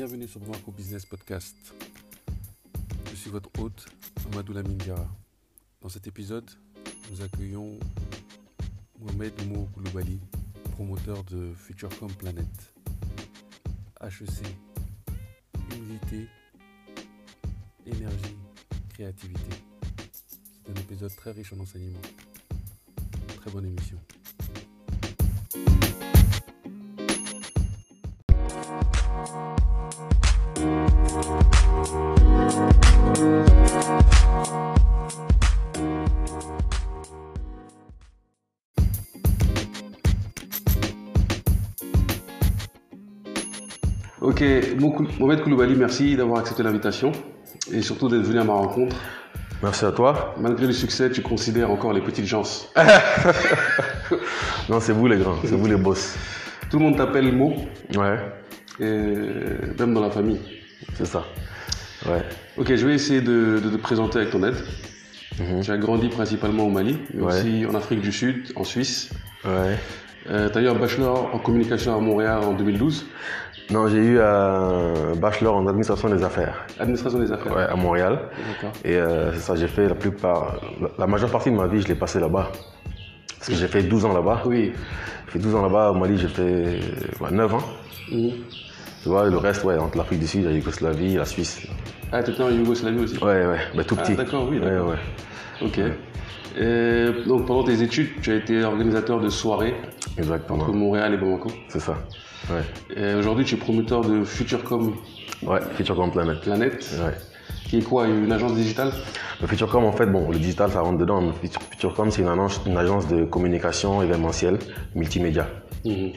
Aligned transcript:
Bienvenue 0.00 0.26
sur 0.26 0.40
Bamako 0.40 0.72
Business 0.72 1.04
Podcast. 1.04 1.74
Je 3.10 3.14
suis 3.14 3.28
votre 3.28 3.50
hôte, 3.60 3.84
Amadou 4.32 4.54
Lamine 4.54 4.78
Diarra. 4.78 5.06
Dans 5.82 5.90
cet 5.90 6.06
épisode, 6.06 6.50
nous 7.10 7.20
accueillons 7.20 7.78
Mohamed 8.98 9.34
Mou 9.46 9.68
Koulibaly, 9.74 10.18
promoteur 10.72 11.22
de 11.24 11.52
Futurecom 11.52 12.10
Planet. 12.14 12.48
HEC, 14.00 14.46
humilité, 15.76 16.28
énergie, 17.84 18.38
créativité. 18.94 19.50
C'est 20.64 20.70
un 20.70 20.80
épisode 20.80 21.14
très 21.14 21.32
riche 21.32 21.52
en 21.52 21.60
enseignements. 21.60 22.00
Très 23.36 23.50
bonne 23.50 23.66
émission. 23.66 23.98
Ok, 44.40 44.80
Mohamed 45.18 45.42
Koulibaly, 45.42 45.74
merci 45.76 46.16
d'avoir 46.16 46.38
accepté 46.40 46.62
l'invitation 46.62 47.12
et 47.70 47.82
surtout 47.82 48.08
d'être 48.08 48.22
venu 48.22 48.38
à 48.38 48.44
ma 48.44 48.54
rencontre. 48.54 48.96
Merci 49.62 49.84
à 49.84 49.92
toi. 49.92 50.34
Malgré 50.40 50.66
le 50.66 50.72
succès, 50.72 51.10
tu 51.10 51.20
considères 51.20 51.70
encore 51.70 51.92
les 51.92 52.00
petites 52.00 52.26
chances. 52.26 52.72
non, 54.70 54.80
c'est 54.80 54.94
vous 54.94 55.06
les 55.08 55.18
grands, 55.18 55.36
c'est 55.44 55.54
vous 55.54 55.66
les 55.66 55.76
boss. 55.76 56.16
Tout 56.70 56.78
le 56.78 56.84
monde 56.86 56.96
t'appelle 56.96 57.30
Mo. 57.32 57.54
Ouais. 57.94 58.18
Et 58.80 59.14
même 59.78 59.92
dans 59.92 60.00
la 60.00 60.10
famille. 60.10 60.40
C'est 60.94 61.04
ça. 61.04 61.22
Ouais. 62.06 62.22
Ok, 62.56 62.74
je 62.74 62.86
vais 62.86 62.94
essayer 62.94 63.20
de, 63.20 63.60
te 63.60 63.76
présenter 63.76 64.20
avec 64.20 64.30
ton 64.30 64.42
aide. 64.42 64.56
Mhm. 65.38 65.60
Tu 65.60 65.70
as 65.70 65.76
grandi 65.76 66.08
principalement 66.08 66.64
au 66.64 66.70
Mali, 66.70 66.98
mais 67.12 67.22
Ouais. 67.22 67.34
aussi 67.34 67.66
en 67.66 67.74
Afrique 67.74 68.00
du 68.00 68.10
Sud, 68.10 68.52
en 68.56 68.64
Suisse. 68.64 69.10
Ouais. 69.44 69.76
tu 70.24 70.58
as 70.58 70.62
eu 70.62 70.68
un 70.68 70.74
bachelor 70.74 71.28
en 71.34 71.38
communication 71.38 71.94
à 71.94 72.00
Montréal 72.00 72.38
en 72.42 72.54
2012, 72.54 73.04
Non, 73.70 73.86
j'ai 73.86 73.98
eu 73.98 74.20
un 74.20 75.14
bachelor 75.16 75.54
en 75.56 75.66
administration 75.66 76.08
des 76.08 76.22
affaires. 76.24 76.66
administration 76.78 77.18
des 77.20 77.30
affaires. 77.30 77.54
Ouais, 77.56 77.62
à 77.62 77.76
Montréal. 77.76 78.18
D'accord. 78.54 78.72
Et 78.84 78.96
euh, 78.96 79.32
c'est 79.34 79.38
ça, 79.40 79.54
j'ai 79.54 79.68
fait 79.68 79.86
la 79.88 79.94
plupart, 79.94 80.56
la, 80.80 80.88
la 80.98 81.06
majeure 81.06 81.30
partie 81.30 81.50
de 81.50 81.56
ma 81.56 81.66
vie, 81.68 81.80
je 81.80 81.86
l'ai 81.88 81.94
passé 81.94 82.18
là-bas. 82.18 82.50
Parce 83.38 83.48
que 83.50 83.54
j'ai 83.54 83.68
fait 83.68 83.82
12 83.84 84.04
ans 84.04 84.12
là-bas. 84.12 84.42
Oui. 84.44 84.72
J'ai 85.26 85.32
fait 85.32 85.38
12 85.38 85.54
ans 85.54 85.62
là-bas. 85.62 85.92
Au 85.92 85.94
Mali, 85.94 86.18
j'ai 86.18 86.28
fait 86.28 86.80
ouais, 87.20 87.30
9 87.30 87.54
ans. 87.54 87.62
Mhm. 88.10 88.30
Tu 89.02 89.08
vois, 89.08 89.28
le 89.30 89.36
reste, 89.36 89.64
ouais, 89.64 89.78
entre 89.78 89.96
l'Afrique 89.96 90.18
du 90.18 90.26
Sud, 90.26 90.44
la 90.44 90.50
Yougoslavie, 90.50 91.14
la 91.14 91.24
Suisse. 91.24 91.66
Ah, 92.12 92.22
tu 92.22 92.32
étais 92.32 92.42
en 92.42 92.50
Yougoslavie 92.50 92.98
aussi 93.04 93.16
Ouais, 93.18 93.46
ouais, 93.46 93.58
bah, 93.74 93.84
tout 93.84 93.96
Ah, 93.98 94.02
petit. 94.02 94.14
d'accord, 94.16 94.46
oui, 94.50 94.58
Ouais, 94.58 94.64
d'accord. 94.68 94.88
ouais, 94.90 94.96
Ok. 95.64 95.78
Et 96.58 97.06
donc 97.28 97.46
pendant 97.46 97.62
tes 97.62 97.80
études, 97.82 98.20
tu 98.20 98.32
as 98.32 98.34
été 98.34 98.64
organisateur 98.64 99.20
de 99.20 99.28
soirées 99.28 99.74
exactement. 100.18 100.58
entre 100.58 100.72
Montréal 100.72 101.14
et 101.14 101.16
Bamako. 101.16 101.50
C'est 101.68 101.78
ça. 101.78 101.94
Ouais. 102.48 103.14
Aujourd'hui, 103.14 103.44
tu 103.44 103.54
es 103.54 103.58
promoteur 103.58 104.00
de 104.02 104.24
Futurecom 104.24 104.94
Ouais, 105.42 105.60
Futurecom 105.74 106.10
Planet. 106.10 106.40
Planet, 106.40 106.90
Ouais. 107.04 107.12
qui 107.68 107.78
est 107.78 107.82
quoi 107.82 108.06
Une 108.08 108.32
agence 108.32 108.54
digitale? 108.54 108.92
Le 109.40 109.46
Futurecom, 109.46 109.84
en 109.84 109.92
fait, 109.92 110.06
bon, 110.06 110.30
le 110.30 110.38
digital, 110.38 110.70
ça 110.70 110.80
rentre 110.80 110.98
dedans. 110.98 111.20
mais 111.20 111.32
Future- 111.40 111.62
Futurecom, 111.70 112.10
c'est 112.10 112.22
une 112.22 112.28
agence, 112.28 112.60
une 112.66 112.76
agence 112.76 113.06
de 113.08 113.24
communication 113.24 114.02
événementielle 114.02 114.58
multimédia. 114.94 115.46
Mhm. 115.84 116.10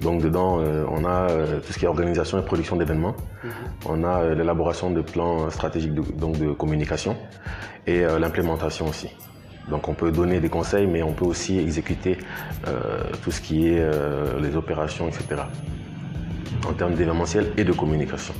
Donc, 0.00 0.20
dedans, 0.20 0.60
euh, 0.60 0.84
on 0.90 1.04
a 1.04 1.30
euh, 1.30 1.60
tout 1.60 1.72
ce 1.72 1.78
qui 1.78 1.84
est 1.86 1.88
organisation 1.88 2.38
et 2.38 2.42
production 2.42 2.76
d'événements. 2.76 3.14
On 3.86 4.04
a 4.04 4.20
euh, 4.22 4.34
l'élaboration 4.34 4.90
de 4.90 5.00
plans 5.00 5.48
stratégiques 5.50 5.94
de, 5.94 6.02
donc 6.18 6.38
de 6.38 6.52
communication 6.52 7.16
et 7.86 8.00
l'implémentation 8.18 8.86
aussi. 8.88 9.08
Donc, 9.68 9.88
on 9.88 9.94
peut 9.94 10.12
donner 10.12 10.38
des 10.40 10.48
conseils, 10.48 10.86
mais 10.86 11.02
on 11.02 11.12
peut 11.12 11.24
aussi 11.24 11.58
exécuter 11.58 12.18
euh, 12.68 13.00
tout 13.22 13.30
ce 13.30 13.40
qui 13.40 13.68
est 13.68 13.80
euh, 13.80 14.38
les 14.40 14.56
opérations, 14.56 15.08
etc. 15.08 15.42
En 16.68 16.72
termes 16.72 16.92
d'événementiel 16.94 17.52
et 17.56 17.64
de 17.64 17.72
communication. 17.72 18.34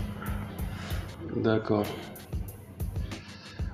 D'accord. 1.36 1.84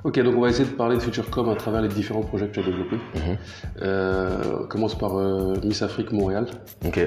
Ok, 0.04 0.18
donc 0.20 0.34
on 0.36 0.40
va 0.40 0.48
essayer 0.48 0.64
de 0.68 0.74
parler 0.74 0.96
de 0.96 1.00
Futurecom 1.00 1.48
à 1.48 1.54
travers 1.54 1.80
les 1.80 1.88
différents 1.88 2.22
projets 2.22 2.48
que 2.48 2.54
tu 2.54 2.60
as 2.60 2.64
développés. 2.64 2.96
Mhm. 3.14 3.36
Euh, 3.82 4.28
on 4.62 4.66
commence 4.66 4.98
par 4.98 5.16
euh, 5.16 5.54
Miss 5.62 5.80
Afrique 5.82 6.10
Montréal, 6.10 6.46
Ok. 6.84 6.98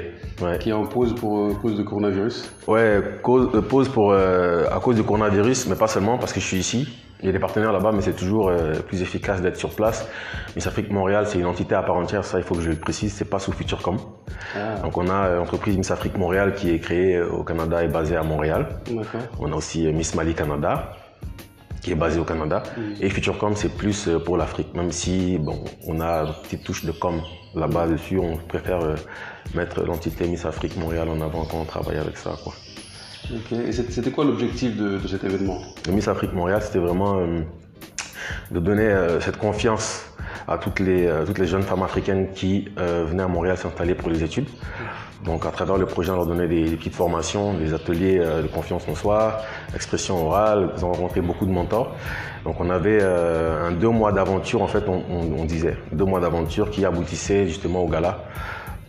Ouais. 0.42 0.58
qui 0.60 0.70
est 0.70 0.74
en 0.74 0.86
pause 0.86 1.14
pour 1.14 1.40
euh, 1.40 1.54
cause 1.62 1.76
de 1.76 1.84
coronavirus. 1.84 2.50
Ouais, 2.68 3.02
cause, 3.22 3.50
pause 3.68 3.90
pour, 3.90 4.14
à 4.14 4.80
cause 4.82 4.96
du 4.96 5.04
coronavirus, 5.04 5.68
mais 5.68 5.76
pas 5.76 5.88
seulement 5.88 6.18
parce 6.18 6.32
que 6.32 6.40
je 6.40 6.46
suis 6.46 6.58
ici. 6.58 6.88
Il 7.26 7.30
y 7.30 7.30
a 7.30 7.32
des 7.32 7.40
partenaires 7.40 7.72
là-bas, 7.72 7.92
mais 7.92 8.04
c'est 8.04 8.16
toujours 8.16 8.50
euh, 8.50 8.74
plus 8.76 9.02
efficace 9.02 9.42
d'être 9.42 9.56
sur 9.56 9.72
place. 9.72 10.08
Miss 10.56 10.68
Afrique 10.68 10.92
Montréal, 10.92 11.26
c'est 11.26 11.40
une 11.40 11.48
entité 11.48 11.74
à 11.74 11.82
part 11.82 11.96
entière, 11.96 12.24
ça 12.24 12.38
il 12.38 12.44
faut 12.44 12.54
que 12.54 12.62
je 12.62 12.70
le 12.70 12.76
précise, 12.76 13.12
c'est 13.14 13.26
pas 13.26 13.40
sous 13.40 13.52
Futurecom. 13.52 13.98
Ah, 14.56 14.76
Donc 14.84 14.96
on 14.96 15.08
a 15.10 15.26
euh, 15.26 15.38
l'entreprise 15.38 15.76
Miss 15.76 15.90
Afrique 15.90 16.20
Montréal 16.20 16.54
qui 16.54 16.70
est 16.70 16.78
créée 16.78 17.16
euh, 17.16 17.32
au 17.32 17.44
Canada 17.44 17.84
et 17.84 17.88
basée 17.88 18.16
à 18.16 18.22
Montréal. 18.22 18.68
On 19.40 19.52
a 19.52 19.56
aussi 19.56 19.88
euh, 19.88 19.92
Miss 19.92 20.14
Mali 20.14 20.36
Canada 20.36 20.92
qui 21.82 21.92
est 21.94 21.96
basée 21.96 22.20
au 22.20 22.26
Canada. 22.26 22.62
Et 23.02 23.10
Futurecom, 23.10 23.56
c'est 23.56 23.76
plus 23.76 24.08
euh, 24.08 24.20
pour 24.20 24.38
l'Afrique, 24.38 24.76
même 24.76 24.92
si 24.92 25.40
bon, 25.40 25.64
on 25.88 26.02
a 26.02 26.26
une 26.26 26.34
petite 26.44 26.64
touche 26.64 26.86
de 26.86 26.92
com 26.92 27.22
là-bas 27.56 27.88
dessus. 27.88 28.20
On 28.20 28.38
préfère 28.38 28.82
euh, 28.84 28.96
mettre 29.56 29.84
l'entité 29.84 30.28
Miss 30.28 30.46
Afrique 30.46 30.78
Montréal 30.78 31.10
en 31.10 31.22
avant 31.22 31.44
quand 31.46 31.58
on 31.60 31.66
travaille 31.66 31.98
avec 31.98 32.18
ça. 32.18 32.36
Quoi. 32.44 32.54
Ok, 33.34 33.54
et 33.54 33.72
c'était 33.72 34.12
quoi 34.12 34.24
l'objectif 34.24 34.76
de, 34.78 35.00
cet 35.08 35.24
événement? 35.24 35.60
Le 35.88 35.94
Miss 35.94 36.08
Afrique 36.08 36.34
Montréal, 36.34 36.62
c'était 36.62 36.80
vraiment 36.80 37.18
euh, 37.18 37.42
de 38.52 38.60
donner 38.60 38.84
euh, 38.84 39.20
cette 39.20 39.38
confiance 39.38 40.06
à 40.48 40.60
toutes 40.60 40.80
les, 40.80 41.08
euh, 41.08 41.26
toutes 41.26 41.40
les 41.40 41.48
jeunes 41.48 41.64
femmes 41.64 41.82
africaines 41.82 42.28
qui 42.34 42.70
venaient 42.78 43.24
à 43.24 43.28
Montréal 43.28 43.58
s'installer 43.58 43.96
pour 43.96 44.10
les 44.10 44.24
études. 44.24 44.48
Donc 45.24 45.44
à 45.48 45.50
travers 45.50 45.78
le 45.78 45.88
projet, 45.88 46.12
on 46.12 46.18
leur 46.18 46.28
donnait 46.28 46.48
des, 46.48 46.76
petites 46.76 46.94
formations, 46.94 47.56
des 47.56 47.74
ateliers 47.74 48.20
de 48.20 48.48
confiance 48.48 48.88
en 48.88 48.94
soi, 48.94 49.42
expression 49.74 50.28
orale, 50.28 50.70
ils 50.78 50.86
ont 50.86 50.92
rencontré 50.92 51.22
beaucoup 51.22 51.48
de 51.48 51.52
mentors. 51.52 51.96
Donc 52.44 52.60
on 52.60 52.70
avait 52.70 53.02
un 53.02 53.72
deux 53.72 53.90
mois 53.90 54.12
d'aventure, 54.12 54.62
en 54.62 54.68
fait, 54.68 54.84
on- 54.88 55.02
on 55.10 55.46
disait, 55.46 55.78
deux 55.92 56.06
mois 56.06 56.20
d'aventure 56.20 56.70
qui 56.70 56.86
aboutissait 56.86 57.48
justement 57.48 57.80
au 57.84 57.88
gala 57.90 58.26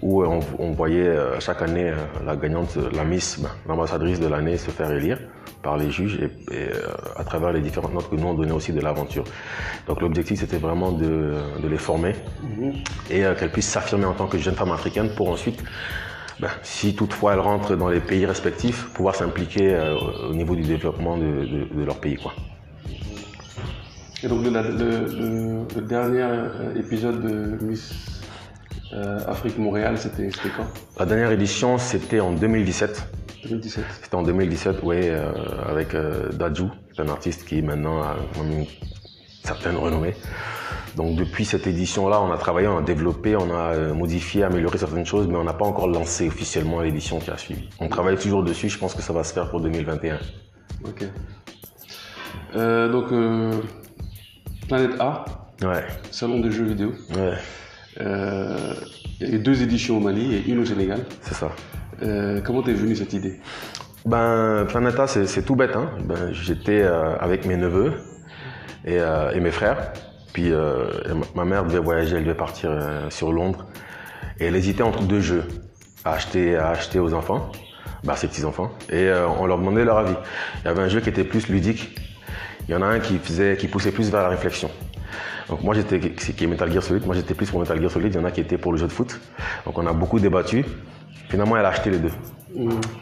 où 0.03 0.23
euh, 0.23 0.27
on, 0.27 0.41
on 0.59 0.71
voyait 0.73 1.09
euh, 1.09 1.41
chaque 1.41 1.63
année 1.63 1.91
euh, 1.91 1.97
la 2.25 2.37
gagnante, 2.37 2.77
la 2.95 3.05
Miss, 3.05 3.39
ben, 3.41 3.51
l'ambassadrice 3.69 4.21
de 4.21 4.27
l'année 4.29 4.57
se 4.59 4.71
faire 4.71 4.91
élire 4.91 5.19
par 5.63 5.77
les 5.79 5.91
juges 5.91 6.19
et, 6.21 6.31
et, 6.55 6.69
à 7.17 7.25
travers 7.25 7.53
les 7.53 7.61
différentes 7.61 7.95
notes 7.95 8.09
que 8.11 8.15
nous 8.17 8.27
on 8.27 8.35
donnait 8.35 8.53
aussi 8.53 8.73
de 8.73 8.81
l'aventure. 8.81 9.25
Donc 9.89 10.01
l'objectif 10.01 10.39
c'était 10.41 10.59
vraiment 10.59 10.93
de, 10.93 11.35
de 11.63 11.69
les 11.69 11.79
former 11.79 12.15
et 13.11 13.25
euh, 13.25 13.35
qu'elles 13.35 13.51
puissent 13.51 13.69
s'affirmer 13.71 14.05
en 14.05 14.13
tant 14.13 14.27
que 14.27 14.39
jeunes 14.39 14.55
femmes 14.55 14.73
africaines 14.73 15.11
pour 15.17 15.29
ensuite, 15.31 15.65
ben, 16.41 16.51
si 16.63 16.95
toutefois 16.95 17.33
elles 17.33 17.41
rentrent 17.41 17.75
dans 17.77 17.89
les 17.89 18.01
pays 18.01 18.27
respectifs, 18.27 18.91
pouvoir 18.93 19.15
s'impliquer 19.15 19.75
euh, 19.75 19.97
au 20.31 20.35
niveau 20.35 20.55
du 20.55 20.63
développement 20.63 21.17
de, 21.17 21.25
de- 21.25 21.75
de 21.75 21.85
leur 21.85 21.97
pays. 21.99 22.17
Quoi. 22.17 22.33
Et 24.23 24.29
donc 24.29 24.45
le, 24.45 24.51
la- 24.51 24.63
le- 24.63 25.07
le- 25.07 25.67
le 25.75 25.81
dernier 25.83 26.27
épisode 26.79 27.23
de 27.23 27.65
Miss 27.65 27.93
euh, 28.93 29.19
Afrique 29.27 29.59
Montréal, 29.59 29.99
c'était 29.99 30.29
quand? 30.57 30.67
La 30.99 31.07
dernière 31.07 31.31
édition 31.33 31.79
c'était 31.79 32.21
en 32.21 32.33
2017. 32.33 33.03
2017. 33.45 33.85
C'était 34.03 34.15
en 34.15 34.23
2017, 34.23 34.77
oui, 34.83 34.97
euh, 35.03 35.31
avec 35.69 35.95
euh, 35.95 36.31
c'est 36.95 37.01
un 37.03 37.09
artiste 37.09 37.45
qui 37.47 37.63
maintenant 37.63 38.03
a 38.03 38.17
une 38.43 38.65
certaine 39.45 39.77
renommée. 39.77 40.15
Donc 40.97 41.15
depuis 41.17 41.45
cette 41.45 41.67
édition-là, 41.67 42.21
on 42.23 42.33
a 42.33 42.39
travaillé, 42.39 42.67
on 42.69 42.79
a 42.79 42.83
développé, 42.83 43.37
on 43.37 43.51
a 43.55 43.75
euh, 43.75 43.95
modifié, 43.95 44.43
amélioré 44.45 44.79
certaines 44.79 45.05
choses, 45.05 45.29
mais 45.29 45.37
on 45.37 45.45
n'a 45.45 45.53
pas 45.53 45.67
encore 45.67 45.87
lancé 45.89 46.27
officiellement 46.27 46.81
l'édition 46.81 47.19
qui 47.19 47.31
a 47.31 47.37
suivi. 47.37 47.69
On 47.79 47.89
travaille 47.89 48.17
toujours 48.17 48.43
dessus, 48.43 48.69
je 48.69 48.79
pense 48.79 48.95
que 48.95 49.03
ça 49.03 49.13
va 49.13 49.23
se 49.23 49.33
faire 49.33 49.51
pour 49.51 49.61
2021. 49.61 50.19
Ok. 50.85 51.05
Euh, 52.55 52.89
donc 52.89 53.09
Planète 54.69 54.99
A, 55.01 55.25
Ouais, 55.63 55.85
salon 56.11 56.41
de 56.41 56.51
jeux 56.51 56.65
vidéo. 56.65 56.93
ouais, 57.15 57.33
Euh, 58.01 58.75
il 59.21 59.29
y 59.29 59.33
a 59.33 59.35
eu 59.35 59.39
deux 59.39 59.63
éditions 59.63 59.97
au 59.97 60.01
Mali 60.01 60.35
et 60.35 60.51
une 60.51 60.59
au 60.61 60.65
Sénégal. 60.65 61.05
c'est 61.23 61.35
ça. 61.35 61.51
Euh, 62.03 62.41
comment 62.43 62.63
t'es 62.63 62.75
venue 62.75 62.95
cette 62.95 63.13
idée? 63.15 63.41
Ben, 64.05 64.67
Planeta, 64.69 65.07
c'est 65.07 65.43
tout 65.43 65.57
bête. 65.57 65.75
Hein. 65.75 65.91
Ben, 66.05 66.31
J'étais 66.33 66.83
euh, 66.83 67.17
avec 67.19 67.47
mes 67.47 67.57
neveux 67.57 67.95
et, 68.85 68.99
et 69.35 69.41
mes 69.41 69.51
frères. 69.51 69.93
Puis 70.33 70.53
ma- 71.35 71.45
mère 71.47 71.65
devait 71.65 71.79
voyager, 71.79 72.17
elle 72.17 72.25
devait 72.25 72.35
partir 72.37 72.71
sur 73.09 73.33
Londres. 73.33 73.67
Et 74.39 74.45
elle 74.47 74.55
hésitait 74.57 74.83
entre 74.83 75.03
deux 75.03 75.21
jeux 75.21 75.45
à 76.05 76.13
acheter, 76.13 76.57
à 76.57 76.69
acheter 76.69 76.99
aux 77.01 77.15
enfants, 77.15 77.51
ben, 78.05 78.13
à 78.13 78.17
ses 78.17 78.29
petits-enfants. 78.29 78.71
Et 78.93 79.11
on 79.41 79.47
leur 79.47 79.59
demandait 79.59 79.85
leur 79.85 79.97
avis. 79.99 80.15
Il 80.63 80.67
y 80.67 80.69
avait 80.69 80.83
un 80.83 80.89
jeu 80.89 81.01
qui 81.01 81.09
était 81.09 81.25
plus 81.25 81.49
ludique. 81.49 81.99
Il 82.69 82.73
y 82.73 82.75
en 82.77 82.83
a 82.83 82.87
un 82.87 83.01
qui, 83.01 83.17
faisait, 83.19 83.57
qui 83.57 83.67
poussait 83.69 83.93
plus 83.93 84.11
vers 84.11 84.23
la 84.23 84.29
réflexion. 84.29 84.71
Donc 85.49 85.63
moi 85.63 85.75
j'étais 85.75 86.01
qui 86.01 86.45
est 86.45 86.47
Metal 86.47 86.73
Gear 86.73 86.83
Solid, 86.83 87.07
moi 87.07 87.15
j'étais 87.15 87.35
plus 87.35 87.51
pour 87.51 87.61
Metal 87.61 87.81
Gear 87.81 87.91
Solid, 87.91 88.13
il 88.13 88.17
y 88.17 88.19
en 88.19 88.25
a 88.25 88.31
qui 88.31 88.41
étaient 88.41 88.59
pour 88.59 88.73
le 88.73 88.79
jeu 88.79 88.87
de 88.87 88.93
foot. 88.93 89.21
Donc 89.65 89.79
on 89.79 89.87
a 89.87 89.93
beaucoup 89.93 90.19
débattu. 90.19 90.65
Finalement 91.29 91.57
elle 91.57 91.65
a 91.65 91.69
acheté 91.69 91.91
les 91.91 91.99
deux. 91.99 92.13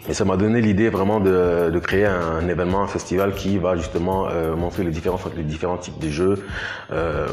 Et 0.08 0.14
ça 0.14 0.24
m'a 0.24 0.36
donné 0.36 0.60
l'idée 0.60 0.88
vraiment 0.88 1.20
de, 1.20 1.70
de, 1.70 1.78
créer 1.78 2.06
un, 2.06 2.48
événement, 2.48 2.82
un 2.82 2.88
festival 2.88 3.34
qui 3.34 3.58
va 3.58 3.76
justement 3.76 4.28
euh, 4.28 4.56
montrer 4.56 4.82
les 4.82 4.90
différents, 4.90 5.20
les 5.36 5.44
différents 5.44 5.76
types 5.76 5.98
de 5.98 6.08
jeux, 6.08 6.44
euh, 6.92 7.28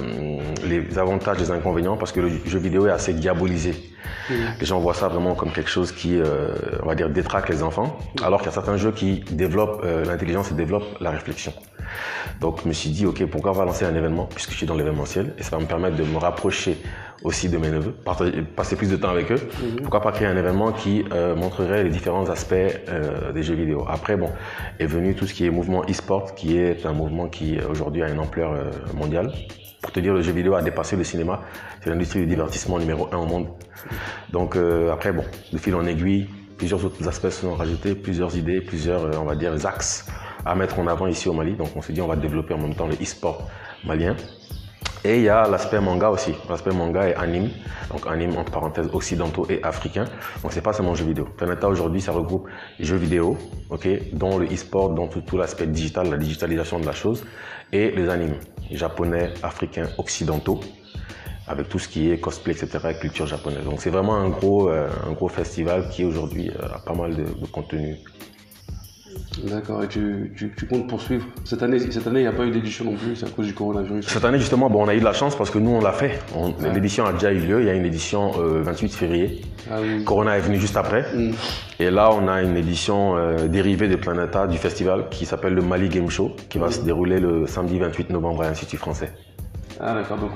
les 0.64 0.98
avantages, 1.00 1.40
les 1.40 1.52
inconvénients, 1.52 1.98
parce 1.98 2.12
que 2.12 2.20
le 2.20 2.30
jeu 2.46 2.60
vidéo 2.60 2.88
est 2.88 2.92
assez 2.92 3.14
diabolisé. 3.14 3.74
Les 4.60 4.66
gens 4.66 4.80
voient 4.80 4.94
ça 4.94 5.08
vraiment 5.08 5.36
comme 5.36 5.52
quelque 5.52 5.70
chose 5.70 5.92
qui, 5.92 6.18
euh, 6.18 6.54
on 6.84 6.88
va 6.88 6.96
dire, 6.96 7.10
détraque 7.10 7.50
les 7.50 7.64
enfants, 7.64 7.98
alors 8.24 8.40
qu'il 8.40 8.48
y 8.48 8.50
a 8.50 8.54
certains 8.54 8.78
jeux 8.78 8.92
qui 8.92 9.24
développent 9.32 9.82
euh, 9.84 10.06
l'intelligence 10.06 10.52
et 10.52 10.54
développent 10.54 10.98
la 11.00 11.12
réflexion. 11.12 11.54
Donc 12.40 12.62
je 12.64 12.68
me 12.68 12.74
suis 12.74 12.90
dit, 12.90 13.06
ok, 13.06 13.26
pourquoi 13.26 13.54
pas 13.54 13.66
lancer 13.66 13.86
un 13.86 13.96
événement, 13.96 14.28
puisque 14.34 14.52
je 14.52 14.58
suis 14.58 14.66
dans 14.66 14.76
l'événementiel, 14.76 15.34
et 15.38 15.44
ça 15.44 15.58
va 15.58 15.62
me 15.62 15.68
permettre 15.68 15.98
de 15.98 16.04
me 16.04 16.18
rapprocher 16.18 16.78
aussi 17.24 17.50
de 17.50 17.58
mes 17.58 17.70
neveux, 17.70 17.94
passer 18.56 18.76
plus 18.76 18.90
de 18.90 18.96
temps 18.96 19.10
avec 19.10 19.32
eux. 19.32 19.36
Mhm. 19.36 19.82
Pourquoi 19.82 20.02
pas 20.02 20.12
créer 20.12 20.28
un 20.28 20.38
événement 20.38 20.72
qui 20.72 21.06
euh, 21.12 21.36
montrerait 21.36 21.84
les 21.84 21.90
différents 21.90 22.30
aspects 22.30 22.54
euh, 22.54 23.32
des 23.32 23.44
jeux 23.44 23.56
vidéo. 23.56 23.86
Après, 23.88 24.16
bon, 24.16 24.30
est 24.80 24.86
venu 24.86 25.14
tout 25.16 25.28
ce 25.28 25.34
qui 25.34 25.46
est 25.46 25.50
mouvement 25.50 25.84
e-sport, 25.90 26.34
qui 26.36 26.58
est 26.58 26.86
un 26.86 26.94
mouvement 26.94 27.28
qui 27.28 27.60
aujourd'hui 27.70 28.02
a 28.04 28.10
une 28.10 28.20
ampleur 28.20 28.54
euh, 28.54 28.72
mondiale. 28.96 29.32
Pour 29.82 29.92
te 29.92 30.00
dire, 30.00 30.14
le 30.14 30.22
jeu 30.22 30.32
vidéo 30.32 30.56
a 30.56 30.62
dépassé 30.62 30.96
le 30.96 31.04
cinéma. 31.04 31.42
C'est 31.82 31.90
l'industrie 31.90 32.20
du 32.20 32.28
divertissement 32.28 32.78
numéro 32.78 33.08
un 33.12 33.18
au 33.18 33.26
monde. 33.26 33.48
Donc 34.32 34.56
après, 34.92 35.12
bon, 35.12 35.24
de 35.52 35.58
fil 35.58 35.74
en 35.74 35.88
aiguille, 35.88 36.30
plusieurs 36.56 36.86
autres 36.86 37.08
aspects 37.08 37.32
se 37.32 37.42
sont 37.42 37.56
rajoutés, 37.56 37.96
plusieurs 37.96 38.38
idées, 38.38 38.62
plusieurs, 38.62 39.20
on 39.20 39.26
va 39.26 39.34
dire, 39.34 39.54
axes 39.66 40.06
à 40.46 40.54
mettre 40.54 40.78
en 40.78 40.86
avant 40.86 41.08
ici 41.08 41.30
au 41.30 41.34
Mali. 41.34 41.54
Donc 41.54 41.70
on 41.76 41.82
s'est 41.82 41.94
dit 41.94 42.02
on 42.02 42.08
va 42.08 42.16
développer 42.16 42.54
en 42.54 42.60
même 42.60 42.76
temps 42.76 42.86
le 42.86 42.94
e-sport 42.94 43.50
malien. 43.84 44.16
Et 45.04 45.18
il 45.18 45.24
y 45.24 45.30
a 45.30 45.48
l'aspect 45.48 45.80
manga 45.80 46.10
aussi. 46.10 46.34
L'aspect 46.48 46.72
manga 46.72 47.10
et 47.10 47.16
anime. 47.16 47.50
Donc 47.90 48.06
anime 48.08 48.38
entre 48.38 48.52
parenthèses 48.52 48.90
occidentaux 48.94 49.48
et 49.50 49.62
africains. 49.64 50.06
Donc 50.44 50.54
c'est 50.54 50.62
pas 50.62 50.74
seulement 50.74 50.94
jeux 50.94 51.06
vidéo. 51.06 51.26
Planeta 51.38 51.68
aujourd'hui 51.68 52.02
ça 52.02 52.12
regroupe 52.12 52.48
jeux 52.80 52.98
vidéo, 52.98 53.38
ok, 53.70 53.88
dont 54.14 54.38
le 54.38 54.46
e-sport, 54.46 54.92
dont 54.92 55.08
tout, 55.08 55.38
l'aspect 55.38 55.68
digital, 55.68 56.10
la 56.10 56.18
digitalisation 56.18 56.80
de 56.80 56.86
la 56.86 56.92
chose, 56.92 57.26
et 57.72 57.92
les 57.92 58.10
animes 58.10 58.36
japonais, 58.72 59.34
africains, 59.42 59.88
occidentaux 59.98 60.60
avec 61.48 61.68
tout 61.68 61.80
ce 61.80 61.88
qui 61.88 62.12
est 62.12 62.20
cosplay, 62.20 62.54
etc., 62.54 62.80
culture 63.00 63.26
japonaise. 63.26 63.66
Donc 63.66 63.82
c'est 63.82 63.90
vraiment 63.90 64.16
un 64.16 64.30
gros, 64.30 64.70
euh, 64.70 64.88
un 65.06 65.12
gros 65.12 65.28
festival 65.28 65.90
qui 65.90 66.06
aujourd'hui 66.06 66.50
euh, 66.50 66.76
a 66.76 66.80
pas 66.80 66.94
mal 66.94 67.16
de 67.16 67.46
contenu 67.52 67.98
D'accord, 69.44 69.84
et 69.84 69.88
tu, 69.88 70.34
tu, 70.36 70.66
comptes 70.68 70.88
poursuivre 70.88 71.26
Cette 71.46 71.64
année, 71.64 71.80
cette 71.80 72.06
année, 72.06 72.20
il 72.20 72.24
n'y 72.24 72.28
a 72.28 72.34
pas 72.34 72.46
eu 72.46 72.52
d'édition 72.52 72.86
non 72.86 72.96
plus, 72.96 73.16
c'est 73.16 73.26
à 73.26 73.30
cause 73.30 73.48
du 73.48 73.54
coronavirus 73.54 74.08
Cette 74.08 74.26
année, 74.26 74.38
justement, 74.38 74.70
bon, 74.70 74.84
on 74.84 74.88
a 74.88 74.94
eu 74.96 75.00
de 75.00 75.06
la 75.06 75.14
chance 75.14 75.36
parce 75.36 75.50
que 75.50 75.58
nous, 75.58 75.72
on 75.72 75.82
l'a 75.82 75.94
fait. 75.94 76.20
L'édition 76.74 77.06
a 77.06 77.14
déjà 77.14 77.32
eu 77.32 77.40
lieu, 77.40 77.62
il 77.62 77.68
y 77.68 77.70
a 77.70 77.74
une 77.74 77.86
édition 77.86 78.32
euh, 78.40 78.62
28 78.62 78.94
février. 78.94 79.42
Ah 79.70 79.78
Corona 80.06 80.38
est 80.38 80.42
venu 80.42 80.60
juste 80.60 80.76
après. 80.76 81.06
Mm. 81.16 81.32
Et 81.80 81.90
là, 81.90 82.12
on 82.12 82.28
a 82.28 82.42
une 82.42 82.58
édition 82.58 83.16
euh, 83.16 83.48
dérivée 83.48 83.88
de 83.88 83.96
Planeta 83.96 84.48
du 84.48 84.58
festival 84.58 85.08
qui 85.10 85.26
s'appelle 85.26 85.54
le 85.54 85.62
Mali 85.62 85.90
Game 85.90 86.10
Show, 86.10 86.32
qui 86.50 86.58
va 86.58 86.68
mm. 86.68 86.72
se 86.72 86.82
dérouler 86.82 87.20
le 87.20 87.48
samedi 87.48 87.80
28 87.80 88.10
novembre 88.10 88.44
à 88.44 88.48
l'Institut 88.48 88.78
français. 88.78 89.12
Ah 89.80 89.96
d'accord, 89.96 90.18
donc 90.18 90.32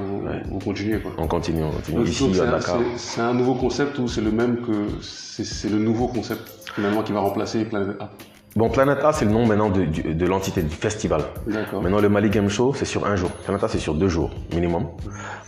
vous, 0.50 0.60
continuez 0.60 1.00
quoi. 1.00 1.12
On 1.20 1.28
continue, 1.28 1.64
on 1.64 1.70
continue. 1.70 2.04
Ici, 2.04 2.32
à 2.42 2.46
Dakar. 2.46 2.80
C'est 2.96 3.22
un 3.22 3.34
nouveau 3.34 3.54
concept 3.54 4.00
ou 4.00 4.08
c'est 4.08 4.22
le 4.22 4.32
même 4.32 4.58
que... 4.62 4.72
C'est 5.02 5.70
le 5.70 5.78
nouveau 5.78 6.08
concept 6.08 6.72
finalement 6.74 7.04
qui 7.04 7.12
va 7.12 7.20
remplacer 7.20 7.66
Planeta? 7.66 8.10
Bon, 8.56 8.70
Planet 8.70 9.00
A, 9.04 9.12
c'est 9.12 9.26
le 9.26 9.32
nom 9.32 9.46
maintenant 9.46 9.70
de, 9.70 9.84
de, 9.84 10.26
l'entité 10.26 10.62
du 10.62 10.74
festival. 10.74 11.24
Maintenant, 11.46 12.00
le 12.00 12.08
Mali 12.08 12.30
Game 12.30 12.48
Show, 12.48 12.74
c'est 12.74 12.86
sur 12.86 13.06
un 13.06 13.18
jour. 13.18 13.30
Planet 13.30 13.62
A, 13.62 13.68
c'est 13.68 13.80
sur 13.80 13.96
deux 13.96 14.08
jours 14.08 14.32
minimum. 14.54 14.88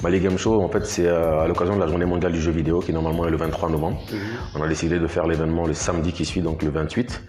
Mali 0.03 0.19
Game 0.19 0.37
Show, 0.37 0.61
en 0.61 0.67
fait, 0.67 0.85
c'est 0.85 1.07
euh, 1.07 1.39
à 1.39 1.47
l'occasion 1.47 1.75
de 1.75 1.79
la 1.79 1.87
journée 1.87 2.03
mondiale 2.03 2.33
du 2.33 2.41
jeu 2.41 2.51
vidéo, 2.51 2.81
qui 2.81 2.91
normalement 2.91 3.25
est 3.25 3.31
le 3.31 3.37
23 3.37 3.69
novembre. 3.69 3.97
Mhm. 4.11 4.19
On 4.55 4.61
a 4.61 4.67
décidé 4.67 4.99
de 4.99 5.07
faire 5.07 5.25
l'événement 5.25 5.65
le 5.65 5.73
samedi 5.73 6.11
qui 6.11 6.25
suit, 6.25 6.41
donc 6.41 6.63
le 6.63 6.69
28. 6.69 7.23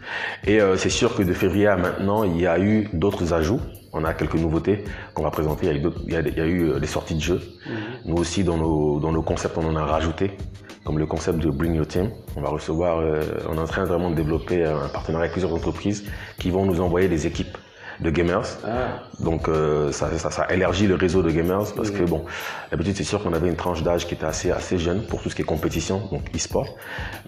Et 0.48 0.60
euh, 0.60 0.76
c'est 0.76 0.90
sûr 0.90 1.14
que 1.14 1.22
de 1.22 1.32
février 1.32 1.68
à 1.68 1.76
maintenant, 1.76 2.24
il 2.24 2.40
y 2.40 2.48
a 2.48 2.58
eu 2.58 2.88
d'autres 2.92 3.32
ajouts. 3.32 3.60
On 3.98 4.04
a 4.04 4.14
quelques 4.14 4.36
nouveautés 4.36 4.84
qu'on 5.12 5.24
va 5.24 5.30
présenter. 5.30 5.66
Il 5.66 5.72
y 5.72 5.74
a 5.74 5.80
eu, 5.80 5.92
il 6.06 6.38
y 6.38 6.40
a, 6.40 6.46
eu 6.46 6.70
euh, 6.70 6.78
des 6.78 6.86
sorties 6.86 7.16
de 7.16 7.20
jeux. 7.20 7.40
Mhm. 7.66 7.74
Nous 8.06 8.16
aussi, 8.16 8.44
dans 8.44 8.56
nos, 8.56 9.00
dans 9.00 9.10
nos 9.10 9.22
concepts, 9.22 9.58
on 9.58 9.66
en 9.66 9.76
a 9.76 9.84
rajouté 9.84 10.36
comme 10.84 10.98
le 10.98 11.06
concept 11.06 11.38
de 11.40 11.50
Bring 11.50 11.74
Your 11.74 11.86
Team. 11.86 12.10
On 12.36 12.40
va 12.40 12.48
recevoir, 12.48 13.00
euh, 13.00 13.20
on 13.48 13.56
est 13.56 13.60
en 13.60 13.66
train 13.66 13.84
vraiment 13.84 14.10
de 14.10 14.14
développer 14.14 14.64
un 14.64 14.88
partenariat 14.88 15.24
avec 15.24 15.32
plusieurs 15.32 15.52
entreprises 15.52 16.04
qui 16.38 16.50
vont 16.50 16.64
nous 16.64 16.80
envoyer 16.80 17.08
des 17.08 17.26
équipes 17.26 17.58
de 18.00 18.10
gamers. 18.10 18.46
Ah. 18.64 19.02
Donc 19.20 19.48
euh, 19.48 19.90
ça, 19.92 20.16
ça, 20.18 20.46
élargit 20.50 20.86
le 20.86 20.94
réseau 20.94 21.22
de 21.22 21.30
gamers 21.30 21.72
parce 21.76 21.90
que 21.90 22.02
bon, 22.04 22.24
d'habitude 22.70 22.96
c'est 22.96 23.04
sûr 23.04 23.22
qu'on 23.22 23.32
avait 23.32 23.48
une 23.48 23.56
tranche 23.56 23.82
d'âge 23.82 24.06
qui 24.06 24.14
était 24.14 24.26
assez 24.26 24.50
assez 24.50 24.78
jeune 24.78 25.04
pour 25.06 25.22
tout 25.22 25.30
ce 25.30 25.34
qui 25.34 25.42
est 25.42 25.44
compétition, 25.44 26.02
donc 26.12 26.22
e-sport. 26.34 26.76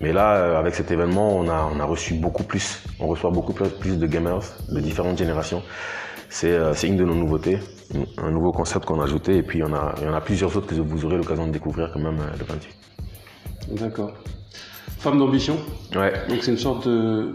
Mais 0.00 0.12
là, 0.12 0.36
euh, 0.36 0.58
avec 0.58 0.74
cet 0.74 0.90
événement, 0.90 1.36
on 1.36 1.48
a 1.48 1.68
on 1.74 1.80
a 1.80 1.84
reçu 1.84 2.14
beaucoup 2.14 2.44
plus, 2.44 2.82
on 3.00 3.08
reçoit 3.08 3.30
beaucoup 3.30 3.52
plus, 3.52 3.98
de 3.98 4.06
gamers 4.06 4.42
de 4.68 4.80
différentes 4.80 5.18
générations. 5.18 5.62
C'est 6.30 6.86
une 6.86 6.96
de 6.96 7.04
nos 7.04 7.14
nouveautés, 7.14 7.58
un 8.18 8.30
nouveau 8.30 8.52
concept 8.52 8.84
qu'on 8.84 9.00
a 9.00 9.04
ajouté 9.04 9.36
et 9.36 9.42
puis 9.42 9.58
il 9.58 9.62
y 9.62 9.64
en 9.64 9.74
a 9.74 9.94
il 9.98 10.04
y 10.04 10.08
en 10.08 10.14
a 10.14 10.20
plusieurs 10.20 10.56
autres 10.56 10.68
que 10.68 10.80
vous 10.80 11.04
aurez 11.04 11.16
l'occasion 11.16 11.46
de 11.46 11.52
découvrir 11.52 11.90
quand 11.92 12.00
même 12.00 12.16
le 12.16 12.44
28. 12.44 12.76
D'accord. 13.80 14.12
Femme 14.98 15.18
d'ambition. 15.18 15.56
Ouais. 15.94 16.12
Donc 16.28 16.42
c'est 16.42 16.52
une 16.52 16.58
sorte 16.58 16.86
de 16.86 17.34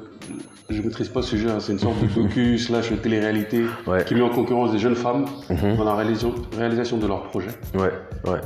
je 0.70 0.80
ne 0.80 0.88
maîtrise 0.88 1.10
pas 1.10 1.22
ce 1.22 1.30
sujet, 1.30 1.50
hein. 1.50 1.60
c'est 1.60 1.74
une 1.74 1.80
sorte 1.80 2.02
de 2.02 2.08
docu 2.08 2.58
slash 2.58 2.92
télé-réalité 3.02 3.66
qui 4.08 4.16
met 4.16 4.22
en 4.22 4.30
concurrence 4.30 4.72
des 4.72 4.80
jeunes 4.80 4.96
femmes 4.96 5.26
mhm. 5.50 5.78
dans 5.78 5.84
la 5.84 5.94
réalisation, 5.96 6.98
de 6.98 7.08
leurs 7.08 7.24
projets. 7.24 7.52
Ouais, 7.76 7.92
ouais. 8.26 8.40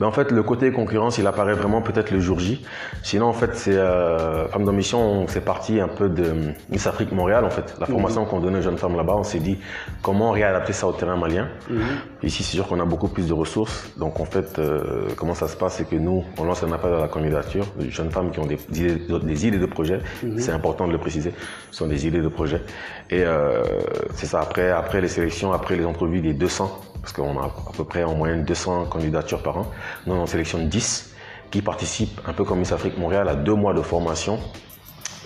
Mais 0.00 0.06
en 0.06 0.12
fait, 0.12 0.32
le 0.32 0.42
côté 0.42 0.72
concurrence, 0.72 1.18
il 1.18 1.26
apparaît 1.26 1.52
vraiment 1.52 1.82
peut-être 1.82 2.10
le 2.10 2.20
jour 2.20 2.38
J. 2.38 2.64
Sinon, 3.02 3.26
en 3.26 3.32
fait, 3.32 3.54
c'est 3.54 3.76
euh, 3.76 4.48
Femmes 4.48 4.64
d'ambition, 4.64 5.26
c'est 5.28 5.44
parti 5.44 5.78
un 5.80 5.88
peu 5.88 6.08
de 6.08 6.32
Miss 6.70 6.86
Afrique 6.86 7.12
Montréal, 7.12 7.44
en 7.44 7.50
fait. 7.50 7.74
La 7.78 7.86
formation 7.86 8.22
mhm. 8.22 8.28
qu'on 8.28 8.40
donnait 8.40 8.58
aux 8.58 8.62
jeunes 8.62 8.78
femmes 8.78 8.96
là-bas, 8.96 9.14
on 9.16 9.22
s'est 9.22 9.38
dit 9.38 9.58
comment 10.00 10.30
réadapter 10.30 10.72
ça 10.72 10.86
au 10.88 10.92
terrain 10.92 11.16
malien. 11.16 11.48
Mhm. 11.68 11.82
Ici, 12.22 12.42
c'est 12.42 12.56
sûr 12.56 12.68
qu'on 12.68 12.78
a 12.80 12.84
beaucoup 12.84 13.08
plus 13.08 13.26
de 13.26 13.32
ressources. 13.32 13.90
Donc, 13.96 14.20
en 14.20 14.24
fait, 14.24 14.58
euh, 14.58 15.08
comment 15.16 15.34
ça 15.34 15.48
se 15.48 15.56
passe, 15.56 15.76
c'est 15.76 15.88
que 15.88 15.96
nous, 15.96 16.24
on 16.38 16.44
lance 16.44 16.62
un 16.62 16.70
appel 16.72 16.92
à 16.94 17.00
la 17.00 17.08
candidature 17.08 17.66
de 17.78 17.90
jeunes 17.90 18.10
femmes 18.10 18.30
qui 18.30 18.38
ont 18.38 18.46
des 18.46 18.58
idées, 18.70 19.00
des 19.22 19.46
idées 19.46 19.58
de 19.58 19.66
projets. 19.66 20.00
C'est 20.38 20.52
important 20.52 20.86
de 20.86 20.92
le 20.92 20.98
préciser 20.98 21.32
ce 21.70 21.78
sont 21.78 21.86
des 21.86 22.06
idées 22.06 22.20
de 22.20 22.28
projet. 22.28 22.60
Et 23.10 23.22
euh, 23.22 23.62
c'est 24.14 24.26
ça, 24.26 24.40
après, 24.40 24.70
après 24.70 25.00
les 25.00 25.08
sélections, 25.08 25.52
après 25.52 25.76
les 25.76 25.84
entrevues 25.84 26.20
des 26.20 26.34
200, 26.34 26.80
parce 27.00 27.12
qu'on 27.12 27.38
a 27.40 27.46
à 27.46 27.72
peu 27.76 27.84
près 27.84 28.04
en 28.04 28.14
moyenne 28.14 28.44
200 28.44 28.86
candidatures 28.86 29.42
par 29.42 29.58
an, 29.58 29.70
nous 30.06 30.14
on 30.14 30.26
sélectionne 30.26 30.68
10 30.68 31.14
qui 31.50 31.62
participent, 31.62 32.20
un 32.26 32.32
peu 32.32 32.44
comme 32.44 32.60
Miss 32.60 32.72
Afrique 32.72 32.98
Montréal, 32.98 33.28
à 33.28 33.34
deux 33.34 33.54
mois 33.54 33.74
de 33.74 33.82
formation 33.82 34.38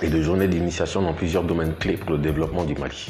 et 0.03 0.09
de 0.09 0.21
journées 0.21 0.49
d'initiation 0.49 1.03
dans 1.03 1.15
plusieurs 1.15 1.45
domaines 1.45 1.75
clés 1.75 1.97
pour 1.97 2.11
le 2.11 2.19
développement 2.19 2.65
du 2.65 2.75
Mali. 2.75 3.09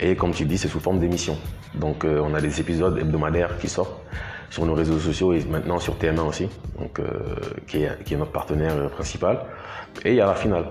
Et 0.00 0.14
comme 0.14 0.32
tu 0.32 0.44
dis, 0.44 0.58
c'est 0.58 0.68
sous 0.68 0.80
forme 0.80 0.98
d'émission. 0.98 1.36
Donc 1.74 2.04
euh, 2.04 2.20
on 2.22 2.34
a 2.34 2.40
des 2.40 2.60
épisodes 2.60 2.98
hebdomadaires 2.98 3.56
qui 3.58 3.68
sortent 3.68 4.00
sur 4.50 4.66
nos 4.66 4.74
réseaux 4.74 4.98
sociaux 4.98 5.32
et 5.32 5.44
maintenant 5.44 5.78
sur 5.78 5.96
TM1 5.96 6.20
aussi, 6.20 6.48
euh, 6.98 7.02
qui, 7.66 7.82
est, 7.82 8.16
notre 8.16 8.32
partenaire 8.32 8.90
principal. 8.90 9.40
Et 10.04 10.10
il 10.10 10.16
y 10.16 10.20
a 10.20 10.26
la 10.26 10.34
finale. 10.34 10.66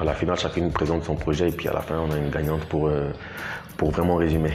À 0.00 0.04
la 0.04 0.14
finale, 0.14 0.38
chacune 0.38 0.72
présente 0.72 1.04
son 1.04 1.14
projet 1.14 1.48
et 1.48 1.52
puis 1.52 1.68
à 1.68 1.72
la 1.72 1.80
fin, 1.80 1.98
on 1.98 2.10
a 2.10 2.16
une 2.16 2.30
gagnante 2.30 2.64
pour, 2.64 2.88
euh, 2.88 3.10
pour 3.76 3.90
vraiment 3.90 4.16
résumer. 4.16 4.52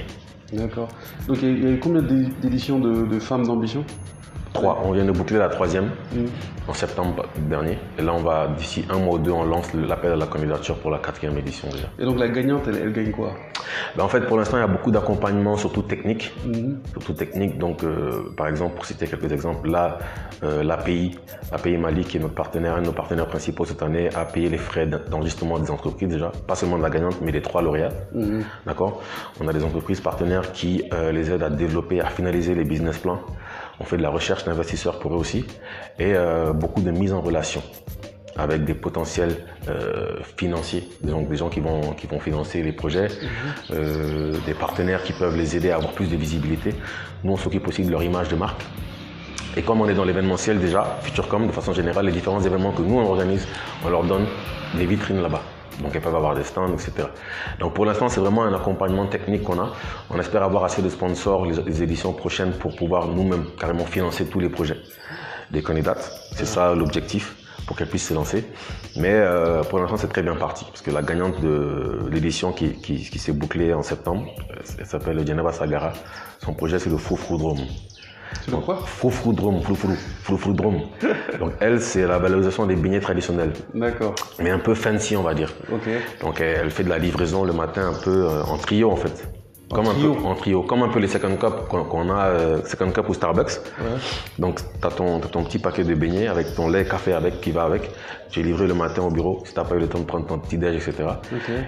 D'accord. 0.52 0.88
Donc 1.28 1.38
il 1.42 1.64
y, 1.64 1.68
a 1.68 1.72
eu 1.72 1.80
combien 1.80 2.02
d'éditions 2.02 2.80
de 2.80 3.20
Femmes 3.20 3.46
d'ambition? 3.46 3.84
On 4.64 4.92
vient 4.92 5.06
de 5.06 5.12
boucler 5.12 5.38
la 5.38 5.50
troisième 5.50 5.90
mm. 6.14 6.26
en 6.68 6.74
septembre 6.74 7.26
dernier. 7.38 7.78
Et 7.98 8.02
là, 8.02 8.14
on 8.14 8.22
va, 8.22 8.48
d'ici 8.58 8.86
un 8.90 8.98
mois 8.98 9.16
ou 9.16 9.20
deux, 9.20 9.32
on 9.32 9.44
lance 9.44 9.74
l'appel 9.74 10.12
à 10.12 10.16
la 10.16 10.26
candidature 10.26 10.78
pour 10.78 10.92
la 10.92 11.00
quatrième 11.00 11.38
édition 11.38 11.68
déjà. 11.70 11.88
Et 12.00 12.06
donc 12.06 12.20
la 12.20 12.28
gagnante, 12.28 12.68
elle, 12.68 12.94
gagne 12.94 13.12
quoi? 13.12 13.34
Ben, 13.96 14.04
En 14.04 14.08
fait, 14.08 14.22
pour 14.22 14.38
l'instant, 14.38 14.58
il 14.58 14.62
y 14.62 14.64
a 14.64 14.68
beaucoup 14.68 14.92
d'accompagnement, 14.92 15.58
surtout 15.58 15.82
technique. 15.82 16.34
Mm. 16.46 16.76
Surtout 16.92 17.14
technique. 17.14 17.58
Donc, 17.58 17.84
euh, 17.84 18.34
par 18.36 18.48
exemple, 18.48 18.76
pour 18.76 18.86
citer 18.86 19.08
quelques 19.08 19.32
exemples, 19.32 19.70
là, 19.70 19.98
euh, 20.44 20.64
l'API, 20.64 21.18
l'API 21.52 21.78
Mali, 21.78 22.04
qui 22.06 22.18
est 22.18 22.20
notre 22.20 22.36
partenaire, 22.36 22.76
un 22.76 22.82
de 22.82 22.88
nos 22.88 22.92
partenaires 22.92 23.28
principaux 23.28 23.66
cette 23.66 23.82
année, 23.82 24.10
a 24.16 24.26
payé 24.26 24.50
les 24.50 24.58
frais 24.58 24.88
d'enregistrement 24.88 25.60
des 25.60 25.72
entreprises 25.72 26.10
déjà. 26.10 26.32
Pas 26.48 26.56
seulement 26.56 26.78
de 26.78 26.84
la 26.84 26.90
gagnante, 26.90 27.18
mais 27.22 27.32
des 27.32 27.42
trois 27.42 27.62
lauréats. 27.62 27.94
Mm. 28.14 28.42
D'accord? 28.66 29.02
On 29.42 29.48
a 29.48 29.54
des 29.54 29.64
entreprises 29.64 30.02
partenaires 30.02 30.52
qui 30.52 30.84
euh, 30.94 31.12
les 31.12 31.32
aident 31.32 31.44
à 31.44 31.50
développer, 31.50 32.02
à 32.02 32.08
finaliser 32.08 32.56
les 32.56 32.64
business 32.64 32.98
plans. 32.98 33.20
On 33.80 33.84
fait 33.84 33.98
de 33.98 34.02
la 34.02 34.10
recherche 34.10 34.44
d'investisseurs 34.46 35.00
pour 35.00 35.14
eux 35.14 35.18
aussi 35.18 35.46
et 36.00 36.14
euh, 36.14 36.54
beaucoup 36.54 36.82
de 36.82 36.92
mise 36.92 37.14
en 37.14 37.22
relation 37.22 37.62
avec 38.38 38.66
des 38.66 38.76
potentiels 38.76 39.36
euh, 39.68 40.18
financiers, 40.38 40.88
donc 41.04 41.28
des 41.28 41.38
gens 41.38 41.50
qui 41.50 41.60
vont, 41.60 41.94
qui 41.94 42.06
vont 42.06 42.20
financer 42.20 42.62
les 42.62 42.72
projets, 42.72 43.08
mhm. 43.08 43.38
euh, 43.72 44.34
des 44.46 44.54
partenaires 44.54 45.04
qui 45.04 45.14
peuvent 45.14 45.36
les 45.36 45.58
aider 45.58 45.72
à 45.72 45.78
avoir 45.78 45.92
plus 45.94 46.08
de 46.08 46.16
visibilité. 46.16 46.76
Nous, 47.24 47.34
on 47.34 47.38
s'occupe 47.38 47.68
aussi 47.68 47.84
de 47.84 47.90
leur 47.90 48.04
image 48.04 48.30
de 48.30 48.36
marque. 48.36 48.64
Et 49.56 49.64
comme 49.64 49.82
on 49.82 49.90
est 49.90 49.96
dans 49.96 50.06
l'événementiel 50.06 50.60
déjà, 50.60 51.00
Futurecom, 51.02 51.48
de 51.48 51.52
façon 51.52 51.74
générale, 51.74 52.06
les 52.06 52.12
différents 52.12 52.42
événements 52.42 52.72
que 52.72 52.84
nous 52.84 53.00
on 53.00 53.10
organise, 53.10 53.48
on 53.84 53.90
leur 53.90 54.04
donne 54.04 54.28
des 54.76 54.86
vitrines 54.86 55.22
là-bas. 55.22 55.42
Donc 55.82 55.92
elles 55.94 56.02
peuvent 56.02 56.16
avoir 56.16 56.36
des 56.36 56.44
stands, 56.44 56.74
etc. 56.74 57.08
Donc 57.60 57.74
pour 57.74 57.86
l'instant, 57.86 58.10
c'est 58.10 58.20
vraiment 58.20 58.44
un 58.44 58.54
accompagnement 58.54 59.08
technique 59.08 59.44
qu'on 59.44 59.60
a. 59.60 59.72
On 60.10 60.20
espère 60.20 60.44
avoir 60.44 60.64
assez 60.64 60.82
de 60.82 60.90
sponsors 60.90 61.46
les, 61.46 61.84
éditions 61.84 62.14
prochaines 62.14 62.52
pour 62.54 62.76
pouvoir 62.76 63.08
nous-mêmes 63.08 63.46
carrément 63.60 63.86
financer 63.86 64.26
tous 64.26 64.40
les 64.40 64.50
projets 64.50 64.78
des 65.52 65.62
candidates. 65.62 66.12
C'est 66.36 66.46
ça 66.46 66.74
l'objectif 66.74 67.36
pour 67.66 67.76
qu'elle 67.76 67.90
puisse 67.90 68.08
se 68.08 68.14
lancer. 68.14 68.46
Mais 68.96 69.14
euh, 69.14 69.62
pour 69.64 69.80
l'instant, 69.80 69.98
c'est 69.98 70.08
très 70.08 70.24
bien 70.24 70.36
parti, 70.36 70.66
parce 70.66 70.82
que 70.82 70.90
la 70.90 71.02
gagnante 71.02 71.42
de 71.42 72.08
l'édition 72.10 72.54
qui, 72.54 72.74
qui, 72.82 73.20
s'est 73.20 73.34
bouclée 73.34 73.74
en 73.74 73.84
septembre, 73.84 74.26
elle 74.80 74.86
s'appelle 74.86 75.28
Janaba 75.28 75.52
Sagara. 75.52 75.94
Son 76.44 76.54
projet, 76.54 76.80
c'est 76.80 76.90
le 76.90 76.98
Froufroudrome. 76.98 77.60
C'est 78.42 78.52
le 78.52 78.58
quoi 78.58 78.78
Froufroudrome, 78.86 79.62
Froufroudrome. 80.24 80.82
Donc 81.40 81.54
elle, 81.60 81.82
c'est 81.82 82.06
la 82.06 82.18
valorisation 82.18 82.66
des 82.66 82.76
beignets 82.76 83.00
traditionnels. 83.00 83.54
D'accord. 83.74 84.16
Mais 84.40 84.50
un 84.50 84.60
peu 84.60 84.74
fancy, 84.74 85.16
on 85.16 85.24
va 85.24 85.34
dire. 85.34 85.54
Ok. 85.72 85.90
Donc 86.22 86.42
elle 86.42 86.72
fait 86.72 86.84
de 86.84 86.90
la 86.90 86.98
livraison 86.98 87.44
le 87.44 87.54
matin 87.54 87.90
un 87.90 88.04
peu 88.04 88.28
en 88.28 88.58
trio, 88.58 88.92
en 88.92 88.96
fait. 88.96 89.28
Comme 89.74 89.88
un 89.88 89.94
peu, 89.94 90.10
en 90.26 90.36
trio, 90.36 90.64
comme 90.64 90.84
un 90.84 90.88
peu 90.88 91.00
les 91.00 91.10
second 91.10 91.36
cup 91.36 91.68
qu'on 91.68 92.10
a, 92.10 92.28
euh, 92.28 92.64
second 92.64 92.90
cup 92.90 93.10
ou 93.10 93.14
Starbucks. 93.14 93.60
Donc, 94.40 94.60
tu 94.60 94.88
as 94.88 94.92
ton, 94.92 95.20
ton, 95.20 95.44
petit 95.44 95.60
paquet 95.60 95.84
de 95.84 95.94
beignets 95.94 96.28
avec 96.28 96.56
ton 96.56 96.70
lait, 96.70 96.86
café 96.86 97.12
avec, 97.12 97.42
qui 97.42 97.52
va 97.52 97.64
avec. 97.64 97.92
Tu 98.30 98.40
es 98.40 98.44
livré 98.44 98.66
le 98.66 98.74
matin 98.74 99.02
au 99.02 99.10
bureau, 99.10 99.44
si 99.46 99.54
tu 99.54 99.60
n'as 99.60 99.66
pas 99.66 99.76
eu 99.76 99.80
le 99.80 99.88
temps 99.88 100.00
de 100.00 100.06
prendre 100.06 100.26
ton 100.26 100.40
petit 100.40 100.58
déj, 100.58 100.76
etc. 100.76 101.10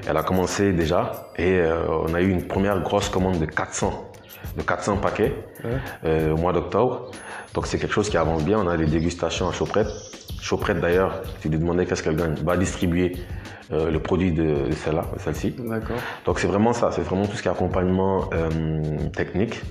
Elle 0.07 0.15
a 0.15 0.23
commencé 0.23 0.71
déjà 0.71 1.29
et 1.37 1.59
euh, 1.59 1.83
on 2.07 2.13
a 2.13 2.21
eu 2.21 2.29
une 2.29 2.47
première 2.47 2.81
grosse 2.81 3.09
commande 3.09 3.39
de 3.39 3.45
400, 3.45 4.08
de 4.57 4.61
400 4.61 4.97
paquets 4.97 5.33
euh, 6.05 6.33
au 6.33 6.37
mois 6.37 6.53
d'octobre. 6.53 7.11
Donc, 7.53 7.67
c'est 7.67 7.79
quelque 7.79 7.93
chose 7.93 8.09
qui 8.09 8.17
avance 8.17 8.43
bien. 8.43 8.59
On 8.59 8.67
a 8.67 8.77
des 8.77 8.85
dégustations 8.85 9.47
à 9.49 9.51
Choprette. 9.51 9.89
Choprette, 10.41 10.79
d'ailleurs, 10.79 11.21
tu 11.41 11.49
lui 11.49 11.57
demandais 11.57 11.85
qu'est-ce 11.85 12.03
qu'elle 12.03 12.15
gagne, 12.15 12.35
va 12.43 12.57
distribuer 12.57 13.13
euh, 13.71 13.91
le 13.91 13.99
produit 13.99 14.31
de, 14.31 14.71
celle-là, 14.71 15.05
celle-ci. 15.17 15.51
D'accord. 15.51 15.97
Donc 16.25 16.39
c'est 16.39 16.47
vraiment 16.47 16.73
ça, 16.73 16.91
c'est 16.91 17.03
vraiment 17.03 17.27
tout 17.27 17.35
ce 17.35 17.43
qui 17.43 17.47
est 17.47 17.51
accompagnement 17.51 18.27
euh, 18.33 19.09
technique. 19.09 19.61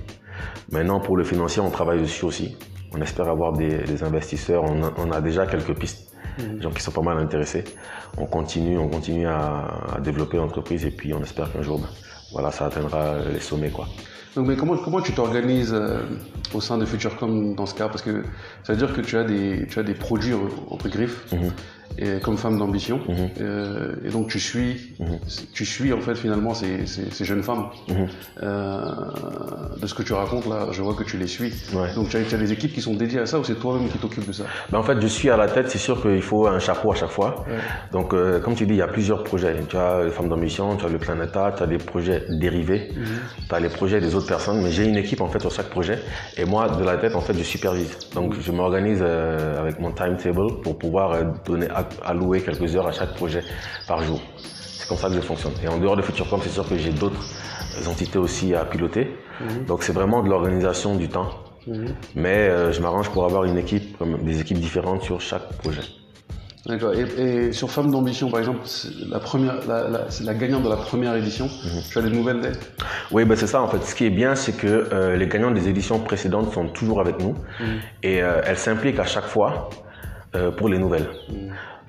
Maintenant 0.71 1.01
pour 1.01 1.17
le 1.17 1.25
financier, 1.25 1.61
on 1.61 1.69
travaille 1.69 1.99
dessus 1.99 2.23
aussi. 2.23 2.57
On 2.93 3.01
espère 3.01 3.27
avoir 3.27 3.51
des, 3.51 4.01
investisseurs. 4.03 4.63
On 4.63 5.11
a, 5.11 5.19
déjà 5.19 5.45
quelques 5.45 5.77
pistes, 5.77 6.13
mhm. 6.37 6.55
des 6.55 6.61
gens 6.61 6.71
qui 6.71 6.81
sont 6.81 6.91
pas 6.91 7.01
mal 7.01 7.17
intéressés. 7.17 7.65
On 8.17 8.25
continue, 8.25 8.77
on 8.77 8.87
continue 8.87 9.27
à, 9.27 9.97
développer 9.99 10.37
l'entreprise 10.37 10.85
et 10.85 10.91
puis 10.91 11.13
on 11.13 11.21
espère 11.21 11.51
qu'un 11.51 11.61
jour, 11.61 11.79
ben, 11.79 11.89
voilà, 12.31 12.51
ça 12.51 12.67
atteindra 12.67 13.17
les 13.33 13.41
sommets 13.41 13.69
quoi. 13.69 13.85
Donc, 14.35 14.47
mais 14.47 14.55
comment, 14.55 14.77
comment 14.77 15.01
tu 15.01 15.11
t'organises 15.13 15.73
euh, 15.73 15.99
au 16.53 16.61
sein 16.61 16.77
de 16.77 16.85
Futurecom 16.85 17.55
dans 17.55 17.65
ce 17.65 17.73
cas? 17.73 17.87
Parce 17.87 18.01
que 18.01 18.23
ça 18.63 18.73
veut 18.73 18.77
dire 18.79 18.93
que 18.95 19.01
tu 19.01 19.17
as 19.17 19.23
des, 19.23 19.67
tu 19.67 19.79
as 19.79 19.83
des 19.83 19.95
produits 19.95 20.33
au, 20.33 20.49
au 20.69 20.77
griffe. 20.77 21.25
Et 22.01 22.19
comme 22.21 22.37
femme 22.37 22.57
d'ambition. 22.57 23.01
Mhm. 23.07 23.29
Euh, 23.41 23.95
et 24.05 24.09
donc 24.09 24.29
tu 24.29 24.39
suis, 24.39 24.95
mhm. 24.99 25.19
tu 25.53 25.65
suis 25.65 25.91
en 25.91 25.99
fait 25.99 26.15
finalement 26.15 26.53
ces, 26.53 26.85
ces, 26.85 27.25
jeunes 27.25 27.43
femmes. 27.43 27.65
Mhm. 27.89 28.07
Euh, 28.43 28.91
de 29.81 29.85
ce 29.85 29.93
que 29.93 30.03
tu 30.03 30.13
racontes 30.13 30.47
là, 30.47 30.67
je 30.71 30.81
vois 30.81 30.93
que 30.93 31.03
tu 31.03 31.17
les 31.17 31.27
suis. 31.27 31.53
Donc 31.95 32.09
tu 32.09 32.17
as, 32.17 32.37
des 32.37 32.51
équipes 32.53 32.73
qui 32.73 32.81
sont 32.81 32.93
dédiées 32.93 33.19
à 33.19 33.25
ça 33.25 33.37
ou 33.37 33.43
c'est 33.43 33.59
toi-même 33.59 33.89
qui 33.89 33.97
t'occupes 33.97 34.27
de 34.27 34.31
ça? 34.31 34.43
Ben, 34.71 34.79
En 34.79 34.83
fait, 34.83 35.01
je 35.01 35.07
suis 35.07 35.29
à 35.29 35.35
la 35.35 35.47
tête. 35.47 35.69
C'est 35.69 35.77
sûr 35.77 36.01
qu'il 36.01 36.21
faut 36.21 36.47
un 36.47 36.59
chapeau 36.59 36.91
à 36.91 36.95
chaque 36.95 37.09
fois. 37.09 37.45
Donc 37.91 38.13
euh, 38.13 38.39
comme 38.39 38.55
tu 38.55 38.65
dis, 38.65 38.73
il 38.73 38.77
y 38.77 38.81
a 38.81 38.87
plusieurs 38.87 39.23
projets. 39.23 39.55
Tu 39.69 39.75
as 39.75 40.05
les 40.05 40.11
femmes 40.11 40.29
d'ambition, 40.29 40.77
tu 40.77 40.85
as 40.85 40.89
le 40.89 40.99
Planeta, 40.99 41.53
tu 41.55 41.63
as 41.63 41.67
des 41.67 41.79
projets 41.79 42.23
dérivés, 42.29 42.91
tu 43.49 43.55
as 43.55 43.59
les 43.59 43.69
projets 43.69 43.99
des 43.99 44.15
autres 44.15 44.27
personnes. 44.27 44.61
Mais 44.61 44.71
j'ai 44.71 44.85
une 44.85 44.97
équipe 44.97 45.19
en 45.19 45.27
fait 45.27 45.39
sur 45.39 45.51
chaque 45.51 45.69
projet. 45.69 45.99
Et 46.37 46.45
moi, 46.45 46.69
de 46.69 46.83
la 46.83 46.95
tête, 46.97 47.15
en 47.15 47.21
fait, 47.21 47.33
je 47.33 47.43
supervise. 47.43 47.97
Donc 48.15 48.39
je 48.39 48.51
m'organise 48.53 49.01
avec 49.01 49.79
mon 49.79 49.91
timetable 49.91 50.61
pour 50.63 50.77
pouvoir 50.77 51.17
donner 51.45 51.67
allouer 52.03 52.41
quelques 52.41 52.75
heures 52.75 52.87
à 52.87 52.91
chaque 52.91 53.13
projet 53.13 53.43
par 53.87 54.01
jour. 54.01 54.21
C'est 54.37 54.87
comme 54.87 54.97
ça 54.97 55.09
que 55.09 55.15
je 55.15 55.21
fonctionne. 55.21 55.53
Et 55.63 55.67
en 55.67 55.77
dehors 55.77 55.95
de 55.95 56.01
FutureCom, 56.01 56.39
c'est 56.41 56.49
sûr 56.49 56.67
que 56.67 56.77
j'ai 56.77 56.91
d'autres 56.91 57.21
entités 57.87 58.17
aussi 58.17 58.55
à 58.55 58.65
piloter. 58.65 59.15
Mhm. 59.41 59.65
Donc 59.65 59.83
c'est 59.83 59.93
vraiment 59.93 60.23
de 60.23 60.29
l'organisation 60.29 60.95
du 60.95 61.09
temps. 61.09 61.29
Mhm. 61.67 61.95
Mais 62.15 62.49
euh, 62.49 62.71
je 62.71 62.81
m'arrange 62.81 63.09
pour 63.09 63.25
avoir 63.25 63.43
une 63.45 63.57
équipe, 63.57 63.97
des 64.23 64.41
équipes 64.41 64.59
différentes 64.59 65.03
sur 65.03 65.19
chaque 65.21 65.47
projet. 65.57 65.81
D'accord. 66.65 66.93
Et, 66.93 67.51
sur 67.53 67.71
Femmes 67.71 67.89
d'ambition, 67.89 68.29
par 68.29 68.41
exemple, 68.41 68.59
la 69.09 69.19
première, 69.19 69.55
la, 69.67 69.87
la, 70.23 70.33
gagnante 70.33 70.63
de 70.63 70.69
la 70.69 70.75
première 70.75 71.15
édition. 71.15 71.45
Mhm. 71.45 71.81
Tu 71.89 71.97
as 71.97 72.01
des 72.01 72.09
nouvelles 72.09 72.41
d'elle? 72.41 72.57
Oui, 73.11 73.25
ben 73.25 73.35
c'est 73.35 73.47
ça 73.47 73.61
en 73.61 73.67
fait. 73.67 73.81
Ce 73.83 73.95
qui 73.95 74.05
est 74.05 74.11
bien, 74.11 74.35
c'est 74.35 74.55
que 74.57 74.67
euh, 74.67 75.15
les 75.15 75.27
gagnants 75.27 75.51
des 75.51 75.69
éditions 75.69 75.99
précédentes 75.99 76.51
sont 76.53 76.67
toujours 76.67 76.99
avec 76.99 77.19
nous 77.19 77.33
et 78.03 78.21
euh, 78.21 78.41
elles 78.45 78.57
s'impliquent 78.57 78.99
à 78.99 79.05
chaque 79.05 79.25
fois 79.25 79.69
pour 80.57 80.69
les 80.69 80.77
nouvelles. 80.77 81.07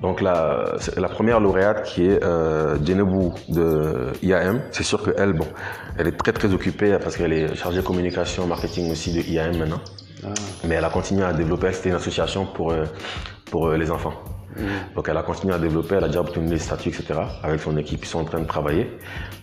Donc 0.03 0.23
la, 0.23 0.77
la 0.97 1.09
première 1.09 1.41
lauréate 1.41 1.83
qui 1.85 2.07
est 2.07 2.25
euh, 2.25 2.77
de 2.79 4.13
IAM, 4.23 4.63
c'est 4.73 4.83
sûr 4.83 5.03
qu'elle, 5.05 5.35
bon, 5.35 5.47
elle 5.99 6.09
est 6.09 6.17
très 6.17 6.33
très 6.33 6.53
occupée 6.53 6.97
parce 7.03 7.17
qu'elle 7.17 7.33
est 7.33 7.55
chargée 7.55 7.79
de 7.79 7.87
communication, 7.87 8.47
marketing 8.47 8.91
aussi 8.91 9.13
de 9.13 9.21
IAM 9.21 9.59
maintenant. 9.59 9.81
Ah. 10.25 10.29
Mais 10.65 10.77
elle 10.77 10.85
a 10.85 10.91
continué 10.91 11.25
à 11.25 11.33
développer, 11.33 11.73
c'était 11.73 11.91
une 11.91 11.97
association 11.97 12.47
pour, 12.47 12.73
euh, 12.73 12.85
pour 13.51 13.69
euh, 13.69 13.77
les 13.77 13.91
enfants. 13.91 14.15
Mm. 14.57 14.95
Donc 14.95 15.09
elle 15.09 15.17
a 15.17 15.23
continué 15.23 15.55
à 15.55 15.59
développer, 15.59 15.97
elle 15.97 16.05
a 16.05 16.09
déjà 16.09 16.21
obtenu 16.21 16.51
les 16.51 16.59
statuts, 16.59 16.89
etc. 16.89 17.21
Avec 17.43 17.61
son 17.61 17.77
équipe, 17.77 18.01
ils 18.03 18.09
sont 18.09 18.21
en 18.21 18.25
train 18.25 18.41
de 18.41 18.47
travailler. 18.47 18.91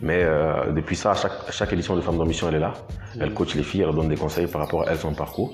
Mais 0.01 0.23
euh, 0.23 0.71
depuis 0.71 0.95
ça, 0.95 1.11
à 1.11 1.15
chaque, 1.15 1.51
chaque 1.51 1.73
édition 1.73 1.95
de 1.95 2.01
Femmes 2.01 2.17
d'Ambition, 2.17 2.49
elle 2.49 2.55
est 2.55 2.59
là. 2.59 2.73
Mm. 3.15 3.21
Elle 3.21 3.33
coach 3.33 3.55
les 3.55 3.63
filles, 3.63 3.85
elle 3.87 3.95
donne 3.95 4.09
des 4.09 4.17
conseils 4.17 4.47
par 4.47 4.61
rapport 4.61 4.87
à 4.87 4.91
elle, 4.91 4.97
son 4.97 5.13
parcours. 5.13 5.53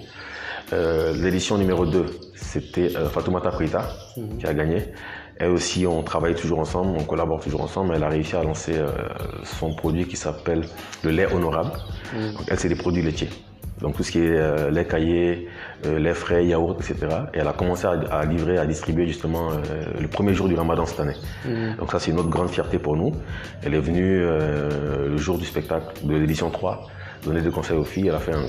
Euh, 0.73 1.13
l'édition 1.13 1.57
numéro 1.57 1.85
2, 1.85 2.05
c'était 2.35 2.95
euh, 2.95 3.07
Fatoumata 3.07 3.49
Prita 3.49 3.89
mhm. 4.17 4.37
qui 4.37 4.47
a 4.47 4.53
gagné. 4.53 4.83
Elle 5.37 5.51
aussi, 5.51 5.85
on 5.85 6.03
travaille 6.03 6.35
toujours 6.35 6.59
ensemble, 6.59 6.97
on 6.99 7.03
collabore 7.03 7.41
toujours 7.41 7.61
ensemble. 7.61 7.93
Elle 7.95 8.03
a 8.03 8.09
réussi 8.09 8.35
à 8.35 8.43
lancer 8.43 8.77
euh, 8.77 8.87
son 9.43 9.73
produit 9.75 10.05
qui 10.05 10.15
s'appelle 10.15 10.63
le 11.03 11.11
lait 11.11 11.31
honorable. 11.31 11.71
Mhm. 12.13 12.31
elle, 12.47 12.59
c'est 12.59 12.69
des 12.69 12.75
produits 12.75 13.03
laitiers. 13.03 13.29
Donc 13.81 13.95
tout 13.95 14.03
ce 14.03 14.11
qui 14.11 14.19
est 14.19 14.71
lait 14.71 14.85
caillé, 14.85 15.49
lait 15.83 16.13
frais, 16.13 16.45
yaourt, 16.45 16.79
etc. 16.79 17.07
Et 17.33 17.39
elle 17.39 17.47
a 17.47 17.53
commencé 17.53 17.85
à, 17.85 18.23
livrer, 18.23 18.57
à 18.57 18.65
distribuer 18.65 19.07
justement 19.07 19.49
le 19.99 20.07
premier 20.07 20.33
jour 20.33 20.47
du 20.47 20.55
ramadan 20.55 20.85
cette 20.85 21.01
année. 21.01 21.17
Mhm. 21.45 21.75
Donc 21.77 21.91
ça 21.91 21.99
c'est 21.99 22.11
une 22.11 22.19
autre 22.19 22.29
grande 22.29 22.49
fierté 22.49 22.79
pour 22.79 22.95
nous. 22.95 23.11
Elle 23.61 23.73
est 23.73 23.81
venue 23.81 24.21
le 24.21 25.17
jour 25.17 25.37
du 25.37 25.43
spectacle 25.43 25.87
de 26.01 26.15
l'édition 26.15 26.49
3 26.49 26.87
donner 27.25 27.41
des 27.41 27.49
conseils 27.49 27.77
aux 27.77 27.83
filles. 27.83 28.07
Elle 28.07 28.15
a 28.15 28.19
fait 28.19 28.33
un 28.33 28.45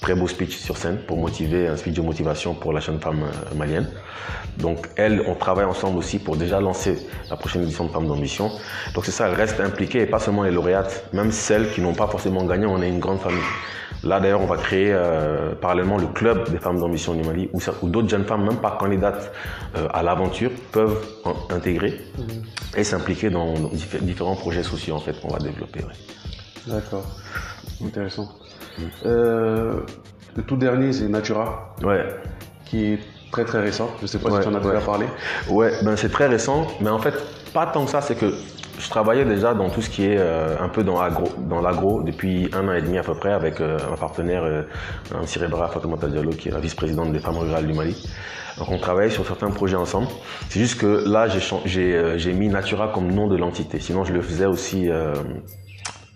très 0.00 0.14
beau 0.14 0.26
speech 0.26 0.56
sur 0.56 0.76
scène 0.76 0.98
pour 1.06 1.16
motiver, 1.16 1.66
un 1.66 1.76
speech 1.76 1.94
de 1.94 2.02
motivation 2.02 2.54
pour 2.54 2.72
la 2.72 2.80
jeune 2.80 3.00
femme 3.00 3.22
euh, 3.22 3.54
malienne. 3.54 3.88
Donc 4.58 4.88
elle, 4.96 5.22
on 5.26 5.34
travaille 5.34 5.64
ensemble 5.64 5.98
aussi 5.98 6.18
pour 6.18 6.36
déjà 6.36 6.60
lancer 6.60 7.06
la 7.30 7.36
prochaine 7.36 7.62
édition 7.62 7.84
de 7.84 7.90
Femmes 7.90 8.06
d'Ambition. 8.06 8.50
Donc 8.94 9.04
c'est 9.04 9.12
ça, 9.12 9.28
reste 9.28 9.60
impliquée 9.60 10.02
et 10.02 10.06
pas 10.06 10.18
seulement 10.18 10.42
les 10.42 10.50
lauréates, 10.50 11.04
même 11.12 11.32
celles 11.32 11.70
qui 11.70 11.80
n'ont 11.80 11.94
pas 11.94 12.06
forcément 12.06 12.44
gagné, 12.44 12.66
on 12.66 12.80
est 12.82 12.88
une 12.88 13.00
grande 13.00 13.20
famille. 13.20 13.38
Là 14.04 14.20
d'ailleurs, 14.20 14.40
on 14.40 14.46
va 14.46 14.56
créer 14.56 14.92
euh, 14.92 15.54
parallèlement 15.54 15.98
le 15.98 16.06
club 16.06 16.48
des 16.50 16.58
femmes 16.58 16.78
d'ambition 16.78 17.14
du 17.14 17.24
Mali 17.24 17.50
où, 17.52 17.88
d'autres 17.88 18.08
jeunes 18.08 18.24
femmes, 18.24 18.44
même 18.44 18.58
pas 18.58 18.76
candidates 18.78 19.32
euh, 19.76 19.88
à 19.92 20.02
l'aventure, 20.02 20.50
peuvent 20.70 21.04
intégrer 21.50 22.00
et 22.76 22.84
s'impliquer 22.84 23.30
dans, 23.30 23.54
différents 24.02 24.36
projets 24.36 24.62
sociaux 24.62 24.94
en 24.94 25.00
fait 25.00 25.20
qu'on 25.20 25.28
va 25.28 25.38
développer. 25.38 25.80
D'accord, 26.66 27.06
intéressant. 27.84 28.28
Euh, 29.06 29.80
le 30.36 30.42
tout 30.42 30.56
dernier, 30.56 30.92
c'est 30.92 31.08
Natura. 31.08 31.74
Ouais. 31.82 32.06
Qui 32.64 32.92
est 32.92 32.98
très 33.30 33.44
très 33.44 33.60
récent. 33.60 33.90
Je 34.00 34.06
sais 34.06 34.18
pas 34.18 34.30
si 34.30 34.40
tu 34.40 34.48
en 34.48 34.54
as 34.54 34.60
déjà 34.60 34.80
parlé. 34.80 35.06
Ouais, 35.48 35.72
ben 35.82 35.96
c'est 35.96 36.10
très 36.10 36.26
récent, 36.26 36.66
mais 36.80 36.90
en 36.90 36.98
fait, 36.98 37.14
pas 37.52 37.66
tant 37.66 37.84
que 37.84 37.90
ça, 37.90 38.00
c'est 38.00 38.14
que 38.14 38.32
je 38.78 38.88
travaillais 38.88 39.24
déjà 39.24 39.54
dans 39.54 39.70
tout 39.70 39.82
ce 39.82 39.90
qui 39.90 40.04
est 40.04 40.18
euh, 40.18 40.56
un 40.60 40.68
peu 40.68 40.84
dans 40.84 41.02
l'agro 41.02 41.28
dans 41.38 42.00
depuis 42.02 42.48
un 42.52 42.68
an 42.68 42.72
et 42.72 42.82
demi 42.82 42.98
à 42.98 43.02
peu 43.02 43.14
près 43.14 43.32
avec 43.32 43.60
euh, 43.60 43.78
un 43.92 43.96
partenaire, 43.96 44.44
euh, 44.44 44.62
un 45.14 45.26
Cirebra 45.26 45.68
Fatoumata 45.68 46.06
Diallo, 46.06 46.30
qui 46.30 46.48
est 46.48 46.52
la 46.52 46.60
vice-présidente 46.60 47.12
des 47.12 47.18
femmes 47.18 47.38
rurales 47.38 47.66
du 47.66 47.74
Mali. 47.74 47.96
Donc 48.58 48.70
on 48.70 48.78
travaillait 48.78 49.10
sur 49.10 49.26
certains 49.26 49.50
projets 49.50 49.76
ensemble. 49.76 50.08
C'est 50.48 50.60
juste 50.60 50.80
que 50.80 51.04
là, 51.08 51.28
j'ai 51.28 52.32
mis 52.32 52.48
Natura 52.48 52.88
comme 52.88 53.12
nom 53.12 53.28
de 53.28 53.36
l'entité. 53.36 53.78
Sinon, 53.78 54.04
je 54.04 54.12
le 54.12 54.20
faisais 54.20 54.46
aussi 54.46 54.88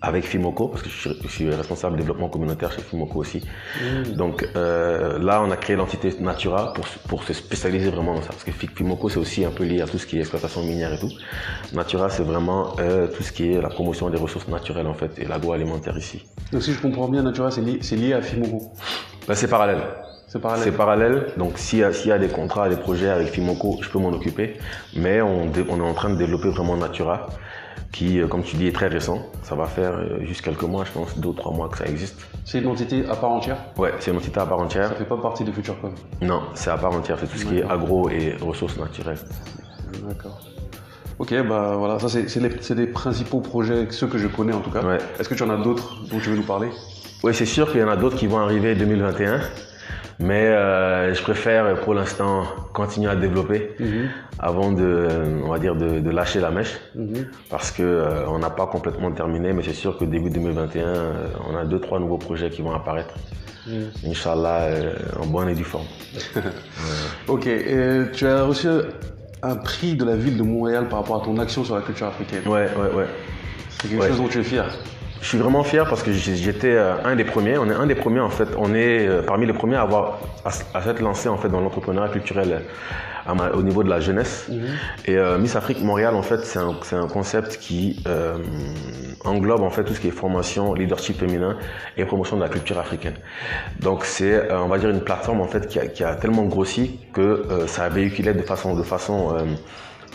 avec 0.02 0.24
Fimoco, 0.24 0.66
parce 0.68 0.82
que 0.82 0.88
je 0.90 1.28
suis, 1.28 1.48
responsable 1.48 1.96
développement 1.96 2.28
communautaire 2.28 2.72
chez 2.72 2.82
Fimoco 2.82 3.20
aussi. 3.20 3.40
Mmh. 3.40 4.14
Donc 4.14 4.46
euh, 4.56 5.18
là, 5.20 5.40
on 5.42 5.50
a 5.50 5.56
créé 5.56 5.76
l'entité 5.76 6.12
Natura 6.20 6.72
pour, 6.72 6.84
pour, 7.08 7.22
se 7.22 7.32
spécialiser 7.32 7.90
vraiment 7.90 8.14
dans 8.14 8.22
ça. 8.22 8.30
Parce 8.30 8.42
que 8.42 8.50
Fimoco, 8.50 9.08
c'est 9.08 9.18
aussi 9.18 9.44
un 9.44 9.52
peu 9.52 9.62
lié 9.62 9.80
à 9.80 9.86
tout 9.86 9.98
ce 9.98 10.06
qui 10.06 10.16
est 10.16 10.20
exploitation 10.20 10.62
minière 10.62 10.92
et 10.92 10.98
tout. 10.98 11.10
Natura, 11.72 12.10
c'est 12.10 12.24
vraiment 12.24 12.74
euh, 12.80 13.06
tout 13.06 13.22
ce 13.22 13.30
qui 13.32 13.52
est 13.52 13.62
la 13.62 13.68
promotion 13.68 14.10
des 14.10 14.18
ressources 14.18 14.48
naturelles 14.48 14.88
en 14.88 14.94
fait, 14.94 15.18
et 15.18 15.24
l'agroalimentaire 15.24 15.96
ici. 15.96 16.24
Donc 16.52 16.62
si 16.62 16.72
je 16.72 16.82
comprends 16.82 17.08
bien, 17.08 17.22
Natura, 17.22 17.52
c'est 17.52 17.62
lié, 17.62 17.78
lié, 17.92 18.12
à 18.14 18.22
Fimoco 18.22 18.72
ben, 19.28 19.34
C'est 19.34 19.48
parallèle. 19.48 19.82
C'est 20.26 20.40
parallèle. 20.40 20.64
C'est 20.64 20.72
parallèle. 20.72 21.26
Donc, 21.36 21.58
s'il 21.58 21.80
y, 21.80 22.08
y, 22.08 22.10
a 22.10 22.18
des 22.18 22.28
contrats, 22.28 22.70
des 22.70 22.76
projets 22.76 23.10
avec 23.10 23.28
Fimoco, 23.28 23.78
je 23.82 23.88
peux 23.90 23.98
m'en 23.98 24.08
occuper. 24.08 24.56
Mais 24.96 25.20
on, 25.20 25.52
on, 25.68 25.78
est 25.78 25.88
en 25.88 25.92
train 25.92 26.08
de 26.08 26.16
développer 26.16 26.48
vraiment 26.48 26.74
Natura 26.74 27.28
qui, 27.92 28.20
euh, 28.20 28.26
comme 28.26 28.42
tu 28.42 28.56
dis, 28.56 28.66
est 28.66 28.72
très 28.72 28.88
récent. 28.88 29.26
Ça 29.42 29.54
va 29.54 29.66
faire 29.66 29.92
euh, 29.92 30.24
juste 30.24 30.42
quelques 30.42 30.62
mois, 30.62 30.84
je 30.84 30.92
pense, 30.92 31.18
deux 31.18 31.28
ou 31.28 31.32
trois 31.32 31.52
mois 31.52 31.68
que 31.68 31.78
ça 31.78 31.86
existe. 31.86 32.26
C'est 32.44 32.58
une 32.58 32.68
entité 32.68 33.04
à 33.08 33.16
part 33.16 33.30
entière 33.30 33.56
Ouais, 33.76 33.92
c'est 34.00 34.10
une 34.10 34.16
entité 34.16 34.40
à 34.40 34.46
part 34.46 34.58
entière. 34.58 34.88
Ça 34.88 34.94
fait 34.94 35.04
pas 35.04 35.16
partie 35.16 35.44
de 35.44 35.52
FutureCom 35.52 35.94
Non, 36.20 36.42
c'est 36.54 36.70
à 36.70 36.76
part 36.76 36.92
entière. 36.92 37.18
C'est 37.20 37.26
tout 37.26 37.38
ce 37.38 37.44
qui 37.44 37.58
est 37.58 37.64
agro 37.64 38.08
et 38.08 38.36
ressources 38.40 38.76
naturelles. 38.78 39.18
D'accord. 40.08 40.40
Ok, 41.18 41.34
bah 41.46 41.76
voilà, 41.76 41.98
ça 41.98 42.08
c'est 42.08 42.36
les, 42.40 42.50
les, 42.74 42.86
principaux 42.86 43.40
projets, 43.40 43.86
ceux 43.90 44.08
que 44.08 44.18
je 44.18 44.26
connais 44.26 44.52
en 44.52 44.60
tout 44.60 44.70
cas. 44.70 44.82
Ouais. 44.82 44.98
Est-ce 45.20 45.28
que 45.28 45.34
tu 45.34 45.42
en 45.42 45.50
as 45.50 45.56
d'autres 45.56 46.02
dont 46.10 46.18
tu 46.18 46.30
veux 46.30 46.36
nous 46.36 46.42
parler? 46.42 46.68
Oui, 47.22 47.32
c'est 47.32 47.46
sûr 47.46 47.70
qu'il 47.70 47.80
y 47.80 47.84
en 47.84 47.88
a 47.88 47.96
d'autres 47.96 48.16
qui 48.16 48.26
vont 48.26 48.38
arriver 48.38 48.72
en 48.74 48.78
2021. 48.78 49.40
Mais 50.22 50.46
euh, 50.46 51.12
je 51.14 51.22
préfère 51.22 51.74
pour 51.80 51.94
l'instant 51.94 52.44
continuer 52.72 53.10
à 53.10 53.16
développer 53.16 53.74
Mhm. 53.80 54.08
avant 54.38 54.70
de, 54.70 55.08
on 55.44 55.48
va 55.48 55.58
dire, 55.58 55.74
de, 55.74 55.98
de 55.98 56.10
lâcher 56.10 56.38
la 56.40 56.50
mèche. 56.50 56.78
Mhm. 56.94 57.26
Parce 57.50 57.72
que 57.72 57.82
euh, 57.82 58.28
on 58.28 58.38
n'a 58.38 58.50
pas 58.50 58.66
complètement 58.66 59.10
terminé, 59.10 59.52
mais 59.52 59.62
c'est 59.64 59.72
sûr 59.72 59.98
que 59.98 60.04
début 60.04 60.30
2021, 60.30 60.86
euh, 60.86 61.12
on 61.50 61.56
a 61.56 61.64
deux, 61.64 61.80
trois 61.80 61.98
nouveaux 61.98 62.18
projets 62.18 62.50
qui 62.50 62.62
vont 62.62 62.72
apparaître. 62.72 63.14
Mhm. 63.66 63.90
Inch'Allah, 64.10 64.68
en 65.20 65.26
bonne 65.26 65.48
et 65.48 65.54
due 65.54 65.64
forme. 65.64 65.86
Ok, 67.28 67.46
et 67.46 68.02
tu 68.12 68.26
as 68.26 68.44
reçu 68.44 68.68
un 69.42 69.56
prix 69.56 69.94
de 69.96 70.04
la 70.04 70.14
ville 70.14 70.36
de 70.36 70.42
Montréal 70.42 70.86
par 70.88 71.00
rapport 71.00 71.20
à 71.22 71.24
ton 71.24 71.36
action 71.38 71.64
sur 71.64 71.74
la 71.74 71.82
culture 71.82 72.06
africaine. 72.06 72.42
Ouais, 72.46 72.68
ouais, 72.76 72.94
ouais. 72.96 73.06
C'est 73.70 73.88
quelque 73.88 74.02
Ouais. 74.02 74.08
chose 74.08 74.18
dont 74.18 74.28
tu 74.28 74.38
es 74.38 74.44
fier. 74.44 74.66
Je 75.22 75.28
suis 75.28 75.38
vraiment 75.38 75.62
fier 75.62 75.88
parce 75.88 76.02
que 76.02 76.12
j'étais 76.12 76.72
euh, 76.74 76.96
un 77.04 77.14
des 77.14 77.24
premiers. 77.24 77.56
On 77.56 77.70
est 77.70 77.74
un 77.74 77.86
des 77.86 77.94
premiers 77.94 78.18
en 78.20 78.28
fait. 78.28 78.48
On 78.58 78.74
est 78.74 79.06
euh, 79.06 79.22
parmi 79.22 79.46
les 79.46 79.52
premiers 79.52 79.76
à 79.76 79.82
avoir 79.82 80.18
à, 80.44 80.50
s'être 80.82 81.00
lancé 81.00 81.28
en 81.28 81.36
fait 81.36 81.48
dans 81.48 81.60
l'entrepreneuriat 81.60 82.10
culturel 82.10 82.50
euh, 82.52 82.58
à 83.24 83.32
ma- 83.34 83.50
au 83.50 83.62
niveau 83.62 83.84
de 83.84 83.88
la 83.88 84.00
jeunesse. 84.00 84.48
Et 85.06 85.16
euh, 85.16 85.38
Miss 85.38 85.54
Afrique 85.54 85.80
Montréal 85.80 86.16
en 86.16 86.22
fait 86.22 86.40
c'est 86.44 86.58
un, 86.58 86.74
un 87.04 87.06
concept 87.06 87.58
qui 87.58 88.02
euh, 88.08 88.34
englobe 89.24 89.62
en 89.62 89.70
fait 89.70 89.84
tout 89.84 89.94
ce 89.94 90.00
qui 90.00 90.08
est 90.08 90.10
formation, 90.10 90.74
leadership 90.74 91.20
féminin 91.20 91.56
et 91.96 92.04
promotion 92.04 92.36
de 92.36 92.42
la 92.42 92.48
culture 92.48 92.80
africaine. 92.80 93.14
Donc 93.80 94.04
c'est 94.04 94.34
euh, 94.50 94.58
on 94.60 94.66
va 94.66 94.78
dire 94.78 94.90
une 94.90 95.02
plateforme 95.02 95.40
en 95.40 95.46
fait 95.46 95.68
qui 95.68 95.78
a, 95.78 95.86
qui 95.86 96.02
a 96.02 96.16
tellement 96.16 96.42
grossi 96.42 96.98
que 97.12 97.20
euh, 97.20 97.68
ça 97.68 97.84
a 97.84 97.88
véhiculé 97.88 98.34
de 98.34 98.42
façon 98.42 98.74
de 98.74 98.82
façon 98.82 99.36
euh, 99.36 99.42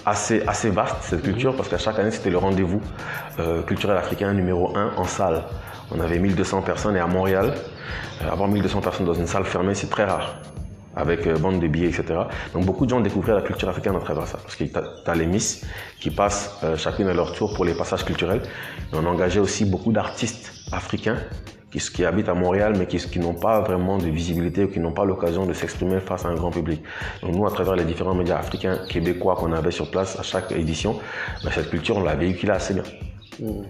assez, 0.07 0.41
assez 0.47 0.69
vaste 0.69 0.95
cette 1.01 1.21
culture 1.21 1.55
parce 1.55 1.69
qu'à 1.69 1.77
chaque 1.77 1.99
année 1.99 2.11
c'était 2.11 2.29
le 2.29 2.37
rendez-vous 2.37 2.81
euh, 3.39 3.61
culturel 3.63 3.97
africain 3.97 4.33
numéro 4.33 4.75
1 4.75 4.93
en 4.97 5.03
salle. 5.03 5.43
On 5.91 5.99
avait 5.99 6.19
1200 6.19 6.61
personnes 6.63 6.95
et 6.95 6.99
à 6.99 7.07
Montréal, 7.07 7.53
euh, 8.21 8.31
avoir 8.31 8.49
1200 8.49 8.81
personnes 8.81 9.05
dans 9.05 9.13
une 9.13 9.27
salle 9.27 9.45
fermée 9.45 9.75
c'est 9.75 9.89
très 9.89 10.05
rare 10.05 10.35
avec 10.97 11.27
euh, 11.27 11.35
vente 11.35 11.59
de 11.59 11.67
billets, 11.67 11.89
etc. 11.89 12.21
Donc 12.53 12.65
beaucoup 12.65 12.85
de 12.85 12.89
gens 12.89 12.99
découvraient 12.99 13.35
la 13.35 13.41
culture 13.41 13.69
africaine 13.69 13.95
à 13.95 13.99
travers 13.99 14.27
ça 14.27 14.39
parce 14.41 14.55
que 14.55 14.63
tu 14.63 14.73
as 15.05 15.15
les 15.15 15.27
Miss 15.27 15.65
qui 15.99 16.09
passent 16.09 16.57
euh, 16.63 16.75
chacune 16.75 17.07
à 17.07 17.13
leur 17.13 17.33
tour 17.33 17.53
pour 17.53 17.63
les 17.63 17.75
passages 17.75 18.03
culturels. 18.03 18.41
Et 18.91 18.95
on 18.95 19.05
engageait 19.05 19.39
aussi 19.39 19.63
beaucoup 19.65 19.91
d'artistes 19.91 20.51
africains 20.71 21.17
qui, 21.71 21.79
qui 21.79 22.05
habitent 22.05 22.29
à 22.29 22.33
Montréal 22.33 22.73
mais 22.77 22.85
qui, 22.87 22.97
qui 22.97 23.19
n'ont 23.19 23.33
pas 23.33 23.59
vraiment 23.61 23.97
de 23.97 24.05
visibilité 24.09 24.63
ou 24.63 24.67
qui 24.69 24.79
n'ont 24.79 24.93
pas 24.93 25.05
l'occasion 25.05 25.45
de 25.45 25.53
s'exprimer 25.53 25.99
face 25.99 26.25
à 26.25 26.29
un 26.29 26.35
grand 26.35 26.51
public. 26.51 26.81
Donc 27.21 27.35
nous, 27.35 27.45
à 27.45 27.51
travers 27.51 27.75
les 27.75 27.83
différents 27.83 28.15
médias 28.15 28.37
africains, 28.37 28.79
québécois 28.89 29.35
qu'on 29.35 29.51
avait 29.53 29.71
sur 29.71 29.91
place 29.91 30.17
à 30.19 30.23
chaque 30.23 30.51
édition, 30.51 30.99
ben, 31.43 31.51
cette 31.53 31.69
culture, 31.69 31.97
on 31.97 32.03
l'a 32.03 32.15
véhiculée 32.15 32.53
assez 32.53 32.73
bien. 32.73 32.83
Mhm. 33.39 33.63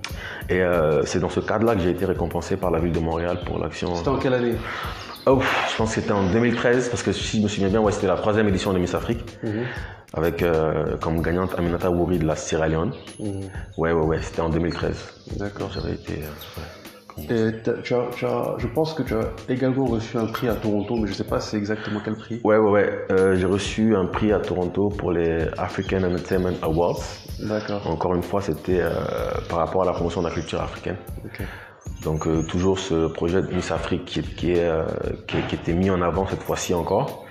Et 0.49 0.61
euh, 0.61 1.03
c'est 1.05 1.19
dans 1.19 1.29
ce 1.29 1.39
cadre-là 1.41 1.75
que 1.75 1.81
j'ai 1.81 1.89
été 1.91 2.05
récompensé 2.05 2.55
par 2.55 2.71
la 2.71 2.79
ville 2.79 2.93
de 2.93 2.99
Montréal 2.99 3.39
pour 3.45 3.59
l'action. 3.59 3.95
C'était 3.95 4.09
en 4.09 4.17
quelle 4.17 4.33
année? 4.35 4.55
Oh, 5.25 5.41
je 5.71 5.75
pense 5.75 5.89
que 5.93 5.99
c'était 5.99 6.13
en 6.13 6.23
2013, 6.31 6.87
parce 6.87 7.03
que 7.03 7.11
si 7.11 7.39
je 7.39 7.43
me 7.43 7.49
souviens 7.49 7.67
bien, 7.67 7.81
ouais, 7.81 7.91
c'était 7.91 8.07
la 8.07 8.15
troisième 8.15 8.47
édition 8.47 8.71
de 8.71 8.79
Miss 8.79 8.95
Afrique, 8.95 9.19
Mhm. 9.43 9.63
avec 10.13 10.41
euh, 10.41 10.95
comme 11.01 11.21
gagnante 11.21 11.53
Aminata 11.59 11.89
Wouri 11.91 12.17
de 12.19 12.25
la 12.25 12.37
Sierra 12.37 12.69
Leone. 12.69 12.93
Mhm. 13.19 13.41
Ouais, 13.77 13.91
ouais, 13.91 14.05
ouais, 14.05 14.19
c'était 14.21 14.39
en 14.41 14.47
2013. 14.49 14.95
D'accord. 15.37 15.69
J'avais 15.73 15.95
été. 15.95 16.13
euh, 16.13 16.27
ouais. 16.61 16.63
Et 17.29 17.51
tu 17.63 17.93
as, 17.93 18.05
tu 18.13 18.25
as- 18.25 18.55
je 18.57 18.67
pense 18.67 18.93
que 18.93 19.03
tu 19.03 19.13
as 19.15 19.25
également 19.49 19.85
reçu 19.85 20.17
un 20.17 20.27
prix 20.27 20.47
à 20.47 20.53
Toronto, 20.55 20.95
mais 20.95 21.07
je 21.07 21.11
ne 21.11 21.15
sais 21.17 21.23
pas 21.23 21.39
c'est 21.39 21.57
exactement 21.57 21.99
quel 22.03 22.15
prix. 22.15 22.39
Ouais, 22.43 22.57
ouais, 22.57 22.69
ouais. 22.71 23.05
Euh, 23.11 23.35
j'ai 23.35 23.45
reçu 23.47 23.95
un 23.95 24.05
prix 24.05 24.31
à 24.31 24.39
Toronto 24.39 24.89
pour 24.89 25.11
les 25.11 25.47
African 25.57 26.03
Entertainment 26.03 26.53
Awards. 26.61 27.01
D'accord. 27.39 27.85
Encore 27.87 28.13
une 28.15 28.23
fois, 28.23 28.41
c'était 28.41 28.81
euh, 28.81 28.91
par 29.49 29.59
rapport 29.59 29.81
à 29.83 29.85
la 29.85 29.93
promotion 29.93 30.21
de 30.21 30.27
la 30.27 30.33
culture 30.33 30.61
africaine. 30.61 30.97
Ok. 31.25 31.41
Donc 32.03 32.27
euh, 32.27 32.43
toujours 32.43 32.77
ce 32.79 33.07
projet 33.07 33.41
de 33.41 33.47
Miss 33.53 33.71
Afrique 33.71 34.05
qui, 34.05 34.21
qui 34.21 34.51
est, 34.51 34.69
qui, 35.27 35.37
qui 35.47 35.55
était 35.55 35.73
mis 35.73 35.89
en 35.89 36.01
avant 36.01 36.27
cette 36.27 36.43
fois-ci 36.43 36.73
encore. 36.73 37.25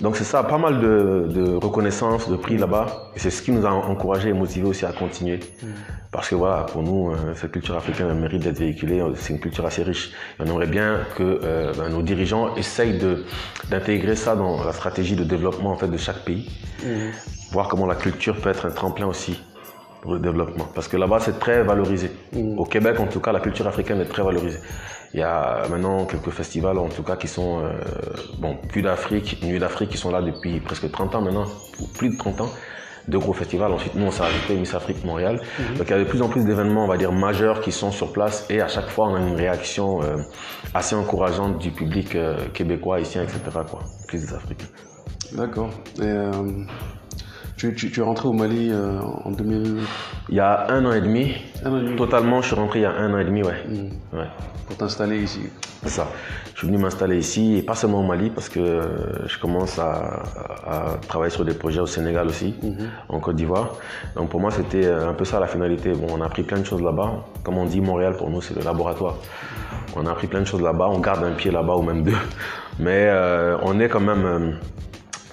Donc 0.00 0.16
c'est 0.16 0.24
ça, 0.24 0.44
pas 0.44 0.58
mal 0.58 0.78
de, 0.80 1.26
de 1.28 1.54
reconnaissance, 1.56 2.28
de 2.28 2.36
prix 2.36 2.56
là-bas. 2.56 3.10
Et 3.16 3.18
c'est 3.18 3.30
ce 3.30 3.42
qui 3.42 3.50
nous 3.50 3.66
a 3.66 3.70
encouragé 3.70 4.28
et 4.28 4.32
motivé 4.32 4.66
aussi 4.68 4.86
à 4.86 4.92
continuer. 4.92 5.40
Parce 6.12 6.28
que 6.28 6.36
voilà, 6.36 6.62
pour 6.62 6.82
nous, 6.82 7.10
euh, 7.10 7.34
cette 7.34 7.50
culture 7.52 7.76
africaine 7.76 8.12
mérite 8.18 8.42
d'être 8.44 8.58
véhiculée. 8.60 9.02
C'est 9.16 9.32
une 9.32 9.40
culture 9.40 9.66
assez 9.66 9.82
riche. 9.82 10.10
Et 10.38 10.42
on 10.42 10.46
aimerait 10.46 10.68
bien 10.68 11.00
que 11.16 11.40
euh, 11.42 11.72
ben, 11.76 11.88
nos 11.88 12.02
dirigeants 12.02 12.54
essayent 12.54 12.96
de- 12.98 13.24
d'intégrer 13.70 14.14
ça 14.14 14.36
dans 14.36 14.62
la 14.64 14.72
stratégie 14.72 15.16
de 15.16 15.24
développement 15.24 15.72
en 15.72 15.76
fait, 15.76 15.88
de 15.88 15.96
chaque 15.96 16.24
pays. 16.24 16.48
Mhm. 16.84 17.10
Voir 17.50 17.66
comment 17.68 17.86
la 17.86 17.96
culture 17.96 18.36
peut 18.40 18.50
être 18.50 18.66
un 18.66 18.70
tremplin 18.70 19.06
aussi 19.06 19.42
pour 20.00 20.14
le 20.14 20.20
développement. 20.20 20.66
Parce 20.74 20.88
que 20.88 20.96
là-bas, 20.96 21.18
c'est 21.20 21.38
très 21.38 21.62
valorisé. 21.62 22.10
Mhm. 22.32 22.58
Au 22.58 22.64
Québec, 22.64 23.00
en 23.00 23.06
tout 23.06 23.20
cas, 23.20 23.32
la 23.32 23.40
culture 23.40 23.66
africaine 23.66 24.00
est 24.00 24.06
très 24.06 24.22
valorisée. 24.22 24.60
Il 25.14 25.20
y 25.20 25.22
a 25.22 25.62
maintenant 25.70 26.04
quelques 26.04 26.30
festivals, 26.30 26.78
en 26.78 26.88
tout 26.88 27.02
cas, 27.02 27.16
qui 27.16 27.28
sont, 27.28 27.60
euh, 27.60 27.72
bon, 28.38 28.56
Nuit 28.74 28.82
d'Afrique, 28.82 29.42
Nuit 29.42 29.58
d'Afrique, 29.58 29.90
qui 29.90 29.96
sont 29.96 30.10
là 30.10 30.20
depuis 30.20 30.60
presque 30.60 30.90
30 30.90 31.14
ans 31.14 31.22
maintenant, 31.22 31.46
plus 31.96 32.10
de 32.10 32.16
30 32.16 32.42
ans. 32.42 32.50
Deux 33.08 33.18
gros 33.18 33.32
festivals. 33.32 33.72
Ensuite, 33.72 33.94
nous, 33.94 34.04
on 34.04 34.10
s'est 34.10 34.22
ajouté 34.22 34.54
Miss 34.54 34.74
Afrique 34.74 35.02
Montréal. 35.02 35.40
Donc, 35.78 35.86
il 35.88 35.90
y 35.90 35.94
a 35.94 35.98
de 35.98 36.04
plus 36.04 36.20
en 36.20 36.28
plus 36.28 36.44
d'événements, 36.44 36.84
on 36.84 36.88
va 36.88 36.98
dire, 36.98 37.10
majeurs 37.10 37.62
qui 37.62 37.72
sont 37.72 37.90
sur 37.90 38.12
place. 38.12 38.44
Et 38.50 38.60
à 38.60 38.68
chaque 38.68 38.90
fois, 38.90 39.08
on 39.08 39.14
a 39.14 39.20
une 39.20 39.34
réaction 39.34 40.02
euh, 40.02 40.18
assez 40.74 40.94
encourageante 40.94 41.58
du 41.58 41.70
public 41.70 42.14
euh, 42.14 42.36
québécois, 42.52 42.96
haïtien, 42.96 43.22
etc. 43.22 43.40
Quoi. 43.70 43.80
Plus 44.08 44.26
des 44.26 44.34
Africains. 44.34 44.66
D'accord. 45.32 45.70
Et 46.02 46.12
tu, 47.58 47.74
tu, 47.74 47.90
tu 47.90 48.00
es 48.00 48.02
rentré 48.02 48.26
au 48.28 48.32
Mali 48.32 48.70
euh, 48.70 48.98
en 49.24 49.30
2000. 49.30 49.78
Il 50.30 50.34
y 50.34 50.40
a 50.40 50.66
un 50.70 50.84
an 50.86 50.92
et 50.92 51.00
demi, 51.00 51.34
Un 51.64 51.72
an 51.72 51.78
et 51.78 51.82
demi. 51.84 51.96
totalement, 51.96 52.40
je 52.40 52.46
suis 52.46 52.56
rentré 52.56 52.78
il 52.78 52.82
y 52.82 52.86
a 52.86 52.92
un 52.92 53.12
an 53.12 53.18
et 53.18 53.24
demi, 53.24 53.42
ouais. 53.42 53.54
Mhm. 53.68 53.90
ouais. 54.18 54.26
Pour 54.66 54.76
t'installer 54.76 55.18
ici. 55.22 55.40
C'est 55.82 55.88
ça. 55.90 56.08
Je 56.54 56.58
suis 56.58 56.66
venu 56.66 56.78
m'installer 56.78 57.16
ici, 57.18 57.56
et 57.58 57.62
pas 57.62 57.74
seulement 57.74 58.00
au 58.00 58.06
Mali, 58.06 58.30
parce 58.30 58.48
que 58.48 58.60
euh, 58.60 59.26
je 59.26 59.38
commence 59.38 59.78
à, 59.78 60.22
à 60.66 60.84
travailler 61.08 61.30
sur 61.30 61.44
des 61.44 61.54
projets 61.54 61.80
au 61.80 61.86
Sénégal 61.86 62.26
aussi, 62.28 62.54
Mhm. 62.62 62.88
en 63.08 63.20
Côte 63.20 63.36
d'Ivoire. 63.36 63.74
Donc 64.16 64.28
pour 64.30 64.40
moi, 64.40 64.50
c'était 64.50 64.84
euh, 64.86 65.08
un 65.10 65.14
peu 65.14 65.24
ça 65.24 65.38
la 65.40 65.46
finalité. 65.46 65.92
Bon, 65.92 66.06
on 66.16 66.20
a 66.20 66.26
appris 66.26 66.42
plein 66.44 66.58
de 66.60 66.64
choses 66.66 66.82
là-bas. 66.82 67.24
Comme 67.44 67.58
on 67.58 67.64
dit, 67.66 67.80
Montréal, 67.80 68.14
pour 68.16 68.30
nous, 68.30 68.40
c'est 68.40 68.54
le 68.56 68.62
laboratoire. 68.62 69.16
On 69.96 70.04
a 70.06 70.10
appris 70.10 70.26
plein 70.26 70.40
de 70.40 70.46
choses 70.46 70.60
là-bas, 70.62 70.88
on 70.90 70.98
garde 71.00 71.24
un 71.24 71.32
pied 71.32 71.50
là-bas 71.50 71.74
ou 71.76 71.82
même 71.82 72.02
deux. 72.02 72.12
Mais 72.78 73.06
euh, 73.08 73.56
on 73.62 73.80
est 73.80 73.88
quand 73.88 74.00
même 74.00 74.24
euh, 74.24 74.50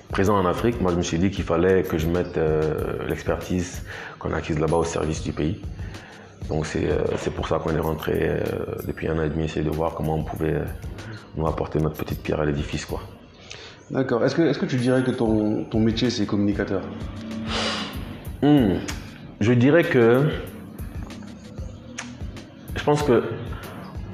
présent 0.09 0.37
en 0.37 0.45
Afrique. 0.45 0.81
Moi, 0.81 0.91
je 0.91 0.97
me 0.97 1.01
suis 1.01 1.17
dit 1.17 1.31
qu'il 1.31 1.43
fallait 1.43 1.83
que 1.83 1.97
je 1.97 2.07
mette 2.07 2.37
euh, 2.37 3.07
l'expertise 3.07 3.83
qu'on 4.19 4.31
a 4.31 4.37
acquise 4.37 4.59
là-bas 4.59 4.77
au 4.77 4.83
service 4.83 5.21
du 5.23 5.31
pays. 5.31 5.61
Donc 6.49 6.65
c'est 6.65 6.89
euh, 6.89 7.31
pour 7.35 7.47
ça 7.47 7.57
qu'on 7.57 7.75
est 7.75 7.79
rentré 7.79 8.13
euh, 8.21 8.43
depuis 8.85 9.07
un 9.07 9.17
an 9.17 9.23
et 9.23 9.29
demi, 9.29 9.45
essayer 9.45 9.65
de 9.65 9.71
voir 9.71 9.95
comment 9.95 10.15
on 10.15 10.23
pouvait 10.23 10.61
nous 11.35 11.47
apporter 11.47 11.79
notre 11.79 11.97
petite 11.97 12.21
pierre 12.21 12.39
à 12.39 12.45
l'édifice. 12.45 12.87
D'accord. 13.89 14.23
Est-ce 14.23 14.35
que, 14.35 14.41
est 14.43 14.59
que 14.59 14.65
tu 14.65 14.77
dirais 14.77 15.03
que 15.03 15.11
ton, 15.11 15.65
ton 15.65 15.79
métier, 15.79 16.09
c'est 16.09 16.25
communicateur? 16.25 16.81
Hmm. 18.41 18.75
Je 19.39 19.53
dirais 19.53 19.83
que 19.83 20.29
je 22.75 22.83
pense 22.83 23.03
que 23.03 23.23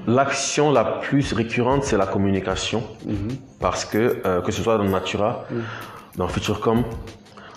l'action 0.08 0.72
la 0.72 0.84
plus 0.84 1.34
récurrente, 1.34 1.84
c'est 1.84 1.98
la 1.98 2.08
communication. 2.08 2.84
Mhm. 3.06 3.30
Parce 3.60 3.86
que, 3.86 4.22
euh, 4.26 4.42
que 4.42 4.52
ce 4.52 4.62
soit 4.62 4.78
dans 4.78 4.84
Natura, 4.86 5.46
dans 6.18 6.28
Futurecom, 6.28 6.84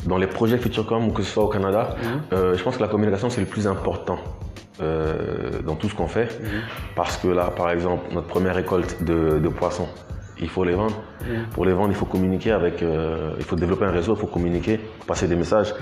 dans 0.07 0.19
les 0.19 0.27
projets 0.27 0.59
Futurecom 0.59 1.09
ou 1.09 1.13
que 1.13 1.23
ce 1.23 1.33
soit 1.33 1.45
au 1.45 1.49
Canada, 1.49 1.97
euh, 2.33 2.57
je 2.57 2.63
pense 2.63 2.77
que 2.77 2.83
la 2.83 2.89
communication, 2.89 3.31
c'est 3.31 3.41
le 3.41 3.47
plus 3.47 3.67
important 3.67 4.19
euh, 4.83 5.63
dans 5.65 5.77
tout 5.77 5.89
ce 5.89 5.95
qu'on 5.95 6.09
fait. 6.09 6.39
Parce 6.95 7.17
que 7.17 7.29
là, 7.29 7.51
par 7.57 7.71
exemple, 7.71 8.13
notre 8.13 8.27
première 8.27 8.55
récolte 8.55 9.03
de, 9.03 9.39
de 9.39 9.49
poissons, 9.49 9.89
il 10.45 10.51
faut 10.51 10.65
les 10.65 10.75
vendre. 10.75 10.97
Pour 11.53 11.65
les 11.65 11.73
vendre, 11.73 11.91
il 11.91 11.97
faut 11.97 12.05
communiquer 12.07 12.53
avec, 12.53 12.83
euh, 12.83 13.33
il 13.39 13.45
faut 13.45 13.57
développer 13.57 13.85
un 13.87 13.91
réseau, 13.91 14.15
il 14.15 14.21
faut 14.21 14.27
communiquer, 14.27 14.79
passer 15.07 15.27
des 15.27 15.37
messages. 15.37 15.75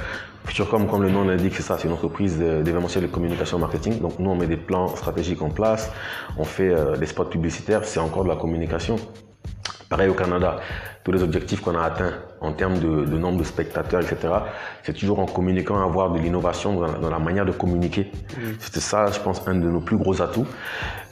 Futurecom, 0.44 0.86
comme 0.86 1.02
le 1.02 1.10
nom 1.10 1.24
l'indique, 1.24 1.54
c'est 1.54 1.62
ça, 1.62 1.76
c'est 1.78 1.86
une 1.88 1.94
entreprise 1.94 2.38
de- 2.38 2.62
d'événementiel 2.62 3.02
de 3.04 3.08
communication 3.08 3.58
marketing. 3.58 4.00
Donc 4.00 4.18
nous, 4.18 4.30
on 4.30 4.34
met 4.36 4.46
des 4.46 4.56
plans 4.56 4.88
stratégiques 4.88 5.42
en 5.42 5.50
place, 5.50 5.92
on 6.38 6.44
fait 6.44 6.72
euh, 6.72 6.96
des 6.96 7.06
spots 7.06 7.24
publicitaires, 7.36 7.84
c'est 7.84 8.00
encore 8.00 8.24
de 8.24 8.28
la 8.28 8.36
communication. 8.36 8.96
Pareil 9.92 10.08
au 10.08 10.14
Canada, 10.14 10.56
tous 11.04 11.12
les 11.12 11.22
objectifs 11.22 11.60
qu'on 11.60 11.76
a 11.78 11.82
atteints 11.82 12.14
en 12.40 12.52
termes 12.52 12.78
de, 12.78 13.04
de 13.04 13.18
nombre 13.18 13.36
de 13.38 13.44
spectateurs, 13.44 14.00
etc., 14.00 14.32
c'est 14.82 14.94
toujours 14.94 15.18
en 15.18 15.26
communiquant 15.26 15.76
avoir 15.84 16.10
de 16.12 16.18
l'innovation 16.18 16.72
dans, 16.72 16.86
la- 16.86 16.98
dans 16.98 17.10
la 17.10 17.18
manière 17.18 17.44
de 17.44 17.52
communiquer. 17.52 18.10
C'était 18.58 18.80
ça, 18.80 19.08
je 19.12 19.20
pense, 19.20 19.46
un 19.46 19.54
de 19.54 19.68
nos 19.68 19.80
plus 19.80 19.98
gros 19.98 20.22
atouts. 20.22 20.46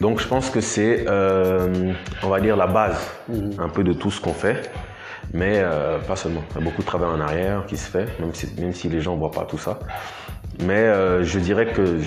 Donc 0.01 0.19
je 0.19 0.27
pense 0.27 0.49
que 0.49 0.63
c'est, 0.63 1.05
euh, 1.09 1.93
on 2.23 2.29
va 2.29 2.41
dire, 2.41 2.57
la 2.57 2.67
base 2.67 2.99
un 3.59 3.69
peu 3.69 3.85
de 3.85 3.93
tout 3.93 4.11
ce 4.11 4.19
qu'on 4.19 4.33
fait. 4.33 4.71
Mais 5.35 5.57
euh, 5.59 5.99
pas 5.99 6.17
seulement. 6.17 6.43
Il 6.53 6.61
y 6.61 6.63
a 6.63 6.65
beaucoup 6.65 6.81
de 6.81 6.87
travail 6.87 7.11
en 7.11 7.21
arrière 7.21 7.67
qui 7.67 7.77
se 7.77 7.91
fait, 7.91 8.09
même 8.19 8.33
si, 8.33 8.49
même 8.59 8.73
si 8.73 8.89
les 8.89 9.03
gens 9.03 9.13
ne 9.15 9.19
voient 9.19 9.31
pas 9.31 9.45
tout 9.45 9.59
ça. 9.59 9.79
Mais 10.61 10.73
euh, 10.79 11.23
je 11.23 11.39
dirais 11.39 11.67
que 11.67 11.99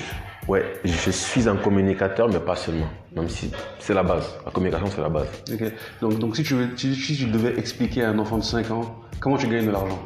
ouais, 0.48 0.64
je 0.84 1.12
suis 1.12 1.48
un 1.48 1.56
communicateur, 1.56 2.28
mais 2.30 2.40
pas 2.40 2.56
seulement. 2.56 2.90
Même 3.16 3.30
si 3.30 3.52
c'est 3.80 3.94
la 3.94 4.04
base. 4.04 4.28
La 4.46 4.52
communication, 4.52 4.88
c'est 4.94 5.02
la 5.02 5.10
base. 5.10 5.28
Ok. 5.52 5.64
Donc, 6.02 6.20
donc 6.20 6.36
si, 6.36 6.44
tu 6.44 6.56
veux, 6.56 6.70
si, 6.76 6.96
si 6.96 7.16
tu 7.16 7.26
devais 7.26 7.58
expliquer 7.60 8.04
à 8.04 8.10
un 8.10 8.20
enfant 8.20 8.38
de 8.38 8.44
5 8.44 8.72
ans 8.72 8.96
comment 9.20 9.38
tu 9.38 9.48
gagnes 9.48 9.68
de 9.68 9.72
l'argent, 9.72 10.00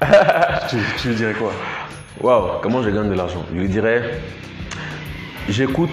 tu, 0.68 0.76
tu 1.00 1.08
lui 1.08 1.14
dirais 1.14 1.34
quoi? 1.34 1.52
Waouh, 2.20 2.60
comment 2.62 2.82
je 2.82 2.90
gagne 2.90 3.08
de 3.08 3.14
l'argent? 3.14 3.42
Je 3.52 3.58
lui 3.58 3.68
dirais, 3.68 4.20
j'écoute 5.48 5.90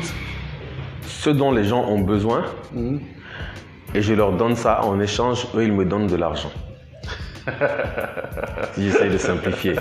ce 1.07 1.29
dont 1.29 1.51
les 1.51 1.63
gens 1.63 1.83
ont 1.87 1.99
besoin 2.01 2.45
Mhm. 2.73 2.99
et 3.95 4.01
je 4.01 4.13
leur 4.13 4.33
donne 4.33 4.55
ça 4.55 4.83
en 4.83 4.99
échange, 4.99 5.47
eux 5.55 5.63
ils 5.63 5.71
me 5.73 5.85
donnent 5.85 6.07
de 6.07 6.15
l'argent. 6.17 6.51
J'essaye 8.77 9.09
de 9.09 9.17
simplifier. 9.17 9.75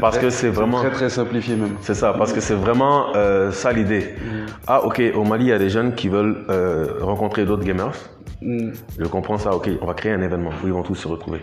parce 0.00 0.18
que 0.18 0.30
c'est 0.30 0.48
vraiment. 0.48 0.80
Très 0.80 0.90
très 0.90 1.10
simplifié 1.10 1.56
même. 1.56 1.76
C'est 1.80 1.94
ça, 1.94 2.12
parce 2.12 2.32
que 2.32 2.40
c'est 2.40 2.54
vraiment 2.54 3.14
euh, 3.16 3.50
ça 3.50 3.72
l'idée. 3.72 4.14
Mm. 4.16 4.46
Ah 4.66 4.84
ok, 4.84 5.02
au 5.14 5.24
Mali 5.24 5.46
il 5.46 5.48
y 5.48 5.52
a 5.52 5.58
des 5.58 5.70
jeunes 5.70 5.94
qui 5.94 6.08
veulent 6.08 6.44
euh, 6.48 6.94
rencontrer 7.00 7.44
d'autres 7.44 7.64
gamers. 7.64 7.92
Mm. 8.40 8.70
Je 8.98 9.04
comprends 9.06 9.38
ça, 9.38 9.54
ok, 9.54 9.68
on 9.80 9.86
va 9.86 9.94
créer 9.94 10.12
un 10.12 10.22
événement 10.22 10.50
où 10.62 10.66
ils 10.66 10.72
vont 10.72 10.82
tous 10.82 10.94
se 10.94 11.08
retrouver. 11.08 11.40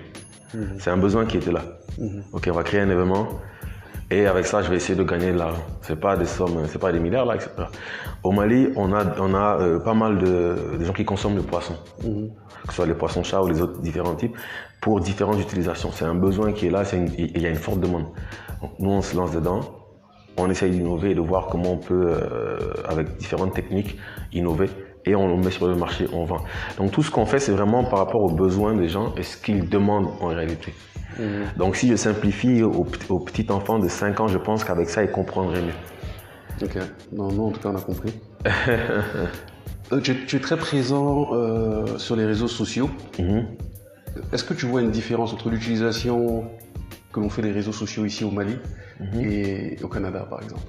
Mm. 0.53 0.63
C'est 0.79 0.91
un 0.91 0.97
besoin 0.97 1.25
qui 1.25 1.37
était 1.37 1.51
là. 1.51 1.61
Mm-hmm. 1.99 2.21
Ok, 2.33 2.47
on 2.49 2.55
va 2.55 2.63
créer 2.63 2.81
un 2.81 2.89
événement 2.89 3.27
et 4.11 4.25
avec 4.25 4.47
ça, 4.47 4.63
je 4.63 4.69
vais 4.69 4.77
essayer 4.77 4.97
de 4.97 5.03
gagner 5.03 5.31
de 5.31 5.37
l'argent. 5.37 5.63
C'est 5.81 5.99
pas 5.99 6.15
des 6.17 6.25
sommes, 6.25 6.65
c'est 6.67 6.79
pas 6.79 6.91
des 6.91 6.99
milliards 6.99 7.25
là, 7.25 7.35
etc. 7.35 7.51
Au 8.23 8.31
Mali, 8.31 8.69
on 8.75 8.91
a, 8.91 9.05
on 9.19 9.35
a 9.35 9.59
euh, 9.59 9.79
pas 9.79 9.93
mal 9.93 10.17
de, 10.17 10.83
gens 10.83 10.93
qui 10.93 11.05
consomment 11.05 11.35
le 11.35 11.43
poisson, 11.43 11.75
mm-hmm. 12.03 12.29
que 12.63 12.69
ce 12.69 12.73
soit 12.73 12.87
les 12.87 12.95
poissons 12.95 13.21
chats 13.23 13.43
ou 13.43 13.47
les 13.47 13.61
autres 13.61 13.79
différents 13.81 14.15
types, 14.15 14.35
pour 14.81 14.99
différentes 14.99 15.39
utilisations. 15.39 15.91
C'est 15.91 16.05
un 16.05 16.15
besoin 16.15 16.53
qui 16.53 16.67
est 16.67 16.71
là, 16.71 16.83
il 17.17 17.41
y 17.41 17.45
a 17.45 17.49
une 17.49 17.55
forte 17.55 17.79
demande. 17.79 18.05
Donc, 18.61 18.71
nous, 18.79 18.89
on 18.89 19.01
se 19.01 19.15
lance 19.15 19.31
dedans, 19.31 19.61
on 20.37 20.49
essaye 20.49 20.71
d'innover 20.71 21.11
et 21.11 21.15
de 21.15 21.21
voir 21.21 21.47
comment 21.47 21.73
on 21.73 21.77
peut, 21.77 22.07
euh, 22.07 22.57
avec 22.87 23.17
différentes 23.17 23.53
techniques, 23.53 23.97
innover 24.33 24.69
et 25.05 25.15
on 25.15 25.27
le 25.27 25.37
met 25.37 25.51
sur 25.51 25.67
le 25.67 25.75
marché, 25.75 26.07
on 26.13 26.25
vend. 26.25 26.39
Donc 26.77 26.91
tout 26.91 27.03
ce 27.03 27.11
qu'on 27.11 27.25
fait, 27.25 27.39
c'est 27.39 27.51
vraiment 27.51 27.83
par 27.83 27.99
rapport 27.99 28.21
aux 28.21 28.33
besoins 28.33 28.75
des 28.75 28.87
gens 28.87 29.13
et 29.15 29.23
ce 29.23 29.37
qu'ils 29.37 29.69
demandent 29.69 30.09
en 30.21 30.27
réalité. 30.27 30.73
Mhm. 31.17 31.27
Donc 31.57 31.75
si 31.75 31.89
je 31.89 31.95
simplifie 31.95 32.63
au, 32.63 32.83
petit 32.83 33.45
enfant 33.49 33.79
de 33.79 33.87
5 33.87 34.19
ans, 34.19 34.27
je 34.27 34.37
pense 34.37 34.63
qu'avec 34.63 34.89
ça, 34.89 35.03
il 35.03 35.11
comprendrait 35.11 35.61
mieux. 35.61 36.65
Ok, 36.65 36.77
non, 37.13 37.31
nous 37.31 37.45
en 37.45 37.51
tout 37.51 37.61
cas, 37.61 37.69
on 37.69 37.75
a 37.75 37.81
compris. 37.81 38.13
Euh, 39.91 39.99
tu, 40.01 40.11
es 40.11 40.39
très 40.39 40.55
présent 40.55 41.33
euh, 41.33 41.97
sur 41.97 42.15
les 42.15 42.23
réseaux 42.23 42.47
sociaux. 42.47 42.91
Mhm. 43.17 43.47
Est-ce 44.31 44.43
que 44.43 44.53
tu 44.53 44.65
vois 44.65 44.81
une 44.81 44.91
différence 44.91 45.33
entre 45.33 45.49
l'utilisation 45.49 46.45
que 47.11 47.19
l'on 47.19 47.29
fait 47.29 47.41
des 47.41 47.51
réseaux 47.51 47.71
sociaux 47.71 48.05
ici 48.05 48.23
au 48.23 48.31
Mali 48.31 48.57
mhm. 48.99 49.21
et 49.21 49.77
au 49.83 49.87
Canada, 49.87 50.25
par 50.29 50.41
exemple? 50.41 50.61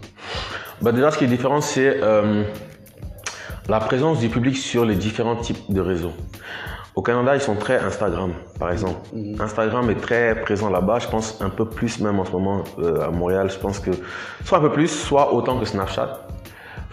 Bah 0.80 0.92
Déjà, 0.92 1.10
ce 1.10 1.18
qui 1.18 1.24
est 1.24 1.28
différent, 1.28 1.60
c'est 1.60 2.02
euh, 2.02 2.44
la 3.68 3.80
présence 3.80 4.20
du 4.20 4.28
public 4.28 4.56
sur 4.56 4.84
les 4.84 4.96
différents 4.96 5.36
types 5.36 5.70
de 5.70 5.80
réseaux. 5.80 6.12
Au 6.96 7.02
Canada, 7.02 7.34
ils 7.34 7.40
sont 7.40 7.54
très 7.54 7.78
Instagram, 7.78 8.32
par 8.58 8.72
exemple. 8.72 9.00
Mhm. 9.14 9.40
Instagram 9.40 9.90
est 9.90 10.00
très 10.00 10.40
présent 10.40 10.70
là-bas. 10.70 10.98
Je 10.98 11.08
pense 11.08 11.40
un 11.40 11.50
peu 11.50 11.64
plus 11.64 12.00
même 12.00 12.18
en 12.18 12.24
ce 12.24 12.32
moment 12.32 12.64
euh, 12.78 13.08
à 13.08 13.10
Montréal. 13.10 13.50
Je 13.50 13.58
pense 13.58 13.78
que 13.78 13.90
soit 14.44 14.58
un 14.58 14.62
peu 14.62 14.72
plus, 14.72 14.88
soit 14.88 15.32
autant 15.32 15.58
que 15.58 15.64
Snapchat. 15.64 16.26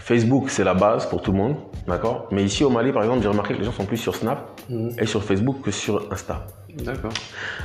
Facebook, 0.08 0.50
c'est 0.50 0.64
la 0.64 0.74
base 0.74 1.06
pour 1.10 1.22
tout 1.22 1.34
le 1.34 1.38
monde, 1.38 1.58
d'accord? 1.86 2.30
Mais 2.32 2.42
ici 2.42 2.64
au 2.64 2.70
Mali, 2.70 2.94
par 2.94 3.04
exemple, 3.04 3.22
j'ai 3.24 3.28
remarqué 3.28 3.54
que 3.54 3.60
les 3.60 3.66
gens 3.66 3.74
sont 3.74 3.84
plus 3.84 3.98
sur 3.98 4.16
Snap 4.16 4.40
mhm. 4.70 4.92
et 4.98 5.06
sur 5.06 5.22
Facebook 5.22 5.58
que 5.62 5.70
sur 5.70 6.08
Insta. 6.10 6.46
D'accord. 6.82 7.12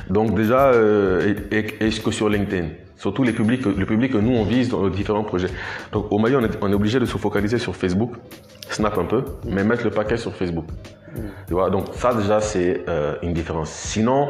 Donc 0.09 0.35
déjà, 0.35 0.73
euh, 0.73 1.35
et, 1.51 1.63
que 1.63 2.11
sur 2.11 2.27
LinkedIn. 2.27 2.67
Surtout 2.97 3.23
les 3.23 3.31
publics, 3.31 3.65
le 3.65 3.85
public 3.85 4.11
que 4.11 4.17
nous, 4.17 4.35
on 4.35 4.43
vise 4.43 4.67
dans 4.67 4.81
nos 4.81 4.89
différents 4.89 5.23
projets. 5.23 5.47
Donc 5.93 6.11
au 6.11 6.17
Mali, 6.17 6.35
on 6.35 6.43
est, 6.43 6.57
on 6.61 6.69
est 6.69 6.73
obligé 6.73 6.99
de 6.99 7.05
se 7.05 7.17
focaliser 7.17 7.59
sur 7.59 7.77
Facebook, 7.77 8.11
Snap 8.69 8.97
un 8.97 9.05
peu, 9.05 9.23
mais 9.47 9.63
mettre 9.63 9.85
le 9.85 9.91
paquet 9.91 10.17
sur 10.17 10.35
Facebook. 10.35 10.65
Mhm. 11.15 11.23
Tu 11.47 11.53
vois, 11.53 11.69
donc 11.69 11.93
ça 11.93 12.13
déjà, 12.13 12.41
c'est 12.41 12.83
euh, 12.89 13.15
une 13.23 13.31
différence. 13.31 13.69
Sinon, 13.69 14.27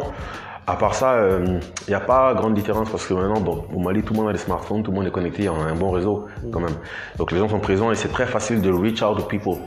à 0.66 0.76
part 0.76 0.96
ça, 0.96 1.16
il 1.18 1.20
euh, 1.20 1.60
n'y 1.88 1.94
a 1.94 2.00
pas 2.00 2.34
grande 2.34 2.54
différence 2.54 2.90
parce 2.90 3.06
que 3.06 3.14
maintenant, 3.14 3.42
bon, 3.42 3.66
au 3.74 3.80
Mali, 3.80 4.02
tout 4.02 4.14
le 4.14 4.20
monde 4.20 4.30
a 4.30 4.34
des 4.34 4.40
smartphones, 4.40 4.82
tout 4.82 4.92
le 4.92 4.98
monde 4.98 5.08
est 5.08 5.12
connecté, 5.12 5.50
on 5.50 5.62
a 5.62 5.66
un 5.66 5.76
bon 5.76 5.92
réseau 5.92 6.28
quand 6.52 6.62
même. 6.62 6.76
Donc 7.18 7.32
les 7.32 7.38
gens 7.38 7.50
sont 7.50 7.60
présents 7.60 7.92
et 7.92 7.96
c'est 7.96 8.12
très 8.12 8.26
facile 8.26 8.62
de 8.62 8.72
reach 8.72 9.02
out 9.02 9.18
to 9.18 9.24
people 9.24 9.58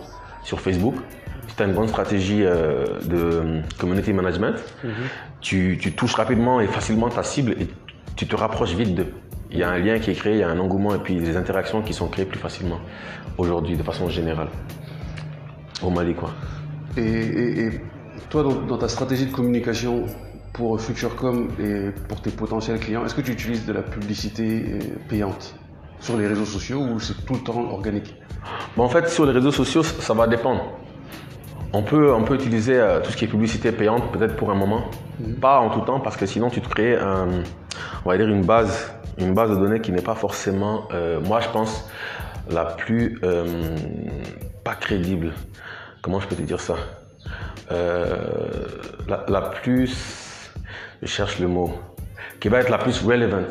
sur 0.42 0.60
Facebook. 0.60 0.94
Si 1.48 1.56
tu 1.56 1.62
as 1.62 1.66
une 1.66 1.74
bonne 1.74 1.88
stratégie 1.88 2.44
euh, 2.44 2.84
de 3.04 3.16
euh, 3.16 3.60
community 3.78 4.12
management, 4.12 4.56
mhm. 4.84 4.92
tu, 5.40 5.78
touches 5.96 6.14
rapidement 6.14 6.60
et 6.60 6.66
facilement 6.66 7.10
ta 7.10 7.22
cible 7.22 7.52
et 7.60 7.68
tu 8.16 8.26
te 8.26 8.34
rapproches 8.34 8.72
vite 8.72 8.94
d'eux. 8.94 9.12
Il 9.50 9.58
y 9.58 9.62
a 9.62 9.70
un 9.70 9.78
lien 9.78 9.98
qui 9.98 10.10
est 10.10 10.14
créé, 10.14 10.32
il 10.32 10.38
y 10.38 10.42
a 10.42 10.48
un 10.48 10.58
engouement 10.58 10.94
et 10.94 10.98
puis 10.98 11.16
des 11.16 11.36
interactions 11.36 11.82
qui 11.82 11.92
sont 11.92 12.08
créées 12.08 12.24
plus 12.24 12.38
facilement 12.38 12.80
aujourd'hui 13.38 13.76
de 13.76 13.82
façon 13.82 14.08
générale. 14.08 14.48
Au 15.82 15.90
Mali, 15.90 16.14
quoi. 16.14 16.30
Et, 16.96 17.68
toi, 18.30 18.42
dans, 18.66 18.78
ta 18.78 18.88
stratégie 18.88 19.26
de 19.26 19.32
communication, 19.32 20.06
pour 20.56 20.80
Futurecom 20.80 21.48
et 21.60 21.90
pour 22.08 22.22
tes 22.22 22.30
potentiels 22.30 22.80
clients, 22.80 23.04
est-ce 23.04 23.14
que 23.14 23.20
tu 23.20 23.32
utilises 23.32 23.66
de 23.66 23.74
la 23.74 23.82
publicité 23.82 24.64
euh, 24.64 24.78
payante 25.06 25.54
sur 26.00 26.16
les 26.16 26.26
réseaux 26.26 26.46
sociaux 26.46 26.80
ou 26.80 26.98
c'est 26.98 27.26
tout 27.26 27.34
le 27.34 27.40
temps 27.40 27.70
organique? 27.70 28.14
En 28.78 28.88
fait, 28.88 29.08
sur 29.10 29.26
les 29.26 29.32
réseaux 29.32 29.52
sociaux, 29.52 29.82
ça 29.82 30.14
va 30.14 30.26
dépendre. 30.26 30.64
On 31.74 31.82
peut, 31.82 32.12
on 32.12 32.24
peut 32.24 32.36
utiliser 32.36 32.78
euh, 32.80 33.00
tout 33.02 33.10
ce 33.10 33.16
qui 33.18 33.26
est 33.26 33.28
publicité 33.28 33.70
payante 33.70 34.10
peut-être 34.12 34.36
pour 34.36 34.50
un 34.50 34.54
moment, 34.54 34.84
mhm. 35.20 35.34
pas 35.34 35.60
en 35.60 35.68
tout 35.68 35.80
temps 35.80 36.00
parce 36.00 36.16
que 36.16 36.24
sinon 36.24 36.48
tu 36.48 36.62
te 36.62 36.68
crées 36.68 36.96
on 38.04 38.08
va 38.08 38.16
dire 38.16 38.28
une 38.28 38.46
base, 38.46 38.94
une 39.18 39.34
base 39.34 39.50
de 39.50 39.56
données 39.56 39.80
qui 39.80 39.92
n'est 39.92 40.00
pas 40.00 40.14
forcément, 40.14 40.84
euh, 40.94 41.20
moi 41.20 41.40
je 41.40 41.48
pense, 41.50 41.90
la 42.50 42.64
plus 42.64 43.20
pas 44.64 44.74
crédible. 44.74 45.32
Comment 46.00 46.20
je 46.20 46.28
peux 46.28 46.36
te 46.36 46.42
dire 46.42 46.60
ça? 46.60 46.76
La, 47.68 49.40
plus 49.62 50.25
je 51.02 51.08
cherche 51.08 51.38
le 51.38 51.48
mot, 51.48 51.72
qui 52.40 52.48
va 52.48 52.60
être 52.60 52.70
la 52.70 52.78
plus 52.78 53.02
relevant 53.02 53.44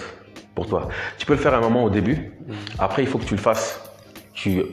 pour 0.53 0.67
toi. 0.67 0.89
Tu 1.17 1.25
peux 1.25 1.34
le 1.34 1.39
faire 1.39 1.53
à 1.53 1.58
un 1.58 1.62
moment 1.62 1.84
au 1.84 1.89
début, 1.89 2.34
après 2.79 3.03
il 3.03 3.08
faut 3.08 3.17
que 3.17 3.25
tu 3.25 3.36
le 3.36 3.41
fasses 3.41 3.81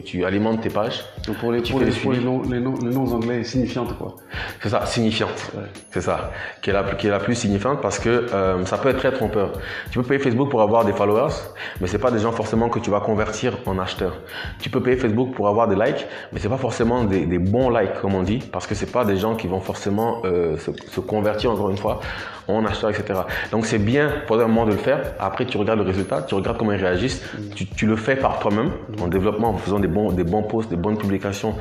tu, 0.04 0.24
alimentes 0.24 0.60
tes 0.60 0.70
pages. 0.70 1.04
Donc 1.26 1.36
pour 1.38 1.52
les, 1.52 1.60
noms, 1.60 3.12
anglais 3.12 3.44
signifiantes, 3.44 3.96
quoi. 3.96 4.16
C'est 4.62 4.68
ça, 4.68 4.86
signifiante. 4.86 5.52
C'est 5.90 6.00
ça, 6.00 6.32
qui 6.62 6.70
est, 6.70 6.72
la, 6.72 6.82
qui 6.82 7.06
est 7.06 7.10
la 7.10 7.18
plus 7.18 7.34
signifiante 7.34 7.80
parce 7.80 7.98
que 7.98 8.08
euh, 8.08 8.64
ça 8.64 8.78
peut 8.78 8.88
être 8.88 8.98
très 8.98 9.12
trompeur. 9.12 9.52
Tu 9.90 9.98
peux 9.98 10.04
payer 10.04 10.20
Facebook 10.20 10.50
pour 10.50 10.62
avoir 10.62 10.84
des 10.84 10.92
followers, 10.92 11.32
mais 11.80 11.86
c'est 11.86 11.98
pas 11.98 12.10
des 12.10 12.18
gens 12.18 12.32
forcément 12.32 12.68
que 12.68 12.78
tu 12.78 12.90
vas 12.90 13.00
convertir 13.00 13.58
en 13.66 13.78
acheteurs. 13.78 14.16
Tu 14.60 14.70
peux 14.70 14.80
payer 14.80 14.96
Facebook 14.96 15.32
pour 15.34 15.48
avoir 15.48 15.68
des 15.68 15.76
likes, 15.76 16.06
mais 16.32 16.40
c'est 16.40 16.48
pas 16.48 16.56
forcément 16.56 17.04
des, 17.04 17.38
bons 17.38 17.70
likes, 17.70 18.00
comme 18.00 18.14
on 18.14 18.22
dit, 18.22 18.38
parce 18.38 18.66
que 18.66 18.74
c'est 18.74 18.90
pas 18.90 19.04
des 19.04 19.16
gens 19.16 19.34
qui 19.34 19.46
vont 19.46 19.60
forcément 19.60 20.22
euh, 20.24 20.56
se, 20.56 21.00
convertir 21.00 21.50
encore 21.50 21.70
une 21.70 21.76
fois 21.76 22.00
en 22.48 22.64
acheteurs, 22.64 22.90
etc. 22.90 23.20
Donc 23.50 23.66
c'est 23.66 23.78
bien 23.78 24.10
pour 24.26 24.38
un 24.40 24.46
moment 24.46 24.66
de 24.66 24.72
le 24.72 24.76
faire. 24.76 25.14
Après, 25.20 25.46
tu 25.46 25.56
regardes 25.58 25.78
le 25.78 25.84
résultat, 25.84 26.22
tu 26.22 26.34
regardes 26.34 26.58
comment 26.58 26.72
ils 26.72 26.82
réagissent. 26.82 27.22
Tu, 27.54 27.66
tu 27.66 27.86
le 27.86 27.96
fais 27.96 28.16
par 28.16 28.38
toi-même 28.40 28.72
en 29.00 29.08
développement 29.08 29.50
en 29.50 29.56
faisant 29.62 29.80
des 29.80 29.88
bons, 29.88 30.12
des 30.12 30.24
bons 30.24 30.42
posts, 30.42 30.70
des 30.70 30.76
bonnes 30.76 30.98
publications 30.98 31.54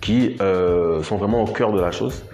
qui 0.00 0.36
euh, 0.40 1.02
sont 1.02 1.16
vraiment 1.16 1.42
au 1.42 1.46
cœur 1.46 1.72
de 1.72 1.80
la 1.80 1.90
chose. 1.90 2.24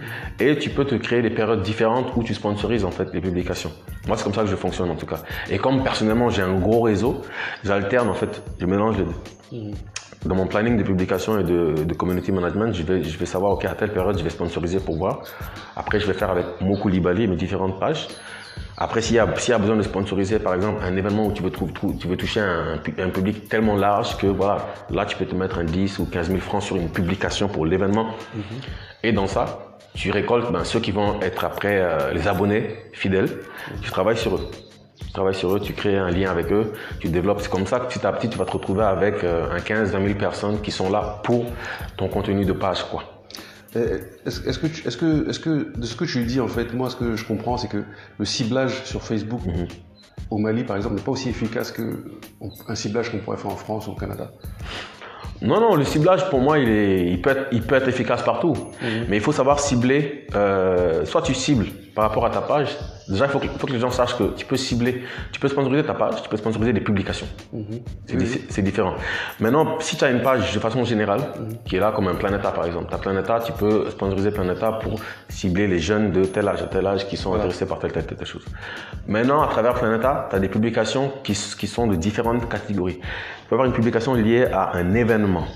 Et 0.41 0.57
tu 0.57 0.71
peux 0.71 0.85
te 0.85 0.95
créer 0.95 1.23
des 1.23 1.31
périodes 1.31 1.63
différentes 1.63 2.13
où 2.17 2.23
tu 2.23 2.35
sponsorises 2.35 2.85
en 2.85 2.91
fait 2.91 3.13
les 3.13 3.21
publications. 3.21 3.73
Moi, 4.07 4.17
c'est 4.17 4.25
comme 4.25 4.35
ça 4.35 4.43
que 4.43 4.49
je 4.49 4.57
fonctionne 4.57 4.91
en 4.91 4.97
tout 4.97 5.07
cas. 5.07 5.21
Et 5.51 5.59
comme 5.59 5.83
personnellement, 5.83 6.31
j'ai 6.31 6.43
un 6.43 6.55
gros 6.55 6.83
réseau, 6.83 7.23
j'alterne 7.65 8.09
en 8.09 8.15
fait, 8.15 8.43
je 8.61 8.67
mélange 8.67 8.97
les 8.99 9.05
deux. 9.05 9.75
Dans 10.25 10.35
mon 10.35 10.47
planning 10.47 10.77
de 10.77 10.83
publication 10.83 11.39
et 11.39 11.45
de, 11.45 11.95
community 11.95 12.33
management, 12.33 12.73
je 12.73 12.83
vais, 12.83 13.05
je 13.05 13.17
vais 13.19 13.27
savoir, 13.27 13.53
OK, 13.53 13.65
à 13.65 13.75
telle 13.75 13.93
période, 13.93 14.19
je 14.19 14.25
vais 14.25 14.31
sponsoriser 14.31 14.81
pour 14.81 14.97
voir. 14.97 15.23
Après, 15.77 16.01
je 16.01 16.07
vais 16.07 16.13
faire 16.13 16.31
avec 16.31 16.45
Moku 16.61 16.89
Libali 16.89 17.29
mes 17.29 17.37
différentes 17.37 17.79
pages. 17.79 18.09
Après, 18.81 19.03
s'il 19.03 19.17
y, 19.17 19.19
a 19.19 19.27
besoin 19.27 19.77
de 19.77 19.83
sponsoriser, 19.83 20.39
par 20.39 20.55
exemple, 20.55 20.81
un 20.85 20.97
événement 20.97 21.27
où 21.27 21.33
tu 21.33 21.43
veux, 21.43 21.51
tu 21.51 22.07
veux 22.07 22.17
toucher 22.17 22.41
un, 22.41 22.79
public 23.09 23.49
tellement 23.49 23.75
large 23.75 24.17
que 24.19 24.29
voilà, 24.29 24.69
là, 24.91 25.05
tu 25.05 25.17
peux 25.17 25.25
te 25.27 25.35
mettre 25.35 25.59
un 25.59 25.65
10 25.65 25.99
ou 25.99 26.07
15 26.07 26.29
000 26.29 26.39
francs 26.39 26.63
sur 26.63 26.77
une 26.77 26.89
publication 26.89 27.49
pour 27.49 27.67
l'événement. 27.67 28.15
Mhm. 28.35 28.43
Et 29.03 29.11
dans 29.11 29.27
ça, 29.27 29.77
tu 29.95 30.13
récoltes 30.13 30.53
ben, 30.53 30.63
ceux 30.63 30.79
qui 30.79 30.93
vont 30.93 31.21
être 31.21 31.45
après 31.45 31.81
euh, 31.81 32.13
les 32.13 32.29
abonnés 32.29 32.77
fidèles. 32.93 33.29
Tu 33.83 33.91
travailles 33.91 34.17
sur 34.17 34.37
eux. 34.37 34.49
Tu 35.05 35.13
travailles 35.13 35.35
sur 35.35 35.57
eux, 35.57 35.61
tu 35.61 35.73
crées 35.73 35.97
un 35.97 36.11
lien 36.11 36.31
avec 36.31 36.53
eux, 36.53 36.73
tu 37.01 37.09
développes. 37.09 37.41
C'est 37.41 37.51
comme 37.51 37.67
ça 37.67 37.81
que 37.81 37.87
petit 37.87 38.07
à 38.07 38.13
petit, 38.13 38.29
tu 38.29 38.39
vas 38.39 38.45
te 38.45 38.53
retrouver 38.53 38.85
avec 38.85 39.25
euh, 39.25 39.51
un 39.51 39.59
15-20 39.59 39.91
000 39.91 40.15
personnes 40.15 40.61
qui 40.61 40.71
sont 40.71 40.89
là 40.89 41.21
pour 41.25 41.47
ton 41.97 42.07
contenu 42.07 42.45
de 42.45 42.53
page. 42.53 42.85
quoi. 42.85 43.18
Est-ce 43.75 44.41
que, 44.41 44.67
est 44.67 44.99
que, 44.99 45.31
est 45.31 45.43
que, 45.43 45.79
de 45.79 45.87
ce 45.87 45.95
que 45.95 46.05
tu 46.05 46.25
dis, 46.25 46.41
en 46.41 46.49
fait, 46.49 46.73
moi, 46.73 46.91
ce 46.91 46.97
que 46.97 47.17
je 47.17 47.25
comprends, 47.25 47.57
c'est 47.59 47.69
que 47.69 47.85
le 48.19 48.25
ciblage 48.25 48.85
sur 48.85 49.03
Facebook 49.03 49.45
mhm. 49.45 49.69
au 50.31 50.39
Mali, 50.39 50.65
par 50.65 50.77
exemple, 50.77 50.97
n'est 50.97 51.03
pas 51.03 51.13
aussi 51.13 51.29
efficace 51.29 51.73
qu'un 51.73 52.75
ciblage 52.75 53.11
qu'on 53.11 53.19
pourrait 53.19 53.37
faire 53.37 53.51
en 53.51 53.57
France 53.57 53.87
ou 53.87 53.93
au 53.93 53.97
Canada 53.97 54.33
non, 55.41 55.61
non, 55.61 55.77
le 55.77 55.85
ciblage 55.85 56.29
pour 56.31 56.41
moi, 56.41 56.59
il, 56.59 56.69
est, 56.69 57.11
il, 57.11 57.23
peut, 57.23 57.31
être, 57.31 57.47
il 57.53 57.63
peut 57.63 57.77
être 57.77 57.87
efficace 57.89 58.23
partout. 58.23 58.55
Mhm. 58.83 59.07
Mais 59.09 59.17
il 59.19 59.23
faut 59.23 59.33
savoir 59.33 59.61
cibler. 59.61 60.27
Euh, 60.35 61.05
soit 61.05 61.23
tu 61.23 61.33
cibles 61.33 61.67
par 61.95 62.05
rapport 62.05 62.25
à 62.27 62.31
ta 62.31 62.41
page, 62.41 62.69
déjà, 63.09 63.25
il 63.27 63.31
faut 63.31 63.39
que, 63.39 63.47
faut 63.49 63.67
que 63.67 63.73
les 63.73 63.79
gens 63.81 63.91
sachent 63.91 64.17
que 64.17 64.35
tu 64.37 64.45
peux 64.47 64.57
cibler, 64.57 65.03
tu 65.33 65.41
peux 65.41 65.49
sponsoriser 65.49 65.83
ta 65.85 65.95
page, 65.95 66.23
tu 66.23 66.29
peux 66.29 66.37
sponsoriser 66.37 66.73
des 66.73 66.81
publications. 66.81 67.27
C'est 68.07 68.17
di- 68.17 68.41
c'est 68.49 68.63
différent. 68.63 68.95
Maintenant, 69.41 69.79
si 69.81 69.97
tu 69.97 70.05
as 70.05 70.11
une 70.11 70.23
page 70.23 70.55
de 70.55 70.61
façon 70.61 70.85
générale, 70.85 71.21
qui 71.65 71.77
est 71.77 71.81
là 71.81 71.93
comme 71.95 72.09
un 72.09 72.15
Planeta 72.15 72.51
par 72.53 72.67
exemple, 72.67 72.91
ta 72.91 72.99
Planeta, 72.99 73.41
tu 73.41 73.53
peux 73.53 73.91
sponsoriser 73.91 74.31
Planeta 74.31 74.73
pour 74.73 75.01
cibler 75.29 75.67
les 75.67 75.79
jeunes 75.79 76.13
de 76.13 76.25
tel 76.25 76.47
âge 76.49 76.63
à 76.63 76.67
tel 76.67 76.87
âge 76.87 77.07
qui 77.09 77.17
sont 77.17 77.35
intéressés 77.35 77.67
par 77.67 77.79
telle, 77.79 77.93
telle, 77.93 78.07
telle, 78.07 78.19
telle 78.19 78.27
chose. 78.27 78.45
Maintenant, 79.07 79.43
à 79.43 79.49
travers 79.49 79.75
Planeta, 79.75 80.27
tu 80.31 80.37
as 80.37 80.39
des 80.39 80.49
publications 80.49 81.13
qui, 81.25 81.33
qui 81.59 81.67
sont 81.67 81.87
de 81.87 81.97
différentes 81.97 82.49
catégories. 82.49 82.99
Tu 82.99 83.49
peux 83.49 83.55
avoir 83.55 83.67
une 83.67 83.73
publication 83.75 84.13
liée 84.15 84.45
à 84.53 84.77
un 84.77 84.95
événement, 84.95 85.47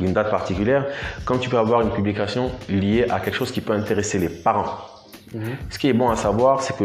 une 0.00 0.12
date 0.14 0.30
particulière, 0.30 0.86
comme 1.26 1.38
tu 1.38 1.50
peux 1.50 1.58
avoir 1.58 1.82
une 1.82 1.90
publication 1.90 2.50
liée 2.70 3.04
à 3.10 3.20
quelque 3.20 3.34
chose 3.36 3.52
qui 3.52 3.60
peut 3.60 3.74
intéresser 3.74 4.18
les 4.18 4.30
parents. 4.30 4.78
Ce 5.70 5.78
qui 5.78 5.88
est 5.88 5.92
bon 5.92 6.10
à 6.10 6.16
savoir, 6.16 6.62
c'est 6.62 6.76
que 6.76 6.84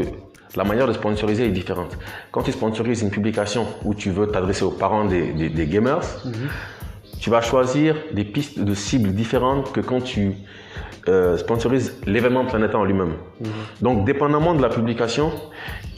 la 0.56 0.64
manière 0.64 0.88
de 0.88 0.94
sponsoriser 0.94 1.46
est 1.46 1.52
différente. 1.52 1.98
Quand 2.32 2.44
tu 2.44 2.52
sponsorises 2.52 3.02
une 3.02 3.10
publication 3.10 3.68
où 3.84 3.94
tu 3.94 4.10
veux 4.12 4.28
t'adresser 4.28 4.64
aux 4.64 4.72
parents 4.72 5.06
des, 5.06 5.68
gamers, 5.68 6.02
tu 7.20 7.30
vas 7.30 7.42
choisir 7.42 7.96
des 8.12 8.24
pistes 8.24 8.60
de 8.60 8.74
cibles 8.74 9.14
différentes 9.14 9.72
que 9.72 9.82
quand 9.82 10.02
tu 10.02 10.36
euh, 11.08 11.38
sponsorises 11.38 11.94
l'événement 12.08 12.46
Planeta 12.46 12.78
en 12.78 12.84
lui-même. 12.84 13.14
Donc, 13.82 14.06
dépendamment 14.06 14.54
de 14.56 14.62
la 14.62 14.70
publication, 14.70 15.32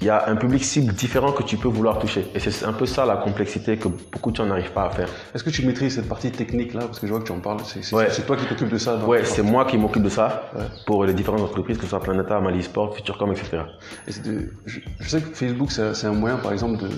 il 0.01 0.07
y 0.07 0.09
a 0.09 0.27
un 0.29 0.35
public 0.35 0.63
cible 0.63 0.93
différent 0.93 1.31
que 1.31 1.43
tu 1.43 1.57
peux 1.57 1.69
vouloir 1.69 1.97
toucher. 1.99 2.25
Et 2.35 2.39
c'est 2.39 2.65
un 2.65 2.73
peu 2.73 2.85
ça 2.85 3.05
la 3.05 3.15
complexité 3.17 3.77
que 3.77 3.87
beaucoup 3.87 4.31
de 4.31 4.35
gens 4.35 4.45
n'arrivent 4.45 4.71
pas 4.73 4.85
à 4.85 4.89
faire. 4.89 5.07
Est-ce 5.33 5.43
que 5.43 5.49
tu 5.49 5.65
maîtrises 5.65 5.95
cette 5.95 6.09
partie 6.09 6.29
technique 6.31 6.73
là 6.73 6.81
Parce 6.81 6.99
que 6.99 7.07
je 7.07 7.11
vois 7.13 7.21
que 7.21 7.25
tu 7.27 7.31
en 7.31 7.39
parles. 7.39 7.59
C'est 7.65 7.93
Ouais. 7.95 8.07
toi 8.27 8.35
qui 8.35 8.45
t'occupes 8.45 8.69
de 8.69 8.77
ça. 8.77 8.97
Ouais, 8.97 9.23
c'est 9.23 9.43
moi 9.43 9.65
qui 9.65 9.77
m'occupe 9.77 10.03
de 10.03 10.09
ça 10.09 10.51
pour 10.85 11.05
les 11.05 11.13
différentes 11.13 11.41
entreprises, 11.41 11.77
que 11.77 11.83
ce 11.83 11.89
soit 11.89 11.99
Planeta, 12.01 12.39
Mali 12.41 12.61
Sport, 12.63 12.95
Futurecom, 12.95 13.31
etc. 13.31 13.59
Et 14.07 14.11
c'est 14.11 14.23
de- 14.23 14.51
je, 14.65 14.79
je 14.99 15.09
sais 15.09 15.21
que 15.21 15.33
Facebook, 15.35 15.71
c'est 15.71 15.93
c'est 15.95 16.07
un 16.07 16.13
moyen, 16.13 16.37
par 16.37 16.51
exemple, 16.51 16.83
de, 16.83 16.89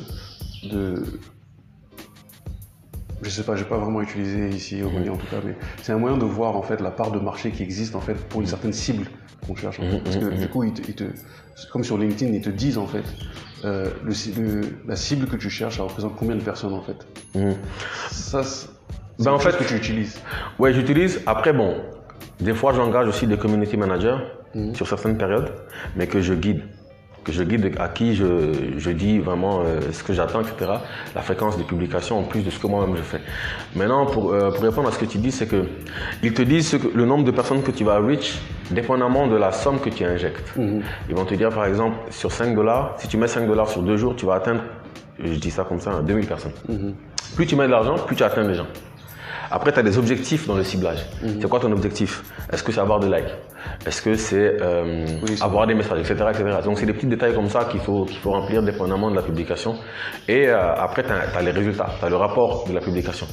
de. 0.69 1.03
Je 3.21 3.29
sais 3.29 3.43
pas, 3.43 3.55
j'ai 3.55 3.65
pas 3.65 3.77
vraiment 3.77 4.01
utilisé 4.01 4.49
ici 4.49 4.81
au 4.81 4.89
Mali 4.89 5.09
en 5.09 5.17
tout 5.17 5.27
cas, 5.27 5.37
mais 5.45 5.55
c'est 5.81 5.91
un 5.91 5.97
moyen 5.97 6.17
de 6.17 6.23
voir 6.25 6.55
en 6.55 6.61
fait 6.61 6.79
la 6.81 6.91
part 6.91 7.11
de 7.11 7.19
marché 7.19 7.51
qui 7.51 7.63
existe 7.63 7.95
en 7.95 8.01
fait 8.01 8.13
pour 8.15 8.39
une 8.41 8.47
certaine 8.47 8.71
cible 8.73 9.07
qu'on 9.45 9.55
cherche. 9.55 9.79
en 9.79 9.83
fait. 9.83 9.99
Parce 10.03 10.15
que 10.17 10.25
du 10.41 10.47
coup, 10.47 10.63
ils 10.63 10.73
te, 10.73 10.81
ils 10.87 10.95
te- 10.95 11.03
comme 11.71 11.83
sur 11.83 11.97
LinkedIn, 11.97 12.33
ils 12.33 12.41
te 12.41 12.49
disent 12.49 12.77
en 12.77 12.87
fait 12.87 13.03
euh, 13.65 13.89
le, 14.05 14.13
le- 14.41 14.61
la 14.87 14.95
cible 14.95 15.27
que 15.27 15.35
tu 15.35 15.49
cherches, 15.49 15.77
ça 15.77 15.83
représente 15.83 16.15
combien 16.15 16.35
de 16.37 16.41
personnes 16.41 16.73
en 16.73 16.81
fait. 16.81 17.05
Ça, 18.11 18.43
c'est 18.43 18.67
Ben, 19.19 19.31
en 19.31 19.39
fait- 19.39 19.57
que 19.57 19.63
tu 19.65 19.75
utilises. 19.75 20.19
Ouais, 20.57 20.73
j'utilise. 20.73 21.21
Après, 21.25 21.51
bon, 21.51 21.75
des 22.39 22.53
fois, 22.53 22.73
j'engage 22.73 23.07
aussi 23.09 23.27
des 23.27 23.37
community 23.37 23.75
managers 23.75 24.17
sur 24.73 24.87
certaines 24.87 25.17
périodes, 25.17 25.51
mais 25.97 26.07
que 26.07 26.21
je 26.21 26.33
guide. 26.33 26.61
Que 27.23 27.31
je 27.33 27.43
guide 27.43 27.75
à 27.79 27.89
qui 27.89 28.15
je, 28.15 28.25
je 28.77 28.89
dis 28.91 29.19
vraiment 29.19 29.59
euh, 29.59 29.79
ce 29.91 30.03
que 30.03 30.13
j'attends, 30.13 30.41
etc. 30.41 30.71
La 31.13 31.21
fréquence 31.21 31.57
des 31.57 31.63
publications 31.63 32.17
en 32.17 32.23
plus 32.23 32.41
de 32.43 32.49
ce 32.49 32.57
que 32.59 32.65
moi-même 32.67 32.95
je 32.95 33.01
fais. 33.01 33.19
Maintenant, 33.75 34.05
pour, 34.05 34.31
euh, 34.33 34.51
pour 34.51 34.63
répondre 34.63 34.87
à 34.87 34.91
ce 34.91 34.99
que 34.99 35.05
tu 35.05 35.17
dis, 35.17 35.31
c'est 35.31 35.45
que 35.47 35.65
ils 36.23 36.33
te 36.33 36.41
disent 36.41 36.69
ce 36.69 36.77
que- 36.77 36.87
le 36.95 37.05
nombre 37.05 37.25
de 37.25 37.31
personnes 37.31 37.61
que 37.61 37.71
tu 37.71 37.83
vas 37.83 37.99
reach 37.99 38.39
dépendamment 38.71 39.27
de 39.27 39.35
la 39.35 39.51
somme 39.51 39.79
que 39.79 39.89
tu 39.89 40.03
injectes. 40.05 40.53
Ils 41.09 41.15
vont 41.15 41.25
te 41.25 41.35
dire, 41.35 41.49
par 41.49 41.65
exemple, 41.65 41.97
sur 42.09 42.31
5 42.31 42.55
dollars, 42.55 42.95
si 42.97 43.07
tu 43.07 43.17
mets 43.17 43.27
5 43.27 43.45
dollars 43.47 43.69
sur 43.69 43.81
deux 43.81 43.97
jours, 43.97 44.15
tu 44.15 44.25
vas 44.25 44.35
atteindre, 44.35 44.61
je 45.23 45.33
dis 45.33 45.51
ça 45.51 45.63
comme 45.63 45.79
ça, 45.81 46.01
2000 46.01 46.25
personnes. 46.25 46.53
Plus 47.35 47.45
tu 47.45 47.55
mets 47.55 47.65
de 47.67 47.71
l'argent, 47.71 47.95
plus 47.95 48.15
tu 48.15 48.23
atteins 48.23 48.43
les 48.47 48.55
gens. 48.55 48.67
Après, 49.51 49.71
tu 49.71 49.79
as 49.79 49.83
des 49.83 49.97
objectifs 49.97 50.47
dans 50.47 50.55
le 50.55 50.63
ciblage. 50.63 51.05
C'est 51.21 51.49
quoi 51.49 51.59
ton 51.59 51.71
objectif? 51.71 52.23
Est-ce 52.51 52.63
que 52.63 52.71
c'est 52.71 52.79
avoir 52.79 52.99
des 52.99 53.07
likes? 53.07 53.33
Est-ce 53.85 54.01
que 54.01 54.13
c'est 54.13 54.61
euh, 54.61 55.05
Oui, 55.23 55.37
avoir 55.41 55.65
des 55.65 55.73
messages, 55.73 55.99
etc. 55.99 56.13
etc. 56.29 56.45
Donc, 56.63 56.77
c'est 56.77 56.85
des 56.85 56.93
petits 56.93 57.07
détails 57.07 57.33
comme 57.33 57.49
ça 57.49 57.65
qu'il 57.65 57.79
faut, 57.79 58.05
qu'il 58.05 58.19
faut 58.19 58.31
remplir 58.31 58.61
dépendamment 58.61 59.09
de 59.09 59.15
la 59.15 59.21
publication. 59.21 59.75
Et 60.27 60.47
euh, 60.47 60.73
après, 60.75 61.03
tu 61.03 61.09
as, 61.11 61.41
les 61.41 61.51
résultats, 61.51 61.89
tu 61.99 62.05
as 62.05 62.09
le 62.09 62.15
rapport 62.15 62.67
de 62.67 62.73
la 62.73 62.79
publication. 62.79 63.27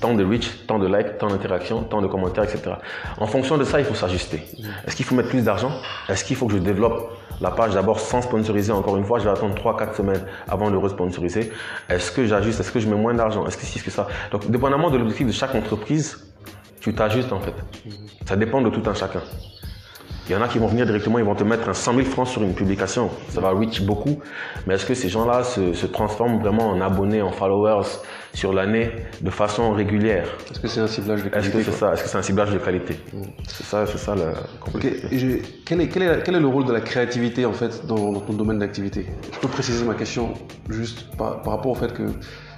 Tant 0.00 0.14
de 0.14 0.24
reach, 0.24 0.66
tant 0.66 0.78
de 0.78 0.86
likes, 0.86 1.18
tant 1.18 1.28
d'interactions, 1.28 1.82
tant 1.84 2.00
de 2.00 2.06
commentaires, 2.06 2.44
etc. 2.44 2.72
En 3.18 3.26
fonction 3.26 3.58
de 3.58 3.64
ça, 3.64 3.78
il 3.78 3.84
faut 3.84 3.94
s'ajuster. 3.94 4.42
Est-ce 4.86 4.96
qu'il 4.96 5.04
faut 5.04 5.14
mettre 5.14 5.28
plus 5.28 5.44
d'argent? 5.44 5.72
Est-ce 6.08 6.24
qu'il 6.24 6.36
faut 6.36 6.46
que 6.46 6.54
je 6.54 6.58
développe 6.58 7.12
la 7.40 7.50
page 7.50 7.74
d'abord 7.74 8.00
sans 8.00 8.22
sponsoriser 8.22 8.72
encore 8.72 8.96
une 8.96 9.04
fois 9.04 9.18
Je 9.18 9.24
vais 9.24 9.30
attendre 9.30 9.54
3-4 9.54 9.96
semaines 9.96 10.26
avant 10.48 10.70
de 10.70 10.76
responsoriser. 10.76 11.52
Est-ce 11.88 12.12
que 12.12 12.26
j'ajuste? 12.26 12.60
Est-ce 12.60 12.72
que 12.72 12.80
je 12.80 12.88
mets 12.88 12.96
moins 12.96 13.14
d'argent? 13.14 13.46
Est-ce 13.46 13.56
que 13.56 13.64
si, 13.64 13.78
est-ce 13.78 13.84
que 13.84 13.90
ça? 13.90 14.06
Donc, 14.30 14.50
dépendamment 14.50 14.90
de 14.90 14.98
l'objectif 14.98 15.26
de 15.26 15.32
chaque 15.32 15.54
entreprise, 15.54 16.32
tu 16.80 16.94
t'ajustes 16.94 17.32
en 17.32 17.40
fait. 17.40 17.54
Ça 18.26 18.36
dépend 18.36 18.60
de 18.62 18.70
tout 18.70 18.82
un 18.88 18.94
chacun. 18.94 19.22
Il 20.30 20.34
y 20.34 20.36
en 20.36 20.42
a 20.42 20.46
qui 20.46 20.58
vont 20.60 20.68
venir 20.68 20.86
directement, 20.86 21.18
ils 21.18 21.24
vont 21.24 21.34
te 21.34 21.42
mettre 21.42 21.68
un 21.68 21.74
100 21.74 21.92
000 21.92 22.06
francs 22.06 22.28
sur 22.28 22.40
une 22.44 22.54
publication. 22.54 23.10
Ça 23.30 23.40
va 23.40 23.50
reach 23.50 23.82
beaucoup. 23.82 24.20
Mais 24.64 24.74
est-ce 24.74 24.86
que 24.86 24.94
ces 24.94 25.08
gens-là 25.08 25.42
se, 25.42 25.72
se 25.72 25.86
transforment 25.86 26.38
vraiment 26.38 26.68
en 26.70 26.80
abonnés, 26.80 27.20
en 27.20 27.32
followers 27.32 27.88
sur 28.32 28.52
l'année 28.52 28.92
de 29.20 29.28
façon 29.30 29.72
régulière? 29.72 30.28
Est-ce 30.48 30.60
que 30.60 30.68
c'est 30.68 30.78
un 30.78 30.86
ciblage 30.86 31.22
de 31.24 31.26
Est-ce 31.26 31.34
qualité 31.34 31.58
que 31.58 31.64
c'est 31.64 31.72
ça? 31.72 31.92
Est-ce 31.94 32.04
que 32.04 32.08
c'est 32.08 32.18
un 32.18 32.22
ciblage 32.22 32.52
de 32.52 32.58
qualité? 32.58 32.96
C'est 33.48 33.64
ça, 33.66 33.84
c'est 33.88 33.98
ça 33.98 34.14
la 34.14 34.34
complexité. 34.60 35.42
quel, 35.66 35.80
est, 35.80 35.88
quel, 35.88 36.02
est, 36.02 36.22
quel 36.22 36.36
est 36.36 36.40
le 36.40 36.46
rôle 36.46 36.64
de 36.64 36.72
la 36.72 36.80
créativité 36.80 37.44
en 37.44 37.52
fait 37.52 37.84
dans, 37.88 38.12
dans 38.12 38.20
ton 38.20 38.32
domaine 38.34 38.60
d'activité? 38.60 39.06
Je 39.32 39.38
peux 39.40 39.48
préciser 39.48 39.84
ma 39.84 39.94
question 39.94 40.34
juste 40.68 41.06
par, 41.16 41.42
par 41.42 41.54
rapport 41.54 41.72
au 41.72 41.74
fait 41.74 41.92
que 41.92 42.04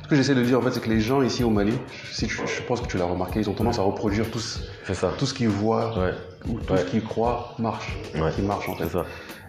ce 0.02 0.08
que 0.08 0.14
j'essaie 0.14 0.34
de 0.34 0.42
dire 0.42 0.58
en 0.58 0.60
fait 0.62 0.72
c'est 0.72 0.82
que 0.82 0.90
les 0.90 1.00
gens 1.00 1.22
ici 1.22 1.42
au 1.42 1.48
Mali, 1.48 1.72
si 2.10 2.26
tu- 2.26 2.36
je 2.46 2.62
pense 2.68 2.82
que 2.82 2.86
tu 2.86 2.98
l'as 2.98 3.04
remarqué, 3.06 3.40
ils 3.40 3.48
ont 3.48 3.54
tendance 3.54 3.78
à 3.78 3.82
reproduire 3.82 4.30
tout, 4.30 4.40
ce- 4.40 4.58
C'est 4.86 4.92
ça. 4.92 5.10
tout 5.16 5.24
ce 5.24 5.32
qu'ils 5.32 5.48
voient 5.48 5.98
Ouais. 5.98 6.12
Ou 6.48 6.58
tout 6.60 6.72
Ouais. 6.72 6.78
ce 6.80 6.84
qu'ils 6.86 7.02
croient 7.04 7.54
marche, 7.58 7.96
Ouais. 8.14 8.30
qui 8.34 8.42
marche 8.42 8.68
en 8.68 8.74
fait. 8.76 8.88
Ça. 8.88 9.04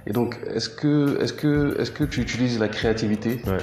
Et 0.06 0.12
donc 0.12 0.38
est-ce 0.54 0.70
que 0.70 1.22
est-ce 1.22 1.34
que 1.34 1.80
est-ce 1.80 1.92
que 1.92 2.04
tu 2.04 2.22
utilises 2.22 2.60
la 2.60 2.68
créativité 2.68 3.42
Ouais. 3.48 3.58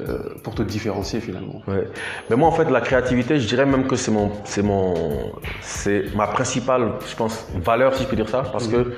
euh, 0.00 0.18
pour 0.42 0.54
te 0.54 0.62
différencier 0.62 1.20
finalement? 1.20 1.62
Ouais. 1.68 1.86
Mais 2.28 2.36
moi, 2.36 2.48
en 2.48 2.52
fait, 2.52 2.68
la 2.68 2.80
créativité, 2.80 3.38
je 3.38 3.46
dirais 3.46 3.66
même 3.66 3.86
que 3.86 3.94
c'est 3.96 4.10
mon, 4.10 4.32
c'est 4.44 4.62
mon, 4.62 5.32
c'est 5.60 6.04
ma 6.16 6.26
principale, 6.26 6.92
je 7.08 7.14
pense, 7.16 7.46
valeur, 7.62 7.94
si 7.94 8.02
je 8.02 8.08
peux 8.08 8.16
dire 8.16 8.28
ça, 8.28 8.42
parce 8.52 8.66
que 8.68 8.94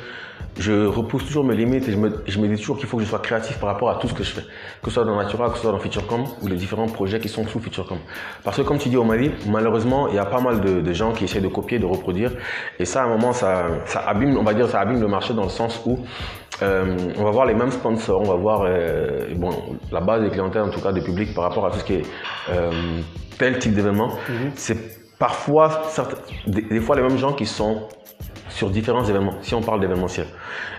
je 0.58 0.87
repousse 0.87 1.24
toujours 1.24 1.44
mes 1.44 1.54
limites 1.54 1.88
et 1.88 1.92
je 1.92 1.96
me, 1.96 2.22
je 2.26 2.38
me 2.38 2.48
dis 2.48 2.56
toujours 2.56 2.78
qu'il 2.78 2.88
faut 2.88 2.96
que 2.96 3.04
je 3.04 3.08
sois 3.08 3.20
créatif 3.20 3.58
par 3.58 3.68
rapport 3.68 3.90
à 3.90 3.96
tout 3.96 4.08
ce 4.08 4.14
que 4.14 4.24
je 4.24 4.30
fais. 4.30 4.42
Que 4.82 4.90
ce 4.90 4.92
soit 4.92 5.04
dans 5.04 5.16
Natura, 5.16 5.50
que 5.50 5.56
ce 5.56 5.62
soit 5.62 5.72
dans 5.72 5.78
Futurecom 5.78 6.24
ou 6.42 6.48
les 6.48 6.56
différents 6.56 6.87
projets 6.87 7.20
qui 7.20 7.28
sont 7.28 7.46
sous 7.46 7.61
Futurecom. 7.61 7.98
Parce 8.42 8.56
que 8.56 8.62
comme 8.62 8.78
tu 8.78 8.88
dis 8.88 8.96
au 8.96 9.04
Mali, 9.04 9.30
malheureusement, 9.46 10.08
il 10.08 10.16
y 10.16 10.18
a 10.18 10.26
pas 10.26 10.40
mal 10.40 10.61
de, 10.61 10.80
de 10.80 10.92
gens 10.92 11.12
qui 11.12 11.24
essaient 11.24 11.40
de 11.40 11.48
copier, 11.48 11.78
de 11.78 11.87
reproduire. 11.87 12.32
Et 12.78 12.84
ça, 12.84 13.02
à 13.02 13.04
un 13.04 13.08
moment, 13.08 13.32
ça, 13.32 13.66
ça 13.87 14.00
abîme, 14.00 14.37
on 14.37 14.42
va 14.42 14.54
dire, 14.54 14.68
ça 14.68 14.80
abîme 14.80 15.00
le 15.00 15.08
marché 15.08 15.32
dans 15.34 15.44
le 15.44 15.48
sens 15.48 15.80
où 15.87 16.00
euh, 16.62 16.96
on 17.16 17.24
va 17.24 17.30
voir 17.30 17.46
les 17.46 17.54
mêmes 17.54 17.70
sponsors, 17.70 18.20
on 18.20 18.24
va 18.24 18.34
voir 18.34 18.62
euh, 18.64 19.28
bon, 19.37 19.50
la 19.92 20.00
base 20.00 20.22
des 20.22 20.30
clientèles, 20.30 20.62
en 20.62 20.70
tout 20.70 20.80
cas 20.80 20.92
des 20.92 21.02
publics, 21.02 21.34
par 21.34 21.44
rapport 21.44 21.66
à 21.66 21.70
tout 21.70 21.78
ce 21.78 21.84
qui 21.84 21.94
est 21.94 22.06
euh, 22.50 22.70
tel 23.38 23.58
type 23.58 23.74
d'événement. 23.74 24.11
C'est 24.56 24.76
parfois, 25.18 25.82
des, 26.46 26.62
des 26.62 26.80
fois, 26.80 26.96
les 26.96 27.02
mêmes 27.02 27.18
gens 27.18 27.32
qui 27.32 27.46
sont 27.46 27.88
sur 28.58 28.70
différents 28.70 29.04
événements, 29.04 29.34
si 29.40 29.54
on 29.54 29.62
parle 29.62 29.78
d'événementiel. 29.78 30.26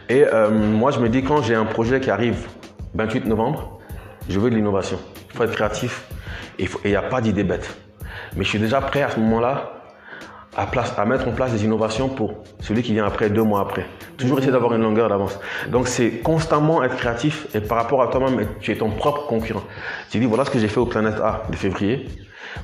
Et 0.09 0.25
euh, 0.25 0.49
moi, 0.49 0.91
je 0.91 0.99
me 0.99 1.07
dis, 1.07 1.23
quand 1.23 1.41
j'ai 1.41 1.55
un 1.55 1.63
projet 1.63 2.01
qui 2.01 2.11
arrive 2.11 2.45
28 2.93 3.25
novembre, 3.25 3.79
je 4.27 4.37
veux 4.37 4.49
de 4.49 4.55
l'innovation. 4.55 4.99
Il 5.31 5.37
faut 5.37 5.43
être 5.45 5.53
créatif 5.53 6.03
et 6.59 6.67
il 6.83 6.89
n'y 6.89 6.97
a 6.97 7.01
pas 7.01 7.21
d'idée 7.21 7.45
bête. 7.45 7.77
Mais 8.35 8.43
je 8.43 8.49
suis 8.49 8.59
déjà 8.59 8.81
prêt 8.81 9.01
à 9.01 9.09
ce 9.09 9.19
moment-là 9.21 9.71
à, 10.57 10.67
à 10.97 11.05
mettre 11.05 11.29
en 11.29 11.31
place 11.31 11.53
des 11.53 11.63
innovations 11.63 12.09
pour 12.09 12.43
celui 12.59 12.83
qui 12.83 12.91
vient 12.91 13.05
après, 13.05 13.29
deux 13.29 13.43
mois 13.43 13.61
après. 13.61 13.85
Toujours 14.17 14.39
essayer 14.39 14.51
d'avoir 14.51 14.73
une 14.73 14.81
longueur 14.81 15.07
d'avance. 15.07 15.39
Donc 15.69 15.87
c'est 15.87 16.19
constamment 16.19 16.83
être 16.83 16.97
créatif 16.97 17.47
et 17.55 17.61
par 17.61 17.77
rapport 17.77 18.01
à 18.01 18.07
toi-même, 18.07 18.45
tu 18.59 18.73
es 18.73 18.75
ton 18.75 18.89
propre 18.89 19.25
concurrent. 19.25 19.63
Tu 20.11 20.19
dis 20.19 20.25
voilà 20.25 20.43
ce 20.43 20.51
que 20.51 20.59
j'ai 20.59 20.67
fait 20.67 20.81
au 20.81 20.85
Planète 20.85 21.21
A 21.23 21.43
de 21.49 21.55
février, 21.55 22.09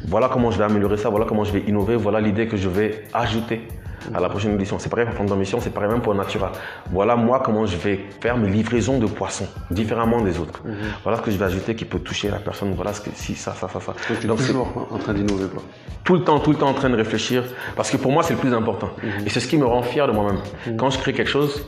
voilà 0.05 0.27
comment 0.27 0.51
je 0.51 0.57
vais 0.57 0.65
améliorer 0.65 0.97
ça, 0.97 1.07
voilà 1.07 1.25
comment 1.25 1.45
je 1.45 1.53
vais 1.53 1.61
innover, 1.61 1.95
voilà 1.95 2.19
l'idée 2.19 2.49
que 2.49 2.57
je 2.57 2.67
vais 2.67 3.05
ajouter 3.13 3.65
à 4.13 4.19
la 4.19 4.29
prochaine 4.29 4.53
édition. 4.55 4.79
C'est 4.79 4.89
pareil 4.89 5.05
pour 5.05 5.15
Plan 5.15 5.25
d'ambition, 5.25 5.59
c'est 5.59 5.69
pareil 5.69 5.89
même 5.89 6.01
pour 6.01 6.13
Natura. 6.15 6.51
Voilà 6.91 7.15
moi 7.15 7.41
comment 7.43 7.65
je 7.65 7.77
vais 7.77 7.99
faire 8.21 8.37
mes 8.37 8.49
livraisons 8.49 8.99
de 8.99 9.05
poissons 9.05 9.47
différemment 9.71 10.21
des 10.21 10.39
autres. 10.39 10.61
Voilà 11.03 11.17
ce 11.17 11.23
que 11.23 11.31
je 11.31 11.37
vais 11.37 11.45
ajouter 11.45 11.75
qui 11.75 11.85
peut 11.85 11.99
toucher 11.99 12.29
la 12.29 12.39
personne. 12.39 12.73
Voilà 12.75 12.93
ce 12.93 13.01
que 13.01 13.09
si 13.13 13.35
ça, 13.35 13.53
ça, 13.53 13.67
ça, 13.67 13.79
ça. 13.79 13.93
Donc 14.27 14.39
tu 14.39 14.47
toujours 14.47 14.87
en 14.91 14.97
train 14.97 15.13
d'innover 15.13 15.45
quoi. 15.47 15.63
tout 16.03 16.13
le 16.15 16.23
temps, 16.23 16.39
tout 16.39 16.51
le 16.51 16.57
temps 16.57 16.69
en 16.69 16.73
train 16.73 16.89
de 16.89 16.95
réfléchir, 16.95 17.43
parce 17.75 17.89
que 17.89 17.97
pour 17.97 18.11
moi, 18.11 18.23
c'est 18.23 18.33
le 18.33 18.39
plus 18.39 18.53
important. 18.53 18.89
Et 19.25 19.29
c'est 19.29 19.39
ce 19.39 19.47
qui 19.47 19.57
me 19.57 19.65
rend 19.65 19.81
fier 19.81 20.07
de 20.07 20.11
moi-même. 20.11 20.39
Quand 20.77 20.89
je 20.89 20.99
crée 20.99 21.13
quelque 21.13 21.29
chose 21.29 21.65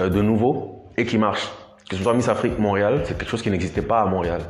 euh, 0.00 0.08
de 0.08 0.22
nouveau 0.22 0.86
et 0.96 1.04
qui 1.04 1.18
marche, 1.18 1.50
que 1.88 1.96
ce 1.96 2.02
soit 2.02 2.14
Miss 2.14 2.28
Afrique 2.28 2.58
Montréal, 2.58 3.02
c'est 3.04 3.18
quelque 3.18 3.30
chose 3.30 3.42
qui 3.42 3.50
n'existait 3.50 3.82
pas 3.82 4.00
à 4.00 4.06
Montréal. 4.06 4.40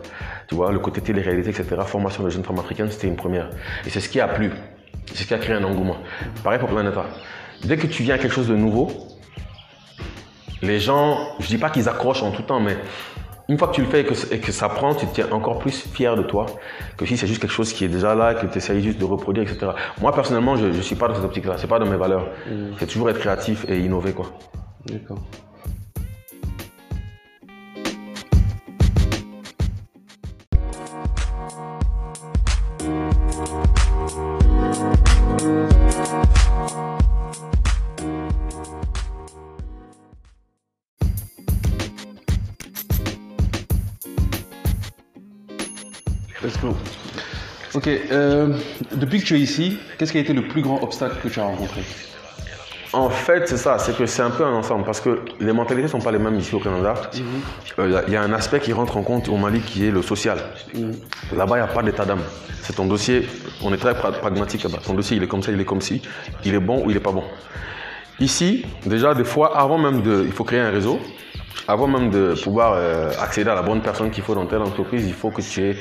Tu 0.48 0.54
vois, 0.54 0.70
le 0.70 0.78
côté 0.78 1.00
télé-réalité, 1.00 1.50
etc., 1.50 1.66
formation 1.86 2.22
de 2.22 2.30
jeunes 2.30 2.44
femmes 2.44 2.58
africaines, 2.58 2.90
c'était 2.90 3.08
une 3.08 3.16
première. 3.16 3.48
Et 3.86 3.90
c'est 3.90 4.00
ce 4.00 4.08
qui 4.08 4.20
a 4.20 4.28
plu. 4.28 4.52
C'est 5.06 5.24
ce 5.24 5.26
qui 5.26 5.34
a 5.34 5.38
créé 5.38 5.56
un 5.56 5.64
engouement. 5.64 5.96
Pareil 6.42 6.58
pour 6.58 6.68
Planeta. 6.68 7.04
Dès 7.64 7.76
que 7.76 7.86
tu 7.86 8.02
viens 8.02 8.14
à 8.16 8.18
quelque 8.18 8.34
chose 8.34 8.48
de 8.48 8.56
nouveau, 8.56 8.90
les 10.62 10.80
gens, 10.80 11.18
je 11.40 11.48
dis 11.48 11.58
pas 11.58 11.70
qu'ils 11.70 11.88
accrochent 11.88 12.22
en 12.22 12.30
tout 12.30 12.42
temps, 12.42 12.60
mais 12.60 12.76
une 13.48 13.58
fois 13.58 13.68
que 13.68 13.74
tu 13.74 13.82
le 13.82 13.88
fais 13.88 14.00
et 14.00 14.04
que, 14.04 14.14
et 14.32 14.38
que 14.38 14.52
ça 14.52 14.68
prend, 14.68 14.94
tu 14.94 15.06
te 15.06 15.14
tiens 15.14 15.26
encore 15.30 15.58
plus 15.58 15.86
fier 15.92 16.16
de 16.16 16.22
toi 16.22 16.46
que 16.96 17.04
si 17.04 17.16
c'est 17.16 17.26
juste 17.26 17.40
quelque 17.40 17.52
chose 17.52 17.72
qui 17.72 17.84
est 17.84 17.88
déjà 17.88 18.14
là, 18.14 18.34
que 18.34 18.46
tu 18.46 18.58
essayes 18.58 18.82
juste 18.82 18.98
de 18.98 19.04
reproduire, 19.04 19.50
etc. 19.50 19.72
Moi, 20.00 20.12
personnellement, 20.14 20.56
je 20.56 20.66
ne 20.66 20.80
suis 20.80 20.94
pas 20.94 21.08
dans 21.08 21.14
cette 21.14 21.24
optique-là. 21.24 21.56
C'est 21.58 21.66
pas 21.66 21.78
dans 21.78 21.86
mes 21.86 21.96
valeurs. 21.96 22.28
C'est 22.78 22.86
toujours 22.86 23.10
être 23.10 23.18
créatif 23.18 23.66
et 23.68 23.78
innover, 23.78 24.12
quoi. 24.12 24.26
D'accord. 24.86 25.18
Ok, 47.82 47.88
euh, 48.12 48.48
depuis 48.94 49.20
que 49.20 49.24
tu 49.24 49.34
es 49.36 49.40
ici, 49.40 49.76
qu'est-ce 49.98 50.12
qui 50.12 50.18
a 50.18 50.20
été 50.20 50.32
le 50.32 50.42
plus 50.42 50.62
grand 50.62 50.80
obstacle 50.82 51.16
que 51.20 51.28
tu 51.28 51.40
as 51.40 51.44
rencontré? 51.44 51.80
En 52.92 53.08
fait, 53.10 53.48
c'est 53.48 53.56
ça, 53.56 53.78
c'est 53.78 53.96
que 53.96 54.06
c'est 54.06 54.22
un 54.22 54.30
peu 54.30 54.44
un 54.44 54.52
ensemble 54.52 54.84
parce 54.84 55.00
que 55.00 55.20
les 55.40 55.52
mentalités 55.52 55.84
ne 55.84 55.88
sont 55.90 55.98
pas 56.00 56.12
les 56.12 56.18
mêmes 56.18 56.38
ici 56.38 56.54
au 56.54 56.60
Canada. 56.60 56.94
Euh, 57.78 58.02
Il 58.06 58.12
y 58.12 58.16
a 58.16 58.22
un 58.22 58.32
aspect 58.34 58.60
qui 58.60 58.72
rentre 58.72 58.98
en 58.98 59.02
compte 59.02 59.28
au 59.28 59.36
Mali 59.36 59.60
qui 59.60 59.86
est 59.86 59.90
le 59.90 60.02
social. 60.02 60.38
Là-bas, 61.34 61.56
il 61.56 61.62
n'y 61.62 61.64
a 61.64 61.72
pas 61.72 61.82
d'état 61.82 62.04
d'âme. 62.04 62.20
C'est 62.62 62.74
ton 62.76 62.84
dossier, 62.86 63.26
on 63.64 63.72
est 63.72 63.78
très 63.78 63.94
pra- 63.94 64.12
pragmatique 64.12 64.62
là-bas. 64.62 64.78
Ton 64.84 64.94
dossier, 64.94 65.16
il 65.16 65.22
est 65.22 65.26
comme 65.26 65.42
ça, 65.42 65.50
il 65.50 65.60
est 65.60 65.64
comme 65.64 65.80
ci, 65.80 66.02
il 66.44 66.54
est 66.54 66.60
bon 66.60 66.84
ou 66.84 66.90
il 66.90 66.94
n'est 66.94 67.00
pas 67.00 67.10
bon. 67.12 67.24
Ici, 68.20 68.64
déjà, 68.86 69.14
des 69.14 69.24
fois, 69.24 69.56
avant 69.58 69.78
même 69.78 70.02
de. 70.02 70.24
Il 70.24 70.32
faut 70.32 70.44
créer 70.44 70.60
un 70.60 70.70
réseau. 70.70 71.00
Avant 71.68 71.86
même 71.86 72.10
de 72.10 72.34
pouvoir 72.42 72.74
euh, 72.74 73.12
accéder 73.20 73.48
à 73.48 73.54
la 73.54 73.62
bonne 73.62 73.80
personne 73.80 74.10
qu'il 74.10 74.24
faut 74.24 74.34
dans 74.34 74.46
telle 74.46 74.62
entreprise, 74.62 75.06
il 75.06 75.14
faut 75.14 75.30
que 75.30 75.40
tu 75.40 75.62
aies 75.62 75.76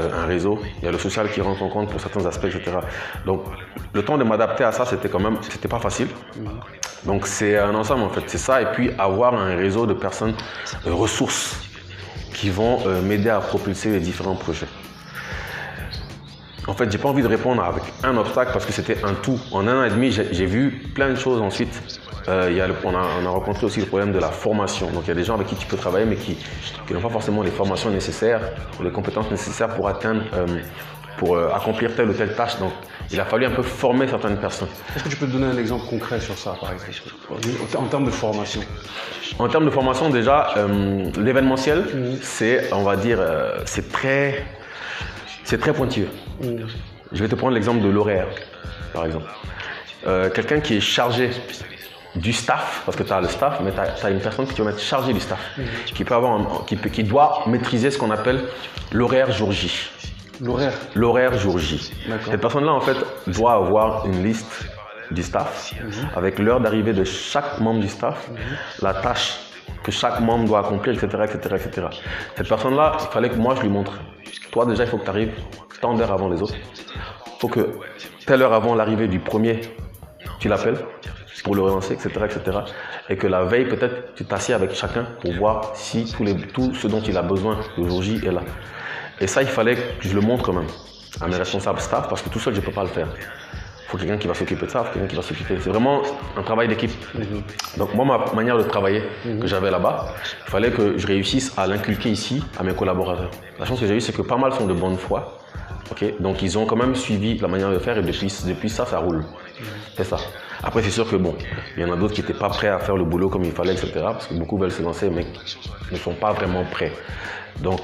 euh, 0.00 0.22
un 0.22 0.24
réseau. 0.24 0.58
Il 0.78 0.84
y 0.86 0.88
a 0.88 0.90
le 0.90 0.98
social 0.98 1.30
qui 1.30 1.42
rentre 1.42 1.62
en 1.62 1.68
compte 1.68 1.90
pour 1.90 2.00
certains 2.00 2.24
aspects, 2.24 2.46
etc. 2.46 2.78
Donc, 3.26 3.44
le 3.92 4.02
temps 4.02 4.16
de 4.16 4.24
m'adapter 4.24 4.64
à 4.64 4.72
ça, 4.72 4.86
c'était 4.86 5.10
quand 5.10 5.20
même, 5.20 5.36
c'était 5.42 5.68
pas 5.68 5.78
facile. 5.78 6.08
Donc, 7.04 7.26
c'est 7.26 7.58
un 7.58 7.74
ensemble 7.74 8.04
en 8.04 8.08
fait. 8.08 8.22
C'est 8.26 8.38
ça. 8.38 8.62
Et 8.62 8.66
puis, 8.72 8.90
avoir 8.98 9.34
un 9.34 9.54
réseau 9.56 9.84
de 9.84 9.92
personnes 9.92 10.34
euh, 10.86 10.94
ressources 10.94 11.60
qui 12.32 12.48
vont 12.50 12.80
m'aider 13.02 13.30
à 13.30 13.40
propulser 13.40 13.90
les 13.90 14.00
différents 14.00 14.36
projets. 14.36 14.66
En 16.68 16.74
fait, 16.74 16.90
j'ai 16.90 16.98
pas 16.98 17.08
envie 17.08 17.22
de 17.22 17.28
répondre 17.28 17.62
avec 17.62 17.84
un 18.02 18.16
obstacle 18.16 18.50
parce 18.52 18.66
que 18.66 18.72
c'était 18.72 18.98
un 19.04 19.14
tout. 19.14 19.38
En 19.52 19.66
un 19.68 19.80
an 19.82 19.84
et 19.84 19.90
demi, 19.90 20.10
j'ai 20.10 20.46
vu 20.46 20.70
plein 20.94 21.10
de 21.10 21.14
choses 21.14 21.40
ensuite. 21.40 21.80
Euh, 22.28 22.50
y 22.52 22.60
a 22.60 22.66
le- 22.66 22.74
on, 22.82 22.92
a, 22.92 23.06
on 23.22 23.24
a 23.26 23.28
rencontré 23.28 23.66
aussi 23.66 23.78
le 23.78 23.86
problème 23.86 24.10
de 24.12 24.18
la 24.18 24.30
formation. 24.30 24.90
Donc 24.90 25.04
il 25.04 25.08
y 25.08 25.10
a 25.12 25.14
des 25.14 25.22
gens 25.22 25.34
avec 25.34 25.46
qui 25.46 25.54
tu 25.54 25.66
peux 25.66 25.76
travailler 25.76 26.06
mais 26.06 26.16
qui, 26.16 26.36
qui 26.86 26.92
n'ont 26.92 27.00
pas 27.00 27.08
forcément 27.08 27.42
les 27.44 27.52
formations 27.52 27.88
nécessaires 27.90 28.40
ou 28.80 28.82
les 28.82 28.90
compétences 28.90 29.30
nécessaires 29.30 29.68
pour 29.68 29.86
atteindre, 29.88 30.22
euh, 30.34 30.44
pour 31.18 31.36
euh, 31.36 31.50
accomplir 31.54 31.94
telle 31.94 32.08
ou 32.10 32.14
telle 32.14 32.34
tâche. 32.34 32.58
Donc 32.58 32.72
il 33.12 33.20
a 33.20 33.24
fallu 33.24 33.46
un 33.46 33.52
peu 33.52 33.62
former 33.62 34.08
certaines 34.08 34.38
personnes. 34.38 34.66
Est-ce 34.96 35.04
que 35.04 35.08
tu 35.10 35.16
peux 35.16 35.28
donner 35.28 35.46
un 35.46 35.56
exemple 35.56 35.86
concret 35.88 36.18
sur 36.18 36.36
ça, 36.36 36.56
par 36.60 36.72
exemple? 36.72 36.90
En 37.78 37.84
termes 37.86 38.06
de 38.06 38.10
formation. 38.10 38.60
En 39.38 39.46
termes 39.46 39.66
de 39.66 39.70
formation, 39.70 40.10
déjà, 40.10 40.52
l'événementiel, 41.16 41.84
c'est, 42.22 42.72
on 42.72 42.82
va 42.82 42.96
dire, 42.96 43.20
c'est 43.66 43.92
très, 43.92 44.44
c'est 45.44 45.58
très 45.60 45.72
pointilleux. 45.72 46.08
Je 47.12 47.22
vais 47.22 47.28
te 47.28 47.34
prendre 47.34 47.54
l'exemple 47.54 47.82
de 47.82 47.88
l'horaire, 47.88 48.26
par 48.92 49.06
exemple. 49.06 49.26
Euh, 50.06 50.30
Quelqu'un 50.30 50.60
qui 50.60 50.76
est 50.76 50.80
chargé 50.80 51.30
du 52.14 52.32
staff, 52.32 52.82
parce 52.86 52.96
que 52.96 53.02
tu 53.02 53.12
as 53.12 53.20
le 53.20 53.28
staff, 53.28 53.60
mais 53.62 53.72
tu 53.72 53.78
as, 54.06 54.10
une 54.10 54.20
personne 54.20 54.46
que 54.46 54.52
tu 54.54 54.62
vas 54.62 54.68
mettre 54.70 54.80
chargée 54.80 55.12
du 55.12 55.20
staff, 55.20 55.38
qui, 55.86 56.04
peut 56.04 56.14
avoir 56.14 56.32
un- 56.32 56.46
qui, 56.66 56.76
peut- 56.76 56.88
qui 56.88 57.04
doit 57.04 57.42
maîtriser 57.46 57.90
ce 57.90 57.98
qu'on 57.98 58.10
appelle 58.10 58.40
l'horaire 58.92 59.30
jour 59.32 59.52
J. 59.52 59.70
L'horaire. 60.40 60.72
L'horaire 60.94 61.38
jour 61.38 61.58
J. 61.58 61.92
Cette 62.30 62.40
personne-là, 62.40 62.72
en 62.72 62.80
fait, 62.80 62.96
doit 63.26 63.54
avoir 63.54 64.06
une 64.06 64.22
liste 64.24 64.64
du 65.10 65.22
staff 65.22 65.72
avec 66.16 66.38
l'heure 66.38 66.60
d'arrivée 66.60 66.92
de 66.92 67.04
chaque 67.04 67.60
membre 67.60 67.80
du 67.80 67.88
staff, 67.88 68.28
la 68.82 68.94
tâche 68.94 69.38
que 69.82 69.92
chaque 69.92 70.20
membre 70.20 70.46
doit 70.46 70.60
accomplir, 70.60 70.94
etc. 70.94 71.24
etc., 71.24 71.54
etc. 71.64 71.86
Cette 72.36 72.48
personne-là, 72.48 72.96
il 73.00 73.06
fallait 73.12 73.28
que 73.30 73.36
moi 73.36 73.54
je 73.56 73.62
lui 73.62 73.68
montre. 73.68 73.92
Toi, 74.50 74.66
déjà, 74.66 74.84
il 74.84 74.88
faut 74.90 74.98
que 74.98 75.04
tu 75.04 75.10
arrives 75.10 75.32
tant 75.86 75.94
d'heures 75.94 76.12
avant 76.12 76.28
les 76.28 76.42
autres. 76.42 76.54
Il 76.56 77.40
faut 77.40 77.48
que 77.48 77.64
telle 78.26 78.42
heure 78.42 78.52
avant 78.52 78.74
l'arrivée 78.74 79.06
du 79.06 79.20
premier, 79.20 79.60
tu 80.40 80.48
l'appelles 80.48 80.78
pour 81.44 81.54
le 81.54 81.62
relancer, 81.62 81.92
etc., 81.92 82.08
etc. 82.24 82.58
Et 83.08 83.16
que 83.16 83.28
la 83.28 83.44
veille, 83.44 83.66
peut-être, 83.66 84.14
tu 84.16 84.24
t'assieds 84.24 84.54
avec 84.54 84.74
chacun 84.74 85.04
pour 85.20 85.32
voir 85.34 85.70
si 85.74 86.12
tous 86.12 86.24
les, 86.24 86.34
tout 86.34 86.74
ce 86.74 86.88
dont 86.88 87.00
il 87.00 87.16
a 87.16 87.22
besoin 87.22 87.60
le 87.78 87.88
jour 87.88 88.02
J 88.02 88.16
est 88.26 88.32
là. 88.32 88.42
Et 89.20 89.28
ça, 89.28 89.42
il 89.42 89.48
fallait 89.48 89.76
que 89.76 90.08
je 90.08 90.14
le 90.14 90.22
montre 90.22 90.44
quand 90.44 90.54
même 90.54 90.66
à 91.20 91.28
mes 91.28 91.36
responsables 91.36 91.80
staff 91.80 92.08
parce 92.08 92.20
que 92.20 92.30
tout 92.30 92.40
seul, 92.40 92.54
je 92.54 92.60
ne 92.60 92.64
peux 92.66 92.72
pas 92.72 92.82
le 92.82 92.88
faire. 92.88 93.06
Il 93.14 93.88
faut 93.88 93.96
quelqu'un 93.96 94.18
qui 94.18 94.26
va 94.26 94.34
s'occuper 94.34 94.66
de 94.66 94.70
ça, 94.72 94.90
quelqu'un 94.92 95.06
qui 95.06 95.14
va 95.14 95.22
s'occuper. 95.22 95.54
C'est 95.60 95.70
vraiment 95.70 96.02
un 96.36 96.42
travail 96.42 96.66
d'équipe. 96.66 96.90
Donc, 97.76 97.94
moi, 97.94 98.04
ma 98.04 98.34
manière 98.34 98.58
de 98.58 98.64
travailler 98.64 99.04
que 99.40 99.46
j'avais 99.46 99.70
là-bas, 99.70 100.06
il 100.46 100.50
fallait 100.50 100.72
que 100.72 100.98
je 100.98 101.06
réussisse 101.06 101.56
à 101.56 101.68
l'inculquer 101.68 102.08
ici 102.08 102.42
à 102.58 102.64
mes 102.64 102.74
collaborateurs. 102.74 103.30
La 103.60 103.66
chance 103.66 103.78
que 103.78 103.86
j'ai 103.86 103.94
eue, 103.94 104.00
c'est 104.00 104.16
que 104.16 104.22
pas 104.22 104.36
mal 104.36 104.52
sont 104.52 104.66
de 104.66 104.74
bonne 104.74 104.96
foi. 104.96 105.35
Donc, 106.20 106.42
ils 106.42 106.58
ont 106.58 106.66
quand 106.66 106.76
même 106.76 106.94
suivi 106.94 107.38
la 107.38 107.48
manière 107.48 107.70
de 107.70 107.78
faire 107.78 107.96
et 107.98 108.02
depuis, 108.02 108.68
ça, 108.68 108.84
ça 108.84 108.98
roule. 108.98 109.24
C'est 109.96 110.04
ça. 110.04 110.16
Après, 110.62 110.82
c'est 110.82 110.90
sûr 110.90 111.08
que 111.08 111.16
bon, 111.16 111.34
il 111.76 111.82
y 111.82 111.86
en 111.86 111.92
a 111.92 111.96
d'autres 111.96 112.14
qui 112.14 112.20
n'étaient 112.20 112.38
pas 112.38 112.48
prêts 112.48 112.68
à 112.68 112.78
faire 112.78 112.96
le 112.96 113.04
boulot 113.04 113.28
comme 113.28 113.44
il 113.44 113.52
fallait, 113.52 113.72
etc. 113.72 113.92
Parce 113.94 114.26
que 114.26 114.34
beaucoup 114.34 114.58
veulent 114.58 114.70
se 114.70 114.82
lancer, 114.82 115.08
mais 115.10 115.24
ne 115.90 115.96
sont 115.96 116.14
pas 116.14 116.32
vraiment 116.32 116.64
prêts. 116.64 116.92
Donc, 117.60 117.80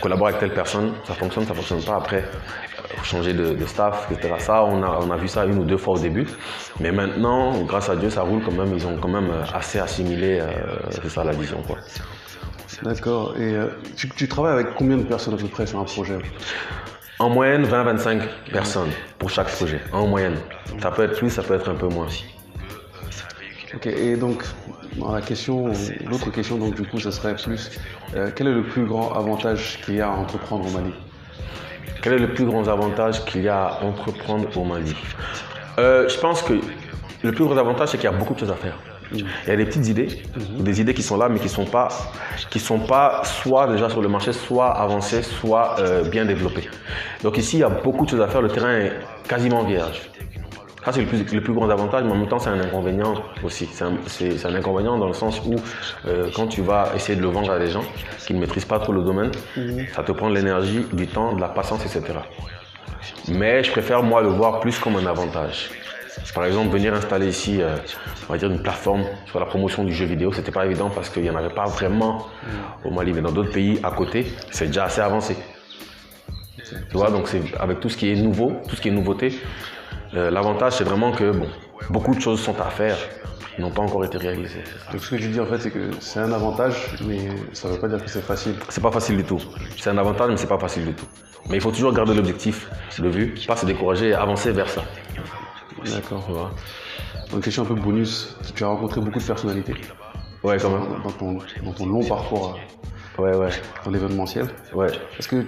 collaborer 0.00 0.30
avec 0.30 0.40
telle 0.40 0.54
personne, 0.54 0.92
ça 1.04 1.14
fonctionne, 1.14 1.46
ça 1.46 1.54
fonctionne 1.54 1.82
pas. 1.82 1.96
Après, 1.96 2.18
euh, 2.18 3.02
changer 3.02 3.32
de, 3.32 3.54
de 3.54 3.66
staff, 3.66 4.08
etc. 4.10 4.34
Ça, 4.38 4.64
on 4.64 4.82
a, 4.82 4.98
on 5.00 5.10
a 5.10 5.16
vu 5.16 5.28
ça 5.28 5.44
une 5.44 5.58
ou 5.58 5.64
deux 5.64 5.76
fois 5.76 5.94
au 5.94 5.98
début. 5.98 6.26
Mais 6.80 6.92
maintenant, 6.92 7.62
grâce 7.62 7.88
à 7.88 7.96
Dieu, 7.96 8.10
ça 8.10 8.22
roule 8.22 8.42
quand 8.44 8.52
même. 8.52 8.72
Ils 8.74 8.86
ont 8.86 8.96
quand 8.98 9.08
même 9.08 9.30
euh, 9.30 9.42
assez 9.54 9.78
assimilé, 9.78 10.40
euh, 10.40 10.46
c'est 10.90 11.08
ça 11.08 11.24
la 11.24 11.32
vision. 11.32 11.62
Quoi. 11.66 11.78
D'accord. 12.82 13.34
Et 13.36 13.54
euh, 13.54 13.68
tu, 13.96 14.08
tu 14.10 14.28
travailles 14.28 14.54
avec 14.54 14.74
combien 14.74 14.96
de 14.96 15.04
personnes 15.04 15.34
à 15.34 15.36
peu 15.36 15.46
près 15.46 15.66
sur 15.66 15.78
un 15.78 15.84
projet? 15.84 16.18
En 17.18 17.28
moyenne, 17.28 17.64
20-25 17.64 18.20
personnes 18.50 18.90
pour 19.18 19.30
chaque 19.30 19.48
projet. 19.48 19.80
En 19.92 20.06
moyenne. 20.06 20.36
Ça 20.80 20.90
peut 20.90 21.04
être 21.04 21.16
plus, 21.16 21.30
ça 21.30 21.42
peut 21.42 21.54
être 21.54 21.68
un 21.70 21.74
peu 21.74 21.86
moins. 21.88 22.08
Ok. 23.74 23.86
Et 23.86 24.16
donc, 24.16 24.42
la 25.12 25.20
question, 25.20 25.68
l'autre 26.10 26.30
question, 26.30 26.58
donc 26.58 26.74
du 26.74 26.82
coup, 26.82 26.98
ce 26.98 27.10
serait 27.10 27.36
plus 27.36 27.70
euh, 28.14 28.30
quel 28.34 28.48
est 28.48 28.52
le 28.52 28.64
plus 28.64 28.84
grand 28.84 29.12
avantage 29.12 29.80
qu'il 29.84 29.94
y 29.94 30.00
a 30.00 30.08
à 30.08 30.10
entreprendre 30.10 30.66
au 30.66 30.70
Mali? 30.70 30.92
Quel 32.02 32.14
est 32.14 32.18
le 32.18 32.34
plus 32.34 32.44
grand 32.44 32.66
avantage 32.66 33.24
qu'il 33.24 33.42
y 33.42 33.48
a 33.48 33.64
à 33.66 33.84
entreprendre 33.84 34.48
au 34.58 34.64
Mali? 34.64 34.94
Euh, 35.78 36.08
Je 36.08 36.18
pense 36.18 36.42
que 36.42 36.54
le 37.22 37.32
plus 37.32 37.44
gros 37.44 37.56
avantage, 37.56 37.90
c'est 37.90 37.98
qu'il 37.98 38.10
y 38.10 38.12
a 38.12 38.16
beaucoup 38.16 38.34
de 38.34 38.40
choses 38.40 38.50
à 38.50 38.56
faire. 38.56 38.76
Il 39.14 39.48
y 39.48 39.50
a 39.50 39.56
des 39.56 39.64
petites 39.64 39.88
idées, 39.88 40.22
des 40.58 40.80
idées 40.80 40.94
qui 40.94 41.02
sont 41.02 41.16
là, 41.16 41.28
mais 41.28 41.38
qui 41.38 41.46
ne 41.46 41.50
sont, 41.50 41.64
pas, 41.64 41.88
qui 42.50 42.58
sont 42.58 42.78
pas 42.78 43.22
soit 43.24 43.66
déjà 43.66 43.88
sur 43.88 44.00
le 44.00 44.08
marché, 44.08 44.32
soit 44.32 44.70
avancées, 44.70 45.22
soit 45.22 45.76
euh, 45.78 46.04
bien 46.08 46.24
développées. 46.24 46.68
Donc 47.22 47.38
ici, 47.38 47.56
il 47.56 47.60
y 47.60 47.64
a 47.64 47.68
beaucoup 47.68 48.04
de 48.04 48.10
choses 48.10 48.20
à 48.20 48.28
faire. 48.28 48.42
Le 48.42 48.48
terrain 48.48 48.72
est 48.72 48.92
quasiment 49.28 49.64
vierge. 49.64 50.00
Ça, 50.84 50.90
c'est 50.90 51.02
le 51.02 51.06
plus, 51.06 51.32
le 51.32 51.40
plus 51.40 51.52
grand 51.52 51.70
avantage, 51.70 52.02
mais 52.04 52.10
en 52.10 52.16
même 52.16 52.28
temps, 52.28 52.40
c'est 52.40 52.50
un 52.50 52.60
inconvénient 52.60 53.14
aussi. 53.44 53.68
C'est 53.70 53.84
un, 53.84 54.54
inconvénient 54.54 54.98
dans 54.98 55.06
le 55.06 55.12
sens 55.12 55.40
où, 55.46 55.54
euh, 56.08 56.28
quand 56.34 56.48
tu 56.48 56.60
vas 56.60 56.90
essayer 56.96 57.16
de 57.16 57.22
le 57.22 57.28
vendre 57.28 57.52
à 57.52 57.58
des 57.58 57.68
gens 57.68 57.84
qui 58.26 58.34
ne 58.34 58.40
maîtrisent 58.40 58.64
pas 58.64 58.80
trop 58.80 58.92
le 58.92 59.02
domaine, 59.02 59.30
ça 59.94 60.02
te 60.02 60.10
prend 60.10 60.28
de 60.28 60.34
l'énergie, 60.34 60.84
du 60.92 61.06
temps, 61.06 61.34
de 61.34 61.40
la 61.40 61.48
patience, 61.48 61.84
etc. 61.86 62.18
Mais 63.28 63.62
je 63.62 63.70
préfère, 63.70 64.02
moi, 64.02 64.22
le 64.22 64.28
voir 64.28 64.58
plus 64.58 64.76
comme 64.78 64.96
un 64.96 65.06
avantage. 65.06 65.70
Par 66.34 66.44
exemple, 66.46 66.70
venir 66.70 66.94
installer 66.94 67.28
ici, 67.28 67.60
euh, 67.60 67.76
on 68.28 68.32
va 68.32 68.38
dire, 68.38 68.50
une 68.50 68.62
plateforme 68.62 69.04
sur 69.26 69.38
la 69.40 69.46
promotion 69.46 69.84
du 69.84 69.92
jeu 69.92 70.06
vidéo, 70.06 70.32
c'était 70.32 70.52
pas 70.52 70.64
évident 70.64 70.88
parce 70.88 71.10
qu'il 71.10 71.22
n'y 71.22 71.30
en 71.30 71.36
avait 71.36 71.54
pas 71.54 71.64
vraiment 71.64 72.26
au 72.84 72.90
Mali. 72.90 73.12
Mais 73.12 73.20
dans 73.20 73.32
d'autres 73.32 73.52
pays 73.52 73.80
à 73.82 73.90
côté, 73.90 74.32
c'est 74.50 74.66
déjà 74.66 74.84
assez 74.84 75.00
avancé. 75.00 75.36
Tu 76.90 76.96
vois, 76.96 77.10
donc 77.10 77.28
c'est 77.28 77.42
avec 77.58 77.80
tout 77.80 77.88
ce 77.88 77.96
qui 77.96 78.10
est 78.10 78.16
nouveau, 78.16 78.52
tout 78.68 78.76
ce 78.76 78.80
qui 78.80 78.88
est 78.88 78.92
nouveauté, 78.92 79.38
euh, 80.14 80.30
l'avantage 80.30 80.74
c'est 80.74 80.84
vraiment 80.84 81.12
que 81.12 81.30
bon, 81.30 81.48
beaucoup 81.90 82.14
de 82.14 82.20
choses 82.20 82.40
sont 82.40 82.58
à 82.60 82.70
faire, 82.70 82.96
n'ont 83.58 83.70
pas 83.70 83.82
encore 83.82 84.04
été 84.04 84.18
réalisées. 84.18 84.62
Donc, 84.90 85.02
ce 85.02 85.10
que 85.10 85.18
je 85.18 85.28
dis 85.28 85.40
en 85.40 85.46
fait, 85.46 85.58
c'est 85.58 85.70
que 85.70 85.90
c'est 86.00 86.20
un 86.20 86.32
avantage, 86.32 86.76
mais 87.06 87.28
ça 87.52 87.68
ne 87.68 87.74
veut 87.74 87.80
pas 87.80 87.88
dire 87.88 88.02
que 88.02 88.10
c'est 88.10 88.22
facile. 88.22 88.54
C'est 88.68 88.82
pas 88.82 88.90
facile 88.90 89.16
du 89.16 89.24
tout. 89.24 89.40
C'est 89.78 89.90
un 89.90 89.98
avantage, 89.98 90.30
mais 90.30 90.36
c'est 90.36 90.46
pas 90.46 90.58
facile 90.58 90.86
du 90.86 90.94
tout. 90.94 91.06
Mais 91.48 91.56
il 91.56 91.60
faut 91.60 91.70
toujours 91.72 91.92
garder 91.92 92.14
l'objectif 92.14 92.68
de 92.98 93.08
vue, 93.08 93.34
pas 93.46 93.56
se 93.56 93.66
décourager 93.66 94.10
et 94.10 94.14
avancer 94.14 94.52
vers 94.52 94.68
ça. 94.68 94.82
D'accord. 95.84 96.20
Vois. 96.28 96.50
Donc, 97.30 97.42
question 97.44 97.62
un 97.62 97.66
peu 97.66 97.74
bonus, 97.74 98.36
tu 98.54 98.64
as 98.64 98.68
rencontré 98.68 99.00
beaucoup 99.00 99.18
de 99.18 99.24
personnalités 99.24 99.74
Ouais, 100.42 100.56
quand 100.60 100.70
même. 100.70 101.02
dans 101.02 101.10
ton, 101.12 101.38
dans 101.62 101.72
ton 101.72 101.86
long 101.86 102.04
parcours 102.04 102.58
euh, 103.18 103.22
Ouais, 103.22 103.36
ouais, 103.36 103.50
dans 103.84 103.90
l'événementiel. 103.90 104.48
ouais. 104.74 104.88
Est-ce 105.18 105.28
que 105.28 105.44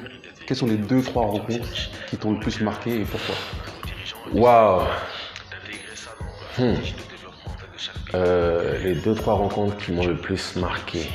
quelles 0.46 0.56
sont 0.56 0.66
les 0.66 0.76
deux 0.76 1.02
trois 1.02 1.24
rencontres 1.26 1.68
qui 2.08 2.16
t'ont 2.18 2.32
le 2.32 2.38
plus 2.40 2.60
marqué 2.60 3.00
et 3.00 3.04
pourquoi? 3.04 3.34
Waouh. 4.32 4.82
Hmm. 6.58 6.74
Euh, 8.14 8.78
les 8.84 8.94
deux 8.94 9.14
trois 9.14 9.34
rencontres 9.34 9.76
qui 9.78 9.92
m'ont 9.92 10.06
le 10.06 10.16
plus 10.16 10.56
marqué. 10.56 11.08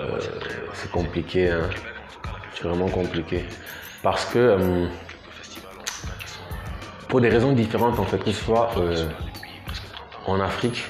Euh, 0.00 0.18
c'est 0.74 0.90
compliqué, 0.90 1.50
hein. 1.50 1.68
C'est 2.54 2.64
vraiment 2.68 2.88
compliqué. 2.88 3.44
Parce 4.02 4.24
que 4.26 4.38
euh, 4.38 4.86
pour 7.08 7.20
des 7.20 7.28
raisons 7.28 7.52
différentes 7.52 7.98
en 7.98 8.04
fait, 8.04 8.18
que 8.18 8.32
ce 8.32 8.44
soit 8.44 8.70
euh, 8.76 9.06
en 10.26 10.40
Afrique 10.40 10.84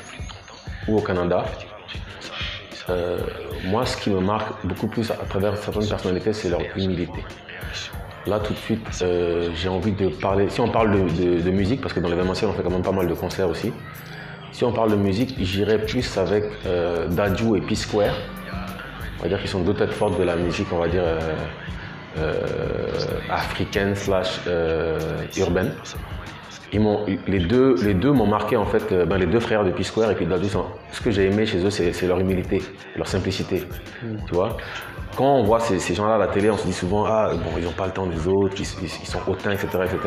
ou 0.89 0.99
au 0.99 1.01
Canada, 1.01 1.45
euh, 2.91 3.19
moi 3.65 3.87
ce 3.87 3.97
qui 3.97 4.11
me 4.11 4.21
marque 4.21 4.65
beaucoup 4.65 4.87
plus 4.87 5.11
à 5.11 5.17
travers 5.29 5.57
certaines 5.57 5.89
personnalités, 5.89 6.33
c'est 6.33 6.49
leur 6.49 6.61
humilité. 6.77 7.25
Là, 8.27 8.41
tout 8.41 8.55
de 8.55 8.59
suite, 8.59 8.87
euh, 9.03 9.51
j'ai 9.55 9.69
envie 9.69 9.93
de 9.93 10.09
parler. 10.09 10.49
Si 10.49 10.59
on 10.62 10.69
parle 10.69 10.93
de, 10.93 11.51
musique, 11.51 11.83
parce 11.83 11.93
que 11.93 12.01
dans 12.01 12.09
l'événementiel, 12.09 12.49
on 12.49 12.55
fait 12.55 12.62
quand 12.62 12.71
même 12.71 12.83
pas 12.83 12.91
mal 12.91 13.07
de 13.07 13.12
concerts 13.12 13.51
aussi. 13.51 13.71
Si 14.51 14.65
on 14.65 14.73
parle 14.73 14.93
de 14.93 14.97
musique, 14.97 15.35
j'irais 15.39 15.79
plus 15.79 16.17
avec 16.17 16.45
Dadju 17.11 17.59
et 17.59 17.61
P-Square. 17.61 18.15
On 19.19 19.25
va 19.25 19.29
dire 19.29 19.41
qu'ils 19.41 19.51
sont 19.51 19.61
deux 19.61 19.75
têtes 19.75 19.93
fortes 19.93 20.19
de 20.19 20.25
la 20.25 20.37
musique, 20.37 20.69
on 20.73 20.79
va 20.79 20.89
dire, 20.89 21.05
africaine 23.31 23.95
slash 23.95 24.41
urbaine. 25.37 25.73
Ils 26.73 26.81
m'ont, 26.81 27.07
les 27.29 27.39
deux, 27.39 27.77
les 27.85 27.95
deux 27.95 28.11
m'ont 28.11 28.27
marqué 28.27 28.57
en 28.57 28.65
fait, 28.65 28.93
ben, 29.07 29.17
les 29.17 29.27
deux 29.27 29.39
frères 29.39 29.65
de 29.65 29.71
P-Square 29.71 30.11
et 30.11 30.17
puis 30.17 30.27
Dadou. 30.27 30.49
Ce 30.91 31.01
que 31.01 31.12
j'ai 31.12 31.27
aimé 31.27 31.47
chez 31.47 31.65
eux, 31.65 31.71
c'est, 31.71 32.07
leur 32.07 32.19
humilité, 32.19 32.62
leur 32.97 33.07
simplicité. 33.07 33.62
Mm. 34.03 34.17
Tu 34.27 34.35
vois 34.35 34.57
quand 35.17 35.37
on 35.37 35.43
voit 35.43 35.61
ces, 35.61 35.95
gens-là 35.95 36.17
à 36.17 36.19
la 36.19 36.27
télé, 36.27 36.51
on 36.51 36.57
se 36.57 36.67
dit 36.67 36.73
souvent, 36.73 37.05
ah, 37.07 37.31
bon, 37.33 37.59
ils 37.59 37.65
n'ont 37.65 37.73
pas 37.73 37.87
le 37.87 37.93
temps 37.93 38.07
des 38.07 38.27
autres, 38.27 38.55
ils, 38.59 38.89
sont 38.89 39.21
hautains, 39.27 39.53
etc., 39.53 39.69
etc. 39.85 39.99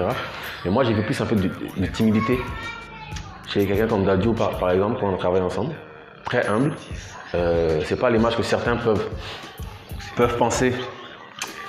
Mais 0.65 0.71
moi, 0.71 0.83
j'ai 0.83 0.93
vu 0.93 1.03
plus 1.03 1.19
un 1.21 1.25
peu 1.25 1.35
de, 1.35 1.85
timidité 1.87 2.39
chez 3.47 3.65
quelqu'un 3.65 3.87
comme 3.87 4.03
Dadju, 4.03 4.33
par, 4.33 4.71
exemple, 4.71 4.97
quand 4.99 5.09
on 5.09 5.17
travaille 5.17 5.41
ensemble, 5.41 5.73
très 6.25 6.45
humble. 6.47 6.73
Euh, 7.35 7.81
c'est 7.85 7.99
pas 7.99 8.09
l'image 8.09 8.35
que 8.35 8.43
certains 8.43 8.77
peuvent, 8.77 9.07
peuvent 10.15 10.37
penser 10.37 10.73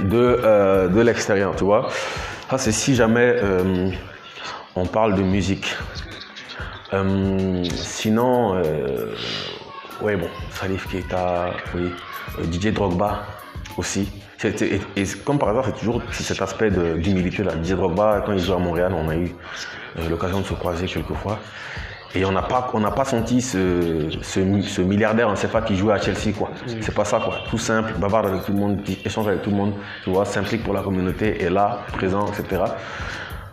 de, 0.00 0.40
euh, 0.44 0.88
de 0.88 1.00
l'extérieur, 1.00 1.54
tu 1.56 1.64
vois. 1.64 1.88
Ça, 2.50 2.58
c'est 2.58 2.72
si 2.72 2.94
jamais 2.94 3.36
euh, 3.42 3.90
on 4.76 4.86
parle 4.86 5.14
de 5.14 5.22
musique. 5.22 5.76
Euh, 6.92 7.64
sinon, 7.64 8.62
ouais, 10.00 10.16
bon, 10.16 10.28
Salif 10.50 10.88
Keita, 10.88 11.50
oui. 11.74 11.90
Euh, 12.38 12.44
DJ 12.52 12.72
Drogba 12.72 13.24
aussi. 13.76 14.08
Et, 14.44 15.04
comme 15.24 15.38
par 15.38 15.48
hasard, 15.48 15.64
c'est 15.66 15.78
toujours 15.78 16.00
cet 16.12 16.40
aspect 16.40 16.70
d'humilité 16.70 17.42
là. 17.42 17.52
DJ 17.62 17.72
Drogba, 17.72 18.22
quand 18.24 18.32
il 18.32 18.38
joue 18.38 18.52
à 18.52 18.58
Montréal, 18.58 18.92
on 18.94 19.08
a 19.08 19.16
eu 19.16 19.34
euh, 19.98 20.08
l'occasion 20.08 20.40
de 20.40 20.46
se 20.46 20.54
croiser 20.54 20.86
quelques 20.86 21.14
fois. 21.14 21.38
Et 22.14 22.24
on 22.24 22.32
n'a 22.32 22.42
pas, 22.42 22.70
pas 22.96 23.04
senti 23.04 23.42
ce, 23.42 24.08
ce, 24.22 24.80
milliardaire, 24.80 25.28
on 25.28 25.32
ne 25.32 25.36
sait 25.36 25.48
pas 25.48 25.60
qui 25.60 25.76
jouait 25.76 25.92
à 25.92 26.00
Chelsea, 26.00 26.32
quoi. 26.36 26.50
C'est 26.80 26.94
pas 26.94 27.04
ça, 27.04 27.20
quoi. 27.20 27.40
Tout 27.50 27.58
simple, 27.58 27.92
bavarde 27.98 28.26
avec 28.26 28.44
tout 28.44 28.52
le 28.52 28.58
monde, 28.58 28.80
échange 29.04 29.28
avec 29.28 29.42
tout 29.42 29.50
le 29.50 29.56
monde, 29.56 29.74
tu 30.04 30.10
vois, 30.10 30.24
s'implique 30.24 30.64
pour 30.64 30.72
la 30.72 30.80
communauté, 30.80 31.42
est 31.42 31.50
là, 31.50 31.80
présent, 31.92 32.26
etc. 32.26 32.62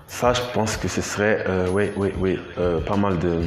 Ça, 0.08 0.34
je 0.34 0.41
pense 0.53 0.78
que 0.78 0.88
ce 0.88 1.01
serait, 1.01 1.45
oui, 1.72 1.91
oui, 1.97 2.12
oui, 2.18 2.39
pas 2.88 2.95
mal 2.95 3.20
de. 3.20 3.41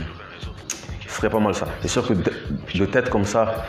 Ce 1.07 1.17
serait 1.17 1.31
pas 1.31 1.41
mal 1.41 1.55
ça. 1.55 1.67
C'est 1.81 1.89
sûr 1.89 2.07
que 2.07 2.13
de 2.13 2.85
tête 2.85 3.09
comme 3.09 3.25
ça, 3.25 3.65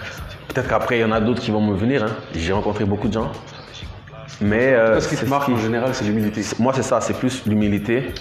Peut-être 0.49 0.67
qu'après, 0.67 0.97
il 0.97 1.01
y 1.01 1.03
en 1.03 1.11
a 1.11 1.21
d'autres 1.21 1.41
qui 1.41 1.51
vont 1.51 1.61
me 1.61 1.75
venir. 1.75 2.03
Hein. 2.03 2.15
J'ai 2.35 2.53
rencontré 2.53 2.83
beaucoup 2.83 3.07
de 3.07 3.13
gens. 3.13 3.31
Mais 4.41 4.73
euh, 4.73 4.99
ce 4.99 5.07
qui 5.07 5.15
te 5.15 5.25
marque 5.25 5.47
en 5.47 5.57
général, 5.57 5.93
c'est 5.93 6.05
l'humilité. 6.05 6.41
Moi, 6.57 6.73
c'est 6.75 6.81
ça, 6.81 6.99
c'est 7.01 7.13
plus 7.13 7.45
l'humilité 7.45 8.13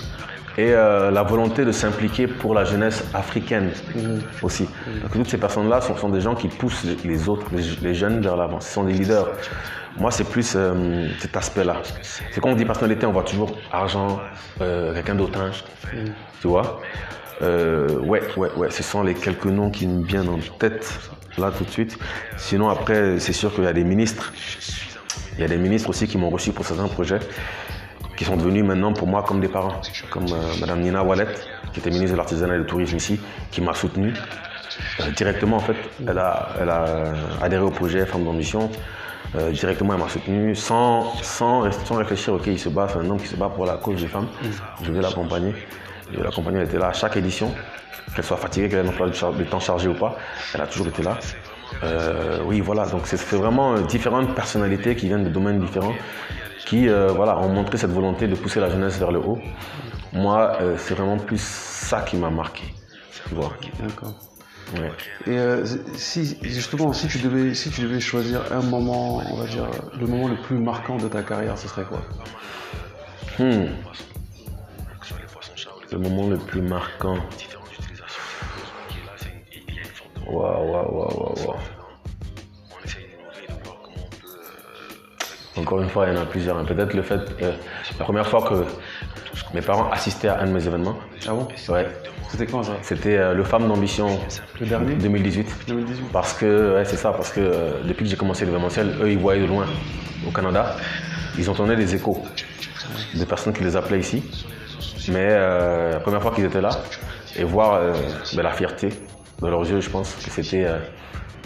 et 0.58 0.72
euh, 0.72 1.12
la 1.12 1.22
volonté 1.22 1.64
de 1.64 1.70
s'impliquer 1.70 2.26
pour 2.26 2.52
la 2.52 2.64
jeunesse 2.64 3.04
africaine 3.14 3.70
mhm. 3.94 4.20
aussi. 4.42 4.68
Donc, 5.02 5.12
toutes 5.12 5.28
ces 5.28 5.38
personnes-là 5.38 5.80
sont, 5.80 6.08
des 6.08 6.20
gens 6.20 6.34
qui 6.34 6.48
poussent 6.48 6.84
les 7.04 7.28
autres, 7.28 7.46
les, 7.80 7.94
jeunes 7.94 8.20
vers 8.20 8.36
l'avant. 8.36 8.58
Ce 8.58 8.74
sont 8.74 8.82
des 8.82 8.92
leaders. 8.92 9.28
Moi, 9.96 10.10
c'est 10.10 10.28
plus 10.28 10.54
euh, 10.56 11.08
cet 11.20 11.36
aspect-là. 11.36 11.76
C'est 12.02 12.40
quand 12.40 12.50
on 12.50 12.56
dit 12.56 12.64
personnalité, 12.64 13.06
on 13.06 13.12
voit 13.12 13.22
toujours 13.22 13.56
argent, 13.72 14.20
quelqu'un 14.58 15.14
d'autant, 15.14 15.46
mhm. 15.94 16.12
tu 16.40 16.48
vois? 16.48 16.80
ouais, 17.40 18.22
ouais, 18.36 18.50
ouais, 18.56 18.70
ce 18.70 18.82
sont 18.82 19.04
les 19.04 19.14
quelques 19.14 19.46
noms 19.46 19.70
qui 19.70 19.86
me 19.86 20.04
viennent 20.04 20.28
en 20.28 20.38
tête 20.58 20.98
là 21.38 21.52
tout 21.56 21.62
de 21.62 21.70
suite. 21.70 21.96
Sinon, 22.36 22.68
après, 22.68 23.20
c'est 23.20 23.32
sûr 23.32 23.54
qu'il 23.54 23.62
y 23.62 23.68
a 23.68 23.72
des 23.72 23.84
ministres. 23.84 24.32
Il 25.36 25.42
y 25.42 25.44
a 25.44 25.48
des 25.48 25.56
ministres 25.56 25.90
aussi 25.90 26.08
qui 26.08 26.18
m'ont 26.18 26.30
reçu 26.30 26.50
pour 26.50 26.66
certains 26.66 26.88
projets, 26.88 27.20
qui 28.18 28.24
sont 28.24 28.36
devenus 28.36 28.64
maintenant 28.64 28.92
pour 28.92 29.06
moi 29.06 29.22
comme 29.22 29.40
des 29.40 29.48
parents. 29.48 29.80
Comme 30.10 30.24
Mme 30.24 30.34
euh, 30.34 30.60
Madame 30.60 30.80
Nina 30.80 31.04
Wallet, 31.04 31.28
qui 31.72 31.78
était 31.78 31.90
ministre 31.90 32.12
de 32.12 32.16
l'artisanat 32.16 32.56
et 32.56 32.58
du 32.58 32.66
tourisme 32.66 32.96
ici, 32.96 33.20
qui 33.52 33.60
m'a 33.60 33.74
soutenu 33.74 34.12
euh, 35.00 35.10
directement 35.12 35.58
en 35.58 35.60
fait. 35.60 35.76
Elle 36.06 36.18
a, 36.18 36.48
elle 36.60 36.68
a 36.68 36.84
adhéré 37.40 37.62
au 37.62 37.70
projet 37.70 38.04
Femmes 38.06 38.24
d'ambition. 38.24 38.70
Euh, 39.36 39.52
directement, 39.52 39.94
elle 39.94 40.00
m'a 40.00 40.08
soutenu 40.08 40.56
sans, 40.56 41.14
sans, 41.22 41.70
sans, 41.70 41.94
réfléchir. 41.94 42.34
Ok, 42.34 42.48
il 42.48 42.58
se 42.58 42.68
bat, 42.68 42.88
c'est 42.90 42.98
un 42.98 43.08
homme 43.08 43.20
qui 43.20 43.28
se 43.28 43.36
bat 43.36 43.50
pour 43.50 43.66
la 43.66 43.76
cause 43.76 44.00
des 44.00 44.08
femmes. 44.08 44.28
Je 44.82 44.90
vais 44.90 45.00
l'accompagner. 45.00 45.54
L'accompagner, 46.12 46.58
elle 46.58 46.66
était 46.66 46.78
là 46.78 46.88
à 46.88 46.92
chaque 46.92 47.16
édition 47.16 47.54
qu'elle 48.14 48.24
soit 48.24 48.36
fatiguée, 48.36 48.68
qu'elle 48.68 48.84
ait 48.84 48.88
un 48.88 48.90
emploi 48.90 49.08
de 49.08 49.44
temps 49.44 49.60
chargé 49.60 49.88
ou 49.88 49.94
pas, 49.94 50.16
elle 50.54 50.62
a 50.62 50.66
toujours 50.66 50.88
été 50.88 51.02
là. 51.02 51.18
Euh, 51.84 52.38
oui, 52.44 52.60
voilà, 52.60 52.86
donc 52.86 53.02
c'est 53.06 53.22
vraiment 53.36 53.74
euh, 53.74 53.82
différentes 53.82 54.34
personnalités 54.34 54.96
qui 54.96 55.06
viennent 55.06 55.24
de 55.24 55.28
domaines 55.28 55.60
différents 55.60 55.94
qui 56.68 56.88
euh, 56.88 57.08
voilà, 57.08 57.38
ont 57.38 57.48
montré 57.48 57.78
cette 57.78 57.90
volonté 57.90 58.28
de 58.28 58.34
pousser 58.34 58.60
la 58.60 58.68
jeunesse 58.68 58.98
vers 58.98 59.10
le 59.10 59.20
haut. 59.20 59.38
Moi, 60.12 60.58
c'est 60.76 60.94
vraiment 60.94 61.16
plus 61.16 61.40
ça 61.40 62.02
qui 62.02 62.16
m'a 62.16 62.30
marqué. 62.30 62.64
D'accord. 63.32 64.14
Et 65.26 65.38
si 65.94 66.36
justement, 66.42 66.92
si 66.92 67.08
tu 67.08 67.18
devais, 67.18 67.54
si 67.54 67.70
tu 67.70 67.80
devais 67.82 68.00
choisir 68.00 68.42
un 68.52 68.60
moment, 68.60 69.22
on 69.32 69.36
va 69.36 69.46
dire, 69.46 69.66
le 69.98 70.06
moment 70.06 70.28
le 70.28 70.36
plus 70.36 70.58
marquant 70.58 70.96
de 70.98 71.08
ta 71.08 71.22
carrière, 71.22 71.56
ce 71.56 71.68
serait 71.68 71.84
quoi? 71.84 72.02
Hmm. 73.38 73.68
Le 75.90 75.98
moment 75.98 76.28
le 76.28 76.36
plus 76.36 76.60
marquant. 76.60 77.16
Waouh, 80.26 80.70
waouh, 80.70 80.94
waouh, 80.94 81.34
waouh. 81.46 81.57
Encore 85.68 85.82
une 85.82 85.90
fois, 85.90 86.06
il 86.06 86.14
y 86.14 86.18
en 86.18 86.22
a 86.22 86.24
plusieurs. 86.24 86.64
Peut-être 86.64 86.94
le 86.94 87.02
fait, 87.02 87.20
euh, 87.42 87.52
la 87.98 88.04
première 88.06 88.26
fois 88.26 88.40
que 88.40 88.64
mes 89.52 89.60
parents 89.60 89.90
assistaient 89.90 90.28
à 90.28 90.40
un 90.40 90.46
de 90.46 90.52
mes 90.52 90.66
événements. 90.66 90.96
Ah 91.26 91.32
bon? 91.32 91.46
Ouais. 91.68 91.86
C'était 92.30 92.46
quand 92.46 92.62
ça? 92.62 92.72
C'était 92.80 93.18
euh, 93.18 93.34
le 93.34 93.44
Femme 93.44 93.68
d'ambition. 93.68 94.18
Le 94.60 94.64
dernier? 94.64 94.94
2018. 94.94 95.66
2018. 95.68 96.04
Parce 96.10 96.32
que, 96.32 96.76
ouais, 96.76 96.86
c'est 96.86 96.96
ça, 96.96 97.12
parce 97.12 97.30
que 97.30 97.40
euh, 97.40 97.82
depuis 97.84 98.04
que 98.04 98.10
j'ai 98.10 98.16
commencé 98.16 98.46
l'événementiel, 98.46 98.94
eux, 99.02 99.10
ils 99.10 99.18
voyaient 99.18 99.42
de 99.42 99.46
loin 99.46 99.66
au 100.26 100.30
Canada. 100.30 100.74
Ils 101.36 101.50
entendaient 101.50 101.76
des 101.76 101.94
échos 101.94 102.24
de 103.14 103.24
personnes 103.26 103.52
qui 103.52 103.62
les 103.62 103.76
appelaient 103.76 104.00
ici. 104.00 104.24
Mais 105.12 105.28
la 105.28 106.00
première 106.00 106.22
fois 106.22 106.30
qu'ils 106.30 106.46
étaient 106.46 106.62
là, 106.62 106.70
et 107.36 107.44
voir 107.44 107.78
ben, 108.34 108.42
la 108.42 108.52
fierté 108.52 108.88
dans 109.40 109.50
leurs 109.50 109.68
yeux, 109.68 109.80
je 109.80 109.90
pense 109.90 110.14
que 110.14 110.30
c'était 110.30 110.66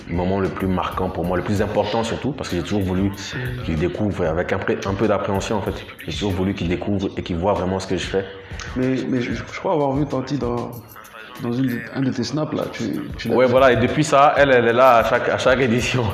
moment 0.09 0.41
le 0.41 0.49
plus 0.49 0.67
marquant 0.67 1.09
pour 1.09 1.25
moi, 1.25 1.37
le 1.37 1.43
plus 1.43 1.63
important 1.63 2.05
surtout, 2.05 2.33
parce 2.33 2.49
que 2.49 2.57
j'ai 2.57 2.63
toujours 2.63 2.83
voulu 2.83 3.13
qu'ils 3.65 3.77
découvrent 3.77 4.27
avec 4.27 4.53
un, 4.53 4.59
un 4.59 4.95
peu 4.95 5.09
d'appréhension 5.09 5.57
en 5.57 5.63
fait. 5.63 5.75
J'ai 6.07 6.13
toujours 6.13 6.33
voulu 6.33 6.55
qu'ils 6.55 6.69
découvrent 6.69 7.11
et 7.17 7.23
qu'ils 7.23 7.37
voient 7.37 7.55
vraiment 7.55 7.79
ce 7.81 7.87
que 7.87 7.97
je 7.97 8.07
fais. 8.07 8.25
Mais, 8.77 8.97
mais 9.09 9.21
je, 9.21 9.43
crois 9.59 9.73
avoir 9.73 9.93
vu 9.93 10.07
Tanti 10.07 10.39
dans, 10.39 10.71
dans 11.43 11.53
une, 11.53 11.81
un 11.95 12.01
de 12.01 12.11
tes 12.11 12.25
snaps 12.25 12.53
là. 12.55 12.65
Tu, 12.73 13.29
ouais, 13.29 13.47
voilà, 13.47 13.73
et 13.73 13.77
depuis 13.77 14.05
ça, 14.05 14.35
elle, 14.37 14.51
elle 14.51 14.67
est 14.67 14.73
là 14.73 14.99
à 14.99 15.05
chaque, 15.05 15.29
à 15.29 15.39
chaque 15.39 15.61
édition. 15.61 16.05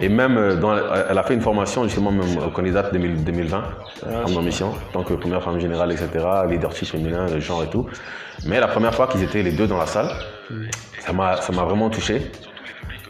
Et 0.00 0.08
même, 0.08 0.36
euh, 0.36 0.56
dans, 0.56 0.76
elle 0.76 1.18
a 1.18 1.22
fait 1.22 1.34
une 1.34 1.40
formation 1.40 1.84
justement 1.84 2.12
même 2.12 2.38
au 2.38 2.50
candidat 2.50 2.90
2020, 2.90 3.62
ah, 4.06 4.08
en 4.24 4.42
mission, 4.42 4.68
en 4.68 4.92
tant 4.92 5.02
que 5.02 5.14
première 5.14 5.42
femme 5.42 5.60
générale, 5.60 5.92
etc., 5.92 6.08
leadership 6.48 6.88
féminin, 6.88 7.26
le 7.26 7.40
genre 7.40 7.62
et 7.62 7.68
tout. 7.68 7.86
Mais 8.46 8.60
la 8.60 8.68
première 8.68 8.94
fois 8.94 9.06
qu'ils 9.06 9.22
étaient 9.22 9.42
les 9.42 9.52
deux 9.52 9.66
dans 9.66 9.78
la 9.78 9.86
salle, 9.86 10.10
ça 11.00 11.12
m'a 11.12 11.64
vraiment 11.64 11.90
touché. 11.90 12.30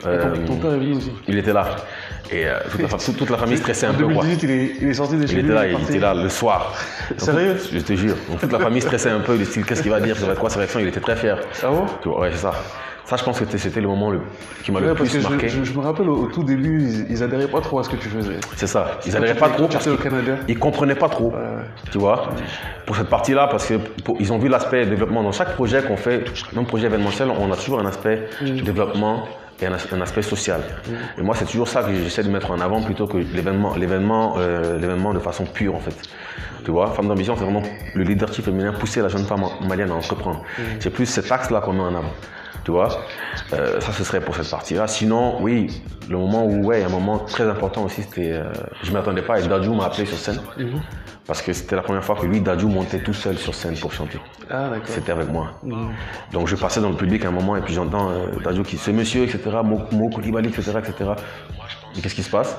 Euh, 0.07 0.47
ton, 0.47 0.57
père 0.57 0.73
est 0.73 0.79
venu 0.79 0.97
aussi 0.97 1.13
Il 1.29 1.39
était 1.39 1.53
là. 1.53 1.77
Et 2.31 2.47
euh, 2.47 2.59
toute, 3.17 3.31
la, 3.31 3.37
famille 3.37 3.57
stressait 3.59 3.87
un 3.87 3.95
peu. 3.95 4.09
Quoi. 4.09 4.25
Il, 4.25 4.51
est, 4.51 4.73
il 4.81 4.89
est 4.89 4.95
sorti 4.95 5.17
de 5.17 5.27
chez 5.27 5.35
Il 5.35 5.39
était 5.41 5.53
là, 5.53 5.67
il 5.67 5.81
était 5.83 5.99
là 5.99 6.15
le 6.15 6.29
soir. 6.29 6.75
Sérieux 7.17 7.57
Je 7.73 7.81
te 7.81 7.93
jure. 7.95 8.17
toute 8.41 8.53
la 8.53 8.59
famille 8.59 8.81
stressait 8.81 9.11
un 9.11 9.21
peu, 9.21 9.37
le 9.37 9.45
style 9.45 9.65
qu'est-ce 9.65 9.83
qu'il 9.83 9.91
va 9.91 10.01
dire, 10.01 10.17
ça 10.17 10.27
va 10.27 10.33
être 10.33 10.41
quoi 10.41 10.51
sa 10.51 10.59
réaction, 10.59 10.81
il 10.81 10.89
était 10.89 11.01
très 11.01 11.17
fier. 11.17 11.39
Ah 11.63 11.69
bon? 11.69 12.19
Ouais, 12.19 12.31
c'est 12.33 12.39
ça. 12.39 12.53
Ça, 13.11 13.17
je 13.17 13.25
pense 13.25 13.41
que 13.41 13.59
c'était 13.59 13.81
le 13.81 13.89
moment 13.89 14.13
qui 14.63 14.71
m'a 14.71 14.79
le 14.79 14.95
plus 14.95 15.21
marqué. 15.21 15.49
Je, 15.49 15.65
je, 15.65 15.73
me 15.73 15.81
rappelle 15.81 16.09
au, 16.09 16.27
tout 16.27 16.45
début, 16.45 16.81
ils, 16.81 17.11
ils, 17.11 17.25
adhéraient 17.25 17.49
pas 17.49 17.61
trop 17.61 17.81
à 17.81 17.83
ce 17.83 17.89
que 17.89 17.97
tu 17.97 18.09
faisais. 18.09 18.39
C'est 18.55 18.69
ça. 18.69 19.01
Ils 19.05 19.17
adhéraient 19.17 19.35
pas 19.35 19.49
trop 19.49 19.67
parce 19.67 19.85
qu'ils 20.47 20.59
comprenaient 20.61 20.95
pas 20.95 21.09
trop. 21.09 21.35
Tu 21.91 21.99
vois, 21.99 22.29
pour 22.87 22.95
cette 22.95 23.09
partie-là, 23.09 23.49
parce 23.49 23.67
qu'ils 23.67 24.33
ont 24.33 24.39
vu 24.39 24.49
l'aspect 24.49 24.87
développement. 24.87 25.25
Dans 25.25 25.33
chaque 25.33 25.55
projet 25.55 25.83
qu'on 25.83 25.97
fait, 25.97 26.23
même 26.53 26.67
projet 26.67 26.87
événementiel, 26.87 27.31
on 27.37 27.51
a 27.51 27.57
toujours 27.57 27.81
un 27.81 27.87
aspect 27.87 28.29
mm. 28.43 28.61
développement 28.61 29.25
et 29.61 29.67
un, 29.67 29.73
aspect 29.73 30.23
social. 30.23 30.61
Mm. 30.61 31.21
Et 31.21 31.23
moi, 31.25 31.35
c'est 31.35 31.47
toujours 31.47 31.67
ça 31.67 31.83
que 31.83 31.93
j'essaie 31.93 32.23
de 32.23 32.31
mettre 32.31 32.53
en 32.53 32.61
avant 32.61 32.81
plutôt 32.81 33.09
que 33.09 33.17
l'événement, 33.17 33.75
l'événement, 33.75 34.37
euh, 34.39 34.79
l'événement 34.79 35.13
de 35.13 35.19
façon 35.19 35.47
pure 35.47 35.75
en 35.75 35.81
fait. 35.81 35.97
Tu 36.65 36.71
vois, 36.71 36.93
femme 36.93 37.09
d'ambition, 37.09 37.35
c'est 37.37 37.43
vraiment 37.43 37.63
le 37.93 38.05
leadership 38.05 38.45
féminin, 38.45 38.73
pousser 38.73 39.03
la 39.03 39.09
jeune 39.09 39.25
femme 39.25 39.43
malienne 39.67 39.91
à 39.91 39.95
entreprendre. 39.95 40.45
Mm. 40.57 40.63
C'est 40.79 40.91
plus 40.91 41.07
cet 41.07 41.33
axe-là 41.33 41.61
qu'on 41.61 41.73
met 41.73 41.81
en 41.81 41.97
avant. 41.97 42.15
Tu 42.65 42.71
vois, 42.71 42.89
euh, 43.53 43.81
ça 43.81 43.93
ce 43.93 44.05
serait 44.05 44.21
pour 44.21 44.35
cette 44.35 44.51
partie-là. 44.51 44.87
Sinon, 44.87 45.41
oui, 45.41 45.83
le 46.09 46.19
moment 46.19 46.45
où, 46.45 46.65
ouais, 46.67 46.83
un 46.83 46.89
moment 46.89 47.19
très 47.19 47.45
important 47.45 47.85
aussi, 47.85 48.03
c'était, 48.03 48.33
euh, 48.33 48.53
je 48.83 48.93
m'attendais 48.93 49.23
pas 49.23 49.41
et 49.41 49.47
Dadju 49.47 49.71
m'a 49.71 49.87
appelé 49.87 50.05
sur 50.07 50.19
scène. 50.19 50.41
Mhm. 50.59 50.81
Parce 51.27 51.43
que 51.43 51.53
c'était 51.53 51.77
la 51.77 51.83
première 51.83 52.05
fois 52.05 52.17
que 52.17 52.27
lui, 52.27 52.41
Dadju, 52.41 52.67
montait 52.67 52.99
tout 52.99 53.13
seul 53.13 53.39
sur 53.39 53.55
scène 53.55 53.77
pour 53.77 53.93
chanter. 53.93 54.19
Ah, 54.51 54.71
c'était 54.85 55.13
avec 55.13 55.31
moi. 55.31 55.53
Donc 56.33 56.49
je 56.49 56.57
passais 56.57 56.81
dans 56.81 56.91
le 56.91 56.97
public 56.97 57.25
un 57.25 57.31
moment 57.31 57.57
et 57.57 57.61
puis 57.61 57.73
j'entends 57.73 58.11
euh, 58.11 58.27
Dadju 58.43 58.65
qui, 58.65 58.77
ce 58.77 58.91
monsieur, 58.91 59.23
etc., 59.23 59.39
Mo, 59.65 60.09
Koulibaly, 60.09 60.49
etc., 60.49 60.73
etc. 60.79 61.11
qu'est-ce 62.03 62.15
qui 62.15 62.23
se 62.23 62.31
passe? 62.31 62.57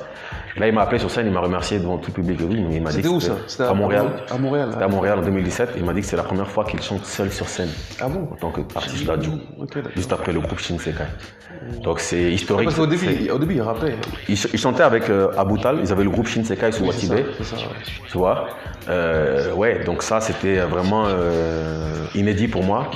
Là, 0.58 0.68
il 0.68 0.74
m'a 0.74 0.82
appelé 0.82 1.00
sur 1.00 1.10
scène, 1.10 1.28
il 1.28 1.32
m'a 1.32 1.40
remercié 1.40 1.80
devant 1.80 1.98
tout 1.98 2.12
le 2.12 2.16
public. 2.22 2.40
Oui, 2.44 2.66
il 2.72 2.82
m'a 2.82 2.90
dit 2.90 2.98
C'était 2.98 3.08
où 3.08 3.20
ça 3.22 3.38
C'était 3.48 3.64
à 3.64 3.74
Montréal. 3.74 4.08
À 4.30 4.38
Montréal. 4.38 4.70
C'était 4.72 4.84
à 4.84 4.88
Montréal 4.90 5.20
en 5.20 5.22
2017. 5.22 5.70
Il 5.78 5.86
m'a 5.86 5.94
dit 5.94 6.02
que 6.02 6.08
c'est 6.08 6.18
la 6.18 6.24
première 6.24 6.48
fois 6.50 6.66
qu'il 6.66 6.82
chante 6.82 7.06
seul 7.06 7.32
sur 7.32 7.48
scène. 7.48 7.70
Ah 8.02 8.10
bon? 8.10 8.28
En 8.32 8.36
tant 8.36 8.52
qu'artiste 8.52 9.08
radio. 9.08 9.32
D'accord. 9.60 9.92
Juste 9.96 10.12
après 10.12 10.34
le 10.34 10.42
groupe 10.42 10.60
Shinsekai. 10.60 11.04
Donc 11.84 12.00
c'est 12.02 12.32
historique. 12.34 12.66
Parce 12.66 12.78
qu'au 12.78 12.88
début, 12.88 13.06
il- 13.22 13.32
au 13.32 13.40
début, 13.40 13.56
il 13.56 13.62
rappelait. 13.62 13.96
Ils, 14.28 14.36
ch- 14.38 14.52
ils 14.54 14.60
chantaient 14.60 14.84
avec 14.84 15.10
euh, 15.10 15.30
Aboutal, 15.38 15.80
ils 15.82 15.92
avaient 15.92 16.04
le 16.04 16.10
groupe 16.10 16.28
Shinsekai 16.28 16.72
sous 16.74 16.86
C'est 16.92 17.06
ça, 17.08 17.14
Watibé, 17.14 17.16
ouais. 17.30 17.36
tu 18.10 18.18
vois? 18.18 18.48
Euh, 18.90 19.54
ouais, 19.54 19.84
donc 19.86 20.02
ça 20.04 20.20
c'était 20.22 20.58
vraiment 20.62 21.06
euh, 21.08 22.04
inédit 22.16 22.48
pour 22.48 22.64
moi. 22.64 22.90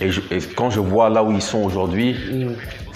Et, 0.00 0.10
je- 0.10 0.22
et 0.30 0.38
quand 0.56 0.70
je 0.70 0.80
vois 0.80 1.08
là 1.10 1.22
où 1.22 1.30
ils 1.30 1.42
sont 1.42 1.62
aujourd'hui, 1.62 2.16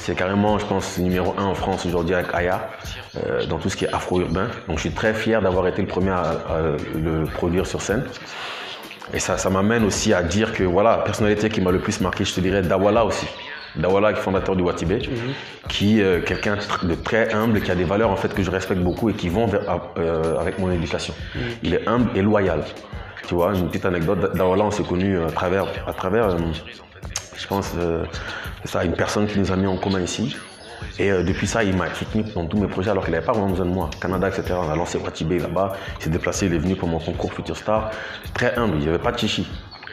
c'est 0.00 0.14
carrément, 0.14 0.58
je 0.58 0.66
pense, 0.66 0.98
numéro 0.98 1.34
un 1.38 1.44
en 1.44 1.54
France 1.54 1.84
aujourd'hui 1.86 2.14
avec 2.14 2.32
Aya, 2.34 2.68
euh, 3.16 3.44
dans 3.46 3.58
tout 3.58 3.68
ce 3.68 3.76
qui 3.76 3.84
est 3.84 3.92
afro-urbain. 3.94 4.48
Donc 4.66 4.76
je 4.78 4.80
suis 4.80 4.90
très 4.90 5.14
fier 5.14 5.40
d'avoir 5.42 5.66
été 5.68 5.82
le 5.82 5.88
premier 5.88 6.10
à, 6.10 6.22
à 6.48 6.60
le 6.94 7.24
produire 7.24 7.66
sur 7.66 7.80
scène. 7.82 8.04
Et 9.12 9.18
ça, 9.18 9.36
ça 9.38 9.50
m'amène 9.50 9.84
aussi 9.84 10.14
à 10.14 10.22
dire 10.22 10.52
que 10.52 10.62
voilà, 10.64 10.96
la 10.98 11.02
personnalité 11.02 11.48
qui 11.48 11.60
m'a 11.60 11.70
le 11.70 11.80
plus 11.80 12.00
marqué, 12.00 12.24
je 12.24 12.32
te 12.34 12.40
dirais 12.40 12.62
Dawala 12.62 13.04
aussi. 13.04 13.26
Dawala, 13.76 14.14
fondateur 14.14 14.56
du 14.56 14.62
Watibé, 14.62 14.98
qui 15.68 16.00
est 16.00 16.24
quelqu'un 16.24 16.56
tr- 16.56 16.86
de 16.86 16.94
très 16.94 17.32
humble, 17.32 17.60
qui 17.60 17.70
a 17.70 17.74
des 17.76 17.84
valeurs 17.84 18.10
en 18.10 18.16
fait 18.16 18.32
que 18.34 18.42
je 18.42 18.50
respecte 18.50 18.80
beaucoup 18.80 19.10
et 19.10 19.14
qui 19.14 19.28
vont 19.28 19.46
vers- 19.46 19.62
euh, 19.98 20.38
avec 20.40 20.58
mon 20.58 20.70
éducation. 20.72 21.14
Il 21.62 21.74
est 21.74 21.86
humble 21.88 22.10
et 22.16 22.22
loyal. 22.22 22.62
Tu 23.28 23.34
vois, 23.34 23.54
une 23.54 23.68
petite 23.68 23.84
anecdote, 23.86 24.34
Dawala, 24.34 24.64
on 24.64 24.70
s'est 24.72 24.82
connus 24.82 25.18
à 25.22 25.30
travers, 25.30 25.66
à 25.86 25.92
travers 25.92 26.26
euh, 26.30 26.38
je 27.40 27.46
pense, 27.46 27.72
euh, 27.78 28.04
c'est 28.62 28.70
ça, 28.70 28.84
une 28.84 28.92
personne 28.92 29.26
qui 29.26 29.38
nous 29.38 29.50
a 29.50 29.56
mis 29.56 29.66
en 29.66 29.76
commun 29.76 30.00
ici. 30.00 30.36
Et 30.98 31.10
euh, 31.10 31.22
depuis 31.22 31.46
ça, 31.46 31.64
il 31.64 31.76
m'a 31.76 31.92
soutenu 31.94 32.24
dans 32.34 32.46
tous 32.46 32.58
mes 32.58 32.66
projets 32.66 32.90
alors 32.90 33.04
qu'il 33.04 33.12
n'avait 33.12 33.24
pas 33.24 33.32
vraiment 33.32 33.48
besoin 33.48 33.66
de 33.66 33.70
moi. 33.70 33.90
Canada, 34.00 34.28
etc. 34.28 34.54
On 34.58 34.70
a 34.70 34.76
lancé 34.76 34.98
Watibé 34.98 35.38
là-bas. 35.38 35.72
Il 35.98 36.04
s'est 36.04 36.10
déplacé, 36.10 36.46
il 36.46 36.54
est 36.54 36.58
venu 36.58 36.76
pour 36.76 36.88
mon 36.88 36.98
concours 36.98 37.32
Future 37.32 37.56
Star. 37.56 37.90
Très 38.34 38.54
humble, 38.56 38.76
il 38.76 38.82
n'y 38.82 38.88
avait 38.88 38.98
pas 38.98 39.12
de 39.12 39.18
chichi. 39.18 39.48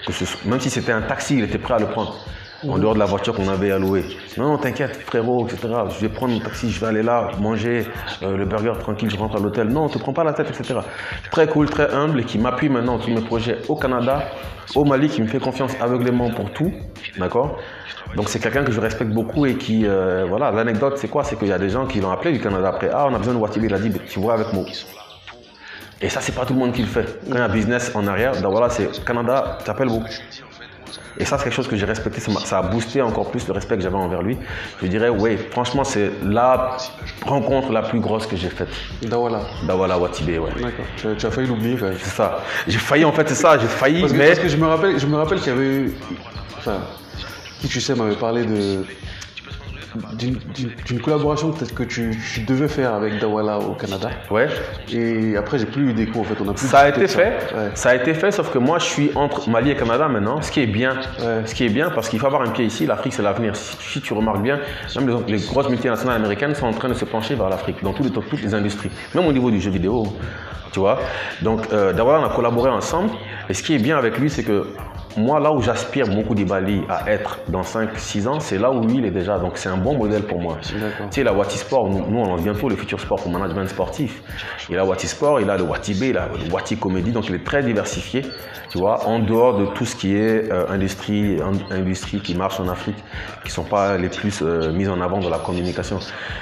Que 0.06 0.12
même 0.48 0.60
si 0.60 0.70
c'était 0.70 0.91
un 0.91 1.02
taxi, 1.02 1.38
il 1.38 1.43
était 1.43 1.58
prêt 1.58 1.76
à 1.76 1.80
le 1.80 1.88
prendre. 1.88 2.16
En 2.64 2.80
dehors 2.80 2.95
de 2.95 2.99
la 2.99 3.05
voiture 3.05 3.36
qu'on 3.36 3.49
avait 3.49 3.78
louer. 3.78 4.03
Non, 4.38 4.49
non, 4.49 4.58
t'inquiète, 4.58 4.97
frérot, 5.05 5.45
etc. 5.45 5.68
Je 5.95 5.99
vais 6.01 6.10
prendre 6.10 6.34
mon 6.34 6.39
taxi, 6.39 6.72
je 6.72 6.80
vais 6.80 6.88
aller 6.88 7.03
là, 7.03 7.30
manger 7.39 7.86
euh, 8.24 8.36
le 8.36 8.45
burger 8.45 8.74
tranquille, 8.80 9.10
je 9.12 9.18
rentre 9.18 9.36
à 9.36 9.39
l'hôtel. 9.39 9.68
Non, 9.68 9.89
te 9.89 9.99
prends 9.99 10.14
pas 10.14 10.24
la 10.24 10.34
tête, 10.34 10.49
etc. 10.49 10.80
Très 11.30 11.47
cool, 11.47 11.70
très 11.70 11.93
humble 11.93 12.22
et 12.22 12.24
qui 12.24 12.39
m'appuie 12.39 12.70
maintenant 12.70 12.97
tous 12.97 13.12
mes 13.12 13.22
projets 13.22 13.60
au 13.68 13.76
Canada, 13.76 14.24
au 14.74 14.86
Mali, 14.86 15.08
qui 15.08 15.22
me 15.22 15.28
fait 15.28 15.39
confiance 15.39 15.74
aveuglément 15.80 16.32
pour 16.32 16.51
tout. 16.51 16.72
D'accord? 17.18 17.60
Donc 18.16 18.30
c'est 18.30 18.39
quelqu'un 18.39 18.64
que 18.64 18.72
je 18.72 18.80
respecte 18.80 19.12
beaucoup 19.12 19.45
et 19.45 19.55
qui, 19.55 19.86
euh, 19.86 20.26
voilà, 20.28 20.49
l'anecdote 20.49 20.97
c'est 20.97 21.10
quoi? 21.10 21.24
C'est 21.24 21.38
qu'il 21.38 21.49
y 21.49 21.53
a 21.53 21.60
des 21.60 21.70
gens 21.70 21.86
qui 21.86 21.99
l'ont 21.99 22.12
appelé 22.12 22.32
du 22.32 22.39
Canada 22.39 22.70
après. 22.70 22.89
Ah, 22.91 23.08
on 23.08 23.14
a 23.14 23.20
besoin 23.20 23.36
de 23.36 23.39
Watibé, 23.39 23.68
il 23.68 23.74
a 23.74 23.80
dit, 23.80 23.91
tu 24.10 24.20
vois 24.20 24.34
avec 24.34 24.51
moi. 24.53 24.64
Et 25.99 26.10
ça, 26.10 26.22
c'est 26.22 26.34
pas 26.34 26.45
tout 26.45 26.53
le 26.53 26.60
monde 26.60 26.74
qui 26.74 26.82
le 26.82 26.88
fait. 26.88 27.20
Quand 27.28 27.36
il 27.36 27.39
y 27.39 27.41
a 27.41 27.47
business 27.47 27.91
en 27.95 28.05
arrière, 28.08 28.39
donc 28.41 28.51
voilà, 28.51 28.70
c'est 28.70 29.03
Canada, 29.03 29.58
t'appelles 29.64 29.89
beaucoup. 29.89 30.05
Et 31.20 31.26
ça, 31.26 31.38
c'est 31.38 31.46
quelque 31.46 31.54
chose 31.54 31.68
que 31.68 31.76
j'ai 31.76 31.86
respecté. 31.86 32.22
Ça, 32.22 32.60
a 32.60 32.62
boosté 32.62 33.02
encore 33.02 33.32
plus 33.32 33.48
le 33.48 33.54
respect 33.54 33.76
que 33.78 33.82
j'avais 33.84 33.96
envers 33.96 34.22
lui. 34.22 34.38
Je 34.82 34.88
dirais, 34.88 35.10
oui, 35.10 35.38
franchement, 35.52 35.84
c'est 35.84 36.12
la 36.24 36.78
rencontre 37.26 37.72
la 37.72 37.82
plus 37.82 38.00
grosse 38.00 38.28
que 38.28 38.36
j'ai 38.36 38.50
faite. 38.50 38.70
Dawala. 39.02 39.42
Dawala 39.66 39.98
Watibé, 39.98 40.38
ouais. 40.40 40.52
D'accord. 40.62 40.86
Tu, 40.98 41.08
as- 41.08 41.16
tu 41.16 41.26
as 41.26 41.32
failli 41.32 41.48
l'oublier 41.48 41.76
quand. 41.78 41.90
C'est 42.00 42.10
ça. 42.16 42.40
J'ai 42.68 42.78
failli, 42.78 43.06
en 43.06 43.12
fait, 43.12 43.28
c'est 43.30 43.36
ça, 43.36 43.58
j'ai 43.58 43.68
failli, 43.68 44.02
Parce 44.02 44.14
que, 44.14 44.18
mais. 44.18 44.28
parce 44.28 44.40
que 44.40 44.48
je 44.50 44.58
me 44.58 44.68
rappelle, 44.68 45.00
je 45.00 45.08
me 45.08 45.16
rappelle 45.18 45.40
qu'il 45.40 45.54
y 45.54 45.56
avait 45.56 45.66
eu. 45.66 45.94
Enfin, 46.60 46.78
qui 47.62 47.68
tu 47.68 47.82
sais 47.82 47.96
m'avait 47.96 48.16
parlé 48.16 48.46
de. 48.46 48.84
D'une 50.18 51.00
collaboration 51.02 51.52
peut-être 51.52 51.74
que 51.74 51.84
tu, 51.84 52.18
tu 52.34 52.41
devais 52.41 52.68
faire 52.68 52.93
avec 52.93 53.20
Dawala 53.20 53.60
au 53.60 53.74
Canada. 53.74 54.10
Ouais. 54.32 54.48
Et 54.91 55.36
après, 55.38 55.58
j'ai 55.60 55.66
plus 55.66 55.89
eu 55.89 55.93
d'écho 55.93 56.20
en 56.20 56.24
fait. 56.24 56.36
On 56.43 56.50
a 56.50 56.54
plus 56.54 56.68
Ça 56.68 56.80
a 56.80 56.89
été 56.89 57.08
fait. 57.08 57.38
Ouais. 57.56 57.72
Ça 57.76 57.89
a 57.89 57.95
été 57.95 58.14
fait, 58.14 58.32
sauf 58.32 58.52
que 58.52 58.58
moi, 58.58 58.80
je 58.80 58.86
suis 58.86 59.12
entre 59.16 59.50
Mali 59.50 59.72
et 59.72 59.76
Canada 59.76 60.08
maintenant, 60.08 60.41
ce 60.41 60.52
qui 60.52 60.62
est 60.62 60.68
bien. 60.68 60.95
Ouais. 61.20 61.41
Ce 61.45 61.54
qui 61.56 61.66
est 61.66 61.70
bien 61.70 61.89
parce 61.89 62.10
qu'il 62.10 62.20
faut 62.20 62.28
avoir 62.28 62.41
un 62.41 62.50
pied 62.50 62.66
ici. 62.66 62.86
L'Afrique, 62.86 63.14
c'est 63.14 63.22
l'avenir. 63.24 63.56
Si, 63.56 64.02
tu 64.02 64.14
remarques 64.14 64.41
bien, 64.41 64.60
même 64.95 65.24
les, 65.28 65.38
les 65.38 65.45
grosses 65.45 65.70
multinationales 65.70 66.16
américaines 66.18 66.56
sont 66.56 66.68
en 66.68 66.74
train 66.74 66.89
de 66.89 66.93
se 66.93 67.06
pencher 67.06 67.36
vers 67.36 67.50
l'Afrique 67.50 67.84
dans 67.84 67.93
tous 67.93 68.04
les- 68.04 68.12
toutes 68.12 68.41
les 68.41 68.54
industries, 68.54 68.91
même 69.16 69.26
au 69.26 69.34
niveau 69.34 69.52
du 69.52 69.60
jeu 69.62 69.72
vidéo. 69.72 70.06
Tu 70.72 70.80
vois. 70.80 71.00
Donc, 71.41 71.62
euh, 71.72 71.93
d'abord, 71.93 72.22
on 72.22 72.26
a 72.26 72.30
collaboré 72.30 72.70
ensemble. 72.70 73.10
Et 73.50 73.54
ce 73.54 73.64
qui 73.64 73.74
est 73.74 73.80
bien 73.80 73.98
avec 73.98 74.18
lui, 74.20 74.30
c'est 74.30 74.43
que 74.43 74.68
moi, 75.18 75.39
là 75.39 75.51
où 75.51 75.61
j'aspire 75.61 76.07
beaucoup 76.07 76.36
d'Ibali 76.36 76.82
à 76.89 77.09
être 77.11 77.39
dans 77.49 77.61
5-6 77.63 78.28
ans, 78.28 78.39
c'est 78.39 78.57
là 78.57 78.72
où 78.72 78.88
il 78.89 79.03
est 79.05 79.11
déjà. 79.11 79.39
Donc, 79.39 79.57
c'est 79.57 79.70
un 79.70 79.78
bon 79.78 79.97
modèle 79.97 80.24
pour 80.24 80.39
moi. 80.39 80.57
Tu 81.09 81.15
sais, 81.15 81.24
la 81.24 81.34
Wati 81.34 81.57
Sport, 81.57 81.89
nous, 81.89 82.05
nous, 82.09 82.20
on 82.20 82.28
lance 82.28 82.41
bientôt 82.41 82.70
le 82.70 82.76
futur 82.76 82.99
sport 82.99 83.20
pour 83.22 83.32
management 83.32 83.68
sportif. 83.68 84.22
Il 84.70 84.78
a 84.78 84.86
Wati 84.86 85.07
Sport, 85.07 85.41
il 85.41 85.49
a 85.49 85.57
le 85.57 85.63
Watibé, 85.63 86.09
il 86.09 86.18
a 86.18 86.28
le 86.28 86.51
Wati 86.53 86.78
Comédie, 86.78 87.11
donc 87.11 87.28
il 87.30 87.36
est 87.36 87.43
très 87.43 87.63
diversifié, 87.63 88.22
tu 88.70 88.78
vois, 88.78 89.05
en 89.07 89.20
dehors 89.20 89.57
de 89.57 89.65
tout 89.65 89.86
ce 89.86 89.95
qui 89.95 90.15
est 90.15 90.51
euh, 90.51 90.65
industrie, 90.70 91.39
in- 91.41 91.76
industrie 91.76 92.20
qui 92.20 92.36
marche 92.36 92.59
en 92.59 92.68
Afrique, 92.68 92.97
qui 93.43 93.51
sont 93.51 93.63
pas 93.63 93.97
les 93.97 94.09
plus 94.09 94.41
euh, 94.41 94.72
mises 94.72 94.89
en 94.89 95.01
avant 95.01 95.20
dans 95.20 95.30
la 95.30 95.39
communication. 95.39 95.99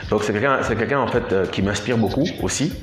Donc 0.09 0.23
c'est 0.23 0.33
quelqu'un, 0.33 0.57
c'est 0.63 0.75
quelqu'un 0.75 0.99
en 0.99 1.07
fait 1.07 1.31
euh, 1.31 1.45
qui 1.45 1.61
m'inspire 1.61 1.97
beaucoup 1.97 2.25
aussi. 2.41 2.73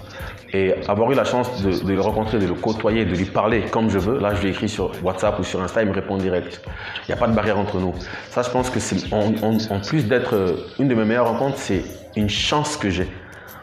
Et 0.55 0.75
avoir 0.87 1.11
eu 1.11 1.15
la 1.15 1.25
chance 1.25 1.63
de, 1.63 1.71
de 1.85 1.93
le 1.95 2.01
rencontrer, 2.03 2.39
de 2.39 2.47
le 2.47 2.53
côtoyer, 2.55 3.05
de 3.07 3.15
lui 3.15 3.25
parler 3.25 3.63
comme 3.71 3.89
je 3.89 3.99
veux, 3.99 4.19
là 4.19 4.35
je 4.35 4.43
lui 4.43 4.51
écris 4.51 4.69
sur 4.69 4.93
WhatsApp 5.03 5.39
ou 5.39 5.45
sur 5.45 5.63
Insta, 5.63 5.83
il 5.83 5.89
me 5.89 5.95
répond 5.95 6.19
direct. 6.19 6.61
Il 7.09 7.11
n'y 7.11 7.15
a 7.15 7.17
pas 7.17 7.27
de 7.27 7.35
barrière 7.35 7.59
entre 7.59 7.79
nous. 7.79 7.95
Ça, 8.31 8.43
je 8.43 8.51
pense 8.51 8.69
que 8.69 8.79
c'est, 8.79 9.13
en, 9.15 9.33
en- 9.43 9.57
en 9.77 9.81
plus 9.81 10.07
d'être 10.07 10.35
euh, 10.35 10.53
une 10.79 10.89
de 10.89 10.95
mes 10.95 11.05
meilleures 11.07 11.29
rencontres, 11.29 11.57
c'est 11.57 11.83
une 12.17 12.29
chance 12.29 12.77
que 12.77 12.91
j'ai 12.91 13.09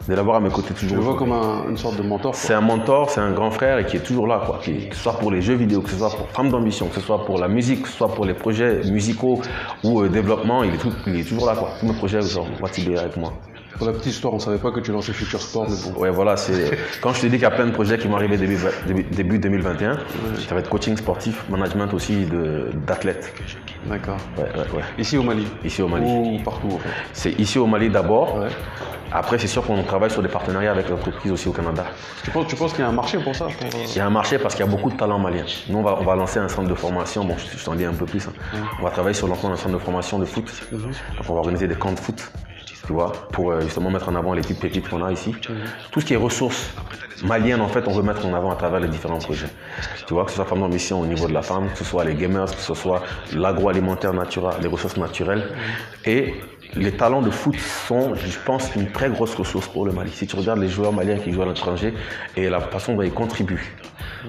de 0.08 0.14
l'avoir 0.14 0.38
à 0.38 0.40
mes 0.40 0.48
côtés 0.50 0.74
Je 0.74 0.80
toujours. 0.80 0.96
le 0.96 1.02
vois 1.04 1.14
comme 1.16 1.30
un- 1.30 1.68
une 1.68 1.76
sorte 1.76 1.96
de 1.96 2.02
mentor. 2.02 2.34
C'est 2.34 2.54
un 2.54 2.60
mentor, 2.62 3.10
c'est 3.10 3.20
un 3.20 3.30
grand 3.30 3.52
frère 3.52 3.78
et 3.78 3.86
qui 3.86 3.96
est 3.96 4.00
toujours 4.00 4.26
là, 4.26 4.42
quoi. 4.44 4.58
Qui- 4.60 4.88
que 4.88 4.96
ce 4.96 5.02
soit 5.02 5.16
pour 5.18 5.30
les 5.30 5.42
jeux 5.42 5.54
vidéo, 5.54 5.82
que 5.82 5.90
ce 5.90 5.96
soit 5.98 6.10
pour 6.10 6.28
Femmes 6.30 6.48
d'ambition, 6.48 6.86
que 6.88 6.96
ce 6.96 7.00
soit 7.02 7.24
pour 7.24 7.38
la 7.38 7.46
musique, 7.46 7.82
que 7.82 7.88
ce 7.88 7.96
soit 7.98 8.08
pour 8.12 8.24
les 8.24 8.34
projets 8.34 8.80
musicaux 8.90 9.40
ou 9.84 10.00
euh, 10.00 10.08
développement, 10.08 10.64
il 10.64 10.74
est, 10.74 10.78
tout- 10.78 10.92
il 11.06 11.20
est 11.20 11.24
toujours 11.28 11.46
là, 11.46 11.54
quoi. 11.54 11.70
Tous 11.78 11.86
mes 11.86 11.92
projets, 11.92 12.18
avec 12.18 13.16
moi. 13.16 13.32
Pour 13.80 13.86
la 13.86 13.94
petite 13.94 14.12
histoire, 14.12 14.34
on 14.34 14.38
savait 14.38 14.58
pas 14.58 14.70
que 14.72 14.80
tu 14.80 14.92
lançais 14.92 15.14
Future 15.14 15.40
Sport, 15.40 15.66
mais 15.70 15.76
bon. 15.90 15.98
Ouais, 15.98 16.10
voilà, 16.10 16.36
c'est. 16.36 16.78
Quand 17.00 17.14
je 17.14 17.22
te 17.22 17.26
dis 17.28 17.32
qu'il 17.32 17.42
y 17.42 17.46
a 17.46 17.50
plein 17.50 17.64
de 17.64 17.70
projets 17.70 17.96
qui 17.96 18.08
vont 18.08 18.16
arriver 18.16 18.36
début, 18.36 18.58
début, 18.86 19.02
début 19.04 19.38
2021, 19.38 19.98
ça 20.46 20.54
va 20.54 20.60
être 20.60 20.68
coaching 20.68 20.98
sportif, 20.98 21.48
management 21.48 21.94
aussi 21.94 22.26
d'athlètes. 22.86 23.32
D'accord. 23.86 24.18
Ouais, 24.36 24.42
ouais, 24.44 24.76
ouais. 24.76 24.82
Ici 24.98 25.16
au 25.16 25.22
Mali. 25.22 25.46
Ici 25.64 25.80
au 25.80 25.88
Mali. 25.88 26.04
Ou 26.06 26.42
partout 26.44 26.68
en 26.74 26.78
fait. 26.78 26.90
C'est 27.14 27.32
ici 27.40 27.58
au 27.58 27.66
Mali 27.66 27.88
d'abord. 27.88 28.44
Après, 29.12 29.38
c'est 29.38 29.48
sûr 29.48 29.66
qu'on 29.66 29.82
travaille 29.82 30.10
sur 30.10 30.22
des 30.22 30.28
partenariats 30.28 30.70
avec 30.70 30.88
l'entreprise 30.88 31.32
aussi 31.32 31.48
au 31.48 31.52
Canada. 31.52 31.84
Tu 32.22 32.30
penses, 32.30 32.46
tu 32.46 32.54
penses 32.56 32.72
qu'il 32.72 32.82
y 32.82 32.84
a 32.84 32.88
un 32.88 32.92
marché 32.92 33.18
pour 33.18 33.34
ça 33.34 33.46
pour, 33.46 33.66
Il 33.82 33.96
y 33.96 33.98
a 33.98 34.06
un 34.06 34.10
marché 34.10 34.38
parce 34.38 34.54
qu'il 34.54 34.64
y 34.64 34.68
a 34.68 34.70
beaucoup 34.70 34.88
de 34.90 34.96
talents 34.96 35.18
maliens. 35.18 35.46
Nous, 35.68 35.78
on 35.78 35.82
va, 35.82 35.96
on 36.00 36.04
va 36.04 36.14
lancer 36.14 36.38
un 36.38 36.46
centre 36.48 36.68
de 36.68 36.74
formation. 36.74 37.24
Bon, 37.24 37.34
je, 37.36 37.58
je 37.58 37.64
t'en 37.64 37.74
dis 37.74 37.84
un 37.86 37.92
peu 37.94 38.06
plus. 38.06 38.28
hein. 38.28 38.32
On 38.78 38.84
va 38.84 38.90
travailler 38.90 39.14
sur 39.14 39.26
le 39.26 39.32
lancement 39.32 39.48
d'un 39.48 39.56
centre 39.56 39.74
de 39.74 39.78
formation 39.82 40.18
de 40.20 40.26
foot. 40.26 40.52
Donc, 40.70 40.82
on 41.28 41.32
va 41.32 41.38
organiser 41.40 41.66
des 41.66 41.74
camps 41.74 41.90
de 41.92 41.98
foot, 41.98 42.30
tu 42.86 42.92
vois, 42.92 43.12
pour 43.32 43.52
euh, 43.52 43.60
justement 43.60 43.90
mettre 43.90 44.08
en 44.08 44.14
avant 44.14 44.34
petites 44.34 44.60
pépites 44.60 44.88
qu'on 44.88 45.04
a 45.04 45.12
ici. 45.12 45.34
Tout 45.90 46.00
ce 46.00 46.06
qui 46.06 46.14
est 46.14 46.16
ressources 46.16 46.70
maliennes, 47.24 47.60
en 47.60 47.68
fait, 47.68 47.86
on 47.86 47.92
veut 47.92 48.02
mettre 48.02 48.26
en 48.26 48.34
avant 48.34 48.50
à 48.50 48.56
travers 48.56 48.80
les 48.80 48.88
différents 48.88 49.18
projets. 49.18 49.48
Tu 50.06 50.14
vois, 50.14 50.24
que 50.24 50.30
ce 50.30 50.36
soit 50.36 50.44
Femmes 50.44 50.68
Mission 50.68 51.00
au 51.00 51.06
niveau 51.06 51.28
de 51.28 51.32
la 51.32 51.42
femme, 51.42 51.68
que 51.70 51.78
ce 51.78 51.84
soit 51.84 52.04
les 52.04 52.14
gamers, 52.14 52.46
que 52.46 52.60
ce 52.60 52.74
soit 52.74 53.02
l'agroalimentaire 53.34 54.12
naturel, 54.12 54.54
les 54.60 54.68
ressources 54.68 54.96
naturelles. 54.96 55.48
Et 56.04 56.34
les 56.74 56.92
talents 56.92 57.22
de 57.22 57.30
foot 57.30 57.56
sont, 57.56 58.14
je 58.14 58.38
pense, 58.44 58.74
une 58.76 58.90
très 58.92 59.10
grosse 59.10 59.34
ressource 59.34 59.68
pour 59.68 59.84
le 59.84 59.92
Mali. 59.92 60.10
Si 60.10 60.26
tu 60.26 60.36
regardes 60.36 60.60
les 60.60 60.68
joueurs 60.68 60.92
maliens 60.92 61.18
qui 61.18 61.32
jouent 61.32 61.42
à 61.42 61.46
l'étranger 61.46 61.94
et 62.36 62.48
la 62.48 62.60
façon 62.60 62.94
dont 62.94 63.02
ils 63.02 63.12
contribuent, 63.12 63.76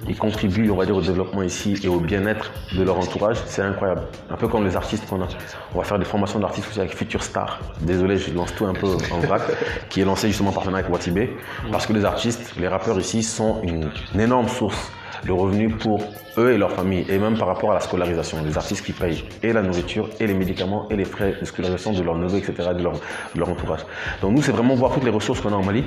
ils 0.07 0.17
contribuent, 0.17 0.69
on 0.71 0.75
va 0.75 0.85
dire, 0.85 0.95
au 0.95 1.01
développement 1.01 1.41
ici 1.41 1.79
et 1.83 1.87
au 1.87 1.99
bien-être 1.99 2.51
de 2.75 2.83
leur 2.83 2.97
entourage, 2.97 3.37
c'est 3.45 3.61
incroyable. 3.61 4.01
Un 4.29 4.37
peu 4.37 4.47
comme 4.47 4.65
les 4.65 4.75
artistes 4.75 5.07
qu'on 5.07 5.21
a. 5.21 5.27
On 5.73 5.79
va 5.79 5.83
faire 5.83 5.99
des 5.99 6.05
formations 6.05 6.39
d'artistes 6.39 6.67
aussi 6.69 6.79
avec 6.79 6.95
Future 6.95 7.23
Star. 7.23 7.59
Désolé, 7.81 8.17
je 8.17 8.33
lance 8.33 8.53
tout 8.55 8.65
un 8.65 8.73
peu 8.73 8.97
en 9.11 9.19
vrac, 9.19 9.41
qui 9.89 10.01
est 10.01 10.05
lancé 10.05 10.27
justement 10.27 10.49
en 10.49 10.53
partenariat 10.53 10.85
avec 10.85 10.91
Watibé, 10.91 11.35
parce 11.71 11.85
que 11.85 11.93
les 11.93 12.05
artistes, 12.05 12.53
les 12.57 12.67
rappeurs 12.67 12.99
ici 12.99 13.23
sont 13.23 13.61
une, 13.63 13.89
une 14.13 14.19
énorme 14.19 14.47
source 14.47 14.91
de 15.25 15.31
revenus 15.31 15.75
pour 15.77 15.99
eux 16.37 16.51
et 16.53 16.57
leurs 16.57 16.71
familles, 16.71 17.05
et 17.09 17.17
même 17.19 17.37
par 17.37 17.47
rapport 17.47 17.71
à 17.71 17.73
la 17.75 17.79
scolarisation. 17.79 18.37
Les 18.43 18.57
artistes 18.57 18.85
qui 18.85 18.93
payent 18.93 19.23
et 19.43 19.53
la 19.53 19.61
nourriture, 19.61 20.09
et 20.19 20.27
les 20.27 20.33
médicaments, 20.33 20.87
et 20.89 20.95
les 20.95 21.05
frais 21.05 21.35
de 21.39 21.45
scolarisation 21.45 21.91
de 21.93 22.01
leurs 22.01 22.15
neveux, 22.15 22.37
etc., 22.37 22.53
de 22.77 22.81
leur, 22.83 22.93
de 22.93 23.39
leur 23.39 23.49
entourage. 23.49 23.81
Donc 24.21 24.31
nous, 24.35 24.41
c'est 24.41 24.51
vraiment 24.51 24.75
voir 24.75 24.91
toutes 24.93 25.03
les 25.03 25.09
ressources 25.11 25.41
qu'on 25.41 25.53
a 25.53 25.55
en 25.57 25.63
Mali 25.63 25.83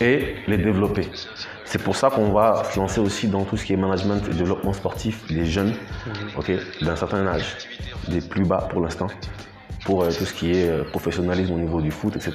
et 0.00 0.34
les 0.46 0.58
développer. 0.58 1.08
C'est 1.64 1.82
pour 1.82 1.96
ça 1.96 2.10
qu'on 2.10 2.30
va 2.30 2.62
se 2.72 2.78
lancer 2.78 3.00
aussi 3.00 3.26
dans 3.28 3.44
tout 3.44 3.56
ce 3.56 3.64
qui 3.64 3.72
est 3.72 3.76
management 3.76 4.20
et 4.30 4.34
développement 4.34 4.72
sportif 4.72 5.26
des 5.32 5.46
jeunes, 5.46 5.74
d'un 6.82 6.96
certain 6.96 7.26
âge, 7.26 7.56
des 8.08 8.20
plus 8.20 8.44
bas 8.44 8.68
pour 8.70 8.80
l'instant, 8.82 9.06
pour 9.84 10.02
euh, 10.02 10.08
tout 10.10 10.24
ce 10.24 10.32
qui 10.34 10.52
est 10.52 10.68
euh, 10.68 10.84
professionnalisme 10.84 11.54
au 11.54 11.58
niveau 11.58 11.80
du 11.80 11.90
foot, 11.90 12.14
etc., 12.16 12.32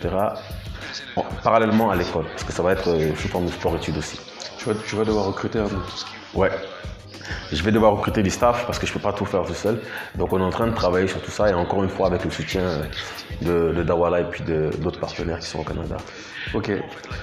en- 1.15 1.23
parallèlement 1.43 1.89
à 1.91 1.95
l'école, 1.95 2.25
parce 2.25 2.43
que 2.43 2.51
ça 2.51 2.63
va 2.63 2.71
être 2.73 2.89
euh, 2.89 3.13
sous 3.15 3.27
forme 3.27 3.45
de 3.45 3.51
sport-études 3.51 3.97
aussi. 3.97 4.19
tu, 4.57 4.65
vas, 4.69 4.75
tu 4.87 4.95
vas 4.95 5.03
devoir 5.05 5.25
recruter 5.25 5.59
un 5.59 5.67
Ouais. 6.33 6.51
Je 7.51 7.61
vais 7.63 7.71
devoir 7.71 7.93
recruter 7.93 8.23
du 8.23 8.29
staff 8.29 8.65
parce 8.65 8.79
que 8.79 8.85
je 8.85 8.91
ne 8.91 8.97
peux 8.97 9.03
pas 9.03 9.13
tout 9.13 9.25
faire 9.25 9.43
tout 9.43 9.53
seul. 9.53 9.81
Donc 10.15 10.33
on 10.33 10.39
est 10.39 10.43
en 10.43 10.49
train 10.49 10.67
de 10.67 10.73
travailler 10.73 11.07
sur 11.07 11.21
tout 11.21 11.31
ça 11.31 11.49
et 11.49 11.53
encore 11.53 11.83
une 11.83 11.89
fois 11.89 12.07
avec 12.07 12.23
le 12.23 12.31
soutien 12.31 12.81
de, 13.41 13.73
de 13.73 13.83
Dawala 13.83 14.21
et 14.21 14.23
puis 14.25 14.43
d'autres 14.43 14.99
partenaires 14.99 15.39
qui 15.39 15.47
sont 15.47 15.59
au 15.59 15.63
Canada. 15.63 15.97
Ok. 16.53 16.71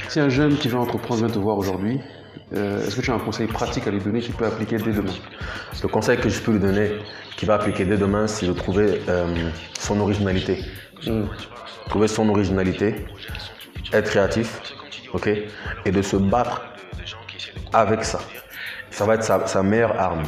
Si 0.08 0.20
un 0.20 0.28
jeune 0.28 0.56
qui 0.56 0.68
veut 0.68 0.78
entreprendre 0.78 1.20
vient 1.24 1.32
te 1.32 1.38
voir 1.38 1.56
aujourd'hui, 1.56 2.00
euh, 2.54 2.84
est-ce 2.86 2.96
que 2.96 3.00
tu 3.00 3.10
as 3.10 3.14
un 3.14 3.18
conseil 3.18 3.46
pratique 3.46 3.86
à 3.86 3.90
lui 3.90 4.00
donner 4.00 4.20
qu'il 4.20 4.34
peut 4.34 4.46
appliquer 4.46 4.78
dès 4.78 4.92
demain? 4.92 5.12
Le 5.82 5.88
conseil 5.88 6.18
que 6.18 6.28
je 6.28 6.40
peux 6.40 6.52
lui 6.52 6.60
donner, 6.60 6.92
qu'il 7.36 7.48
va 7.48 7.54
appliquer 7.54 7.84
dès 7.84 7.96
demain, 7.96 8.26
c'est 8.26 8.46
de 8.46 8.52
trouver 8.52 9.02
euh, 9.08 9.50
son 9.78 10.00
originalité. 10.00 10.64
Hmm. 11.06 11.24
Trouver 11.88 12.08
son 12.08 12.28
originalité, 12.28 13.06
être 13.92 14.10
créatif, 14.10 14.60
ok, 15.12 15.28
et 15.84 15.90
de 15.90 16.02
se 16.02 16.16
battre 16.16 16.62
avec 17.72 18.04
ça. 18.04 18.20
Ça 18.96 19.04
va 19.04 19.16
être 19.16 19.46
sa, 19.46 19.62
meilleure 19.62 20.00
arme. 20.00 20.22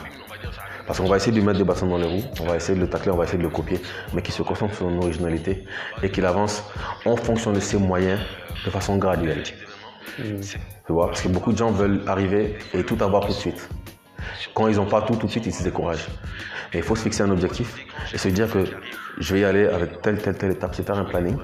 Parce 0.86 0.98
qu'on 0.98 1.08
va 1.08 1.16
essayer 1.16 1.32
de 1.32 1.38
lui 1.38 1.42
mettre 1.46 1.56
des 1.56 1.64
bâtons 1.64 1.86
dans 1.86 1.96
les 1.96 2.06
roues, 2.06 2.22
on 2.38 2.44
va 2.44 2.56
essayer 2.56 2.78
de 2.78 2.84
le 2.84 2.90
tacler, 2.90 3.10
on 3.10 3.16
va 3.16 3.24
essayer 3.24 3.38
de 3.38 3.42
le 3.42 3.48
copier, 3.48 3.80
mais 4.12 4.20
qu'il 4.20 4.34
se 4.34 4.42
concentre 4.42 4.74
sur 4.74 4.84
son 4.84 4.98
originalité 4.98 5.64
et 6.02 6.10
qu'il 6.10 6.26
avance 6.26 6.62
en 7.06 7.16
fonction 7.16 7.50
de 7.50 7.60
ses 7.60 7.78
moyens 7.78 8.20
de 8.66 8.70
façon 8.70 8.98
graduelle. 8.98 9.42
Hmm. 10.18 10.40
Tu 10.42 10.92
vois, 10.92 11.06
parce 11.06 11.22
que 11.22 11.28
beaucoup 11.28 11.52
de 11.52 11.56
gens 11.56 11.70
veulent 11.70 12.02
arriver 12.06 12.58
et 12.74 12.84
tout 12.84 12.98
avoir 13.00 13.22
tout 13.22 13.32
de 13.32 13.38
suite. 13.38 13.70
Quand 14.52 14.68
ils 14.68 14.76
n'ont 14.76 14.84
pas 14.84 15.00
tout 15.00 15.16
tout 15.16 15.28
de 15.28 15.30
suite, 15.30 15.46
ils 15.46 15.54
se 15.54 15.62
découragent. 15.62 16.06
Et 16.72 16.78
il 16.78 16.82
faut 16.82 16.96
se 16.96 17.02
fixer 17.02 17.22
un 17.22 17.30
objectif 17.30 17.74
et 18.12 18.18
se 18.18 18.28
dire 18.28 18.50
que 18.50 18.64
je 19.18 19.34
vais 19.34 19.40
y 19.40 19.44
aller 19.44 19.66
avec 19.66 20.00
telle, 20.02 20.18
telle, 20.18 20.36
telle 20.36 20.52
étape. 20.52 20.74
C'est 20.74 20.86
faire 20.86 20.98
un 20.98 21.04
planning. 21.04 21.38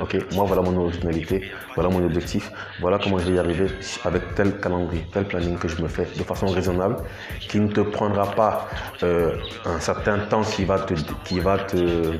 Ok, 0.00 0.16
moi 0.34 0.44
voilà 0.46 0.62
mon 0.62 0.76
originalité, 0.76 1.50
voilà 1.74 1.88
mon 1.88 2.04
objectif, 2.04 2.50
voilà 2.80 2.98
comment 2.98 3.18
je 3.18 3.30
vais 3.30 3.36
y 3.36 3.38
arriver 3.38 3.68
avec 4.04 4.34
tel 4.34 4.58
calendrier, 4.60 5.06
tel 5.12 5.24
planning 5.24 5.58
que 5.58 5.68
je 5.68 5.80
me 5.80 5.88
fais 5.88 6.04
de 6.04 6.22
façon 6.22 6.46
raisonnable, 6.46 6.96
qui 7.40 7.58
ne 7.58 7.68
te 7.68 7.80
prendra 7.80 8.30
pas 8.30 8.68
euh, 9.02 9.36
un 9.64 9.80
certain 9.80 10.18
temps 10.18 10.42
qui 10.42 10.64
va 10.64 10.78
te, 10.78 10.94
qui 11.24 11.40
va 11.40 11.58
te 11.58 12.18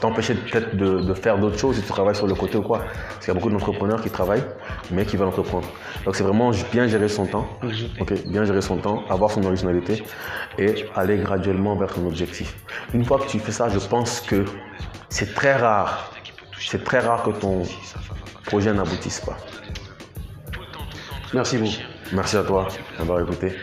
t'empêcher 0.00 0.34
peut-être 0.34 0.76
de, 0.76 1.14
faire 1.14 1.38
d'autres 1.38 1.58
choses 1.58 1.78
et 1.78 1.82
tu 1.82 1.88
travailles 1.88 2.14
sur 2.14 2.26
le 2.26 2.34
côté 2.34 2.58
ou 2.58 2.62
quoi. 2.62 2.78
Parce 2.78 3.24
qu'il 3.24 3.28
y 3.28 3.30
a 3.30 3.34
beaucoup 3.34 3.50
d'entrepreneurs 3.50 4.00
qui 4.00 4.10
travaillent, 4.10 4.44
mais 4.90 5.04
qui 5.04 5.16
veulent 5.16 5.28
entreprendre. 5.28 5.68
Donc 6.04 6.16
c'est 6.16 6.24
vraiment 6.24 6.50
bien 6.72 6.86
gérer 6.86 7.08
son 7.08 7.26
temps, 7.26 7.48
bien 8.26 8.44
gérer 8.44 8.62
son 8.62 8.76
temps, 8.76 9.04
avoir 9.08 9.30
son 9.30 9.44
originalité 9.44 10.04
et 10.58 10.86
aller 10.94 11.18
graduellement 11.18 11.76
vers 11.76 11.90
son 11.90 12.06
objectif. 12.06 12.56
Une 12.94 13.04
fois 13.04 13.18
que 13.18 13.26
tu 13.26 13.38
fais 13.38 13.52
ça, 13.52 13.68
je 13.68 13.78
pense 13.78 14.20
que 14.20 14.44
c'est 15.08 15.34
très 15.34 15.56
rare, 15.56 16.12
c'est 16.58 16.84
très 16.84 17.00
rare 17.00 17.22
que 17.22 17.30
ton 17.30 17.62
projet 18.44 18.72
n'aboutisse 18.72 19.20
pas. 19.20 19.36
Merci 21.34 21.58
beaucoup. 21.58 21.72
Merci 22.12 22.36
à 22.38 22.42
toi 22.42 22.68
d'avoir 22.96 23.20
écouté. 23.20 23.54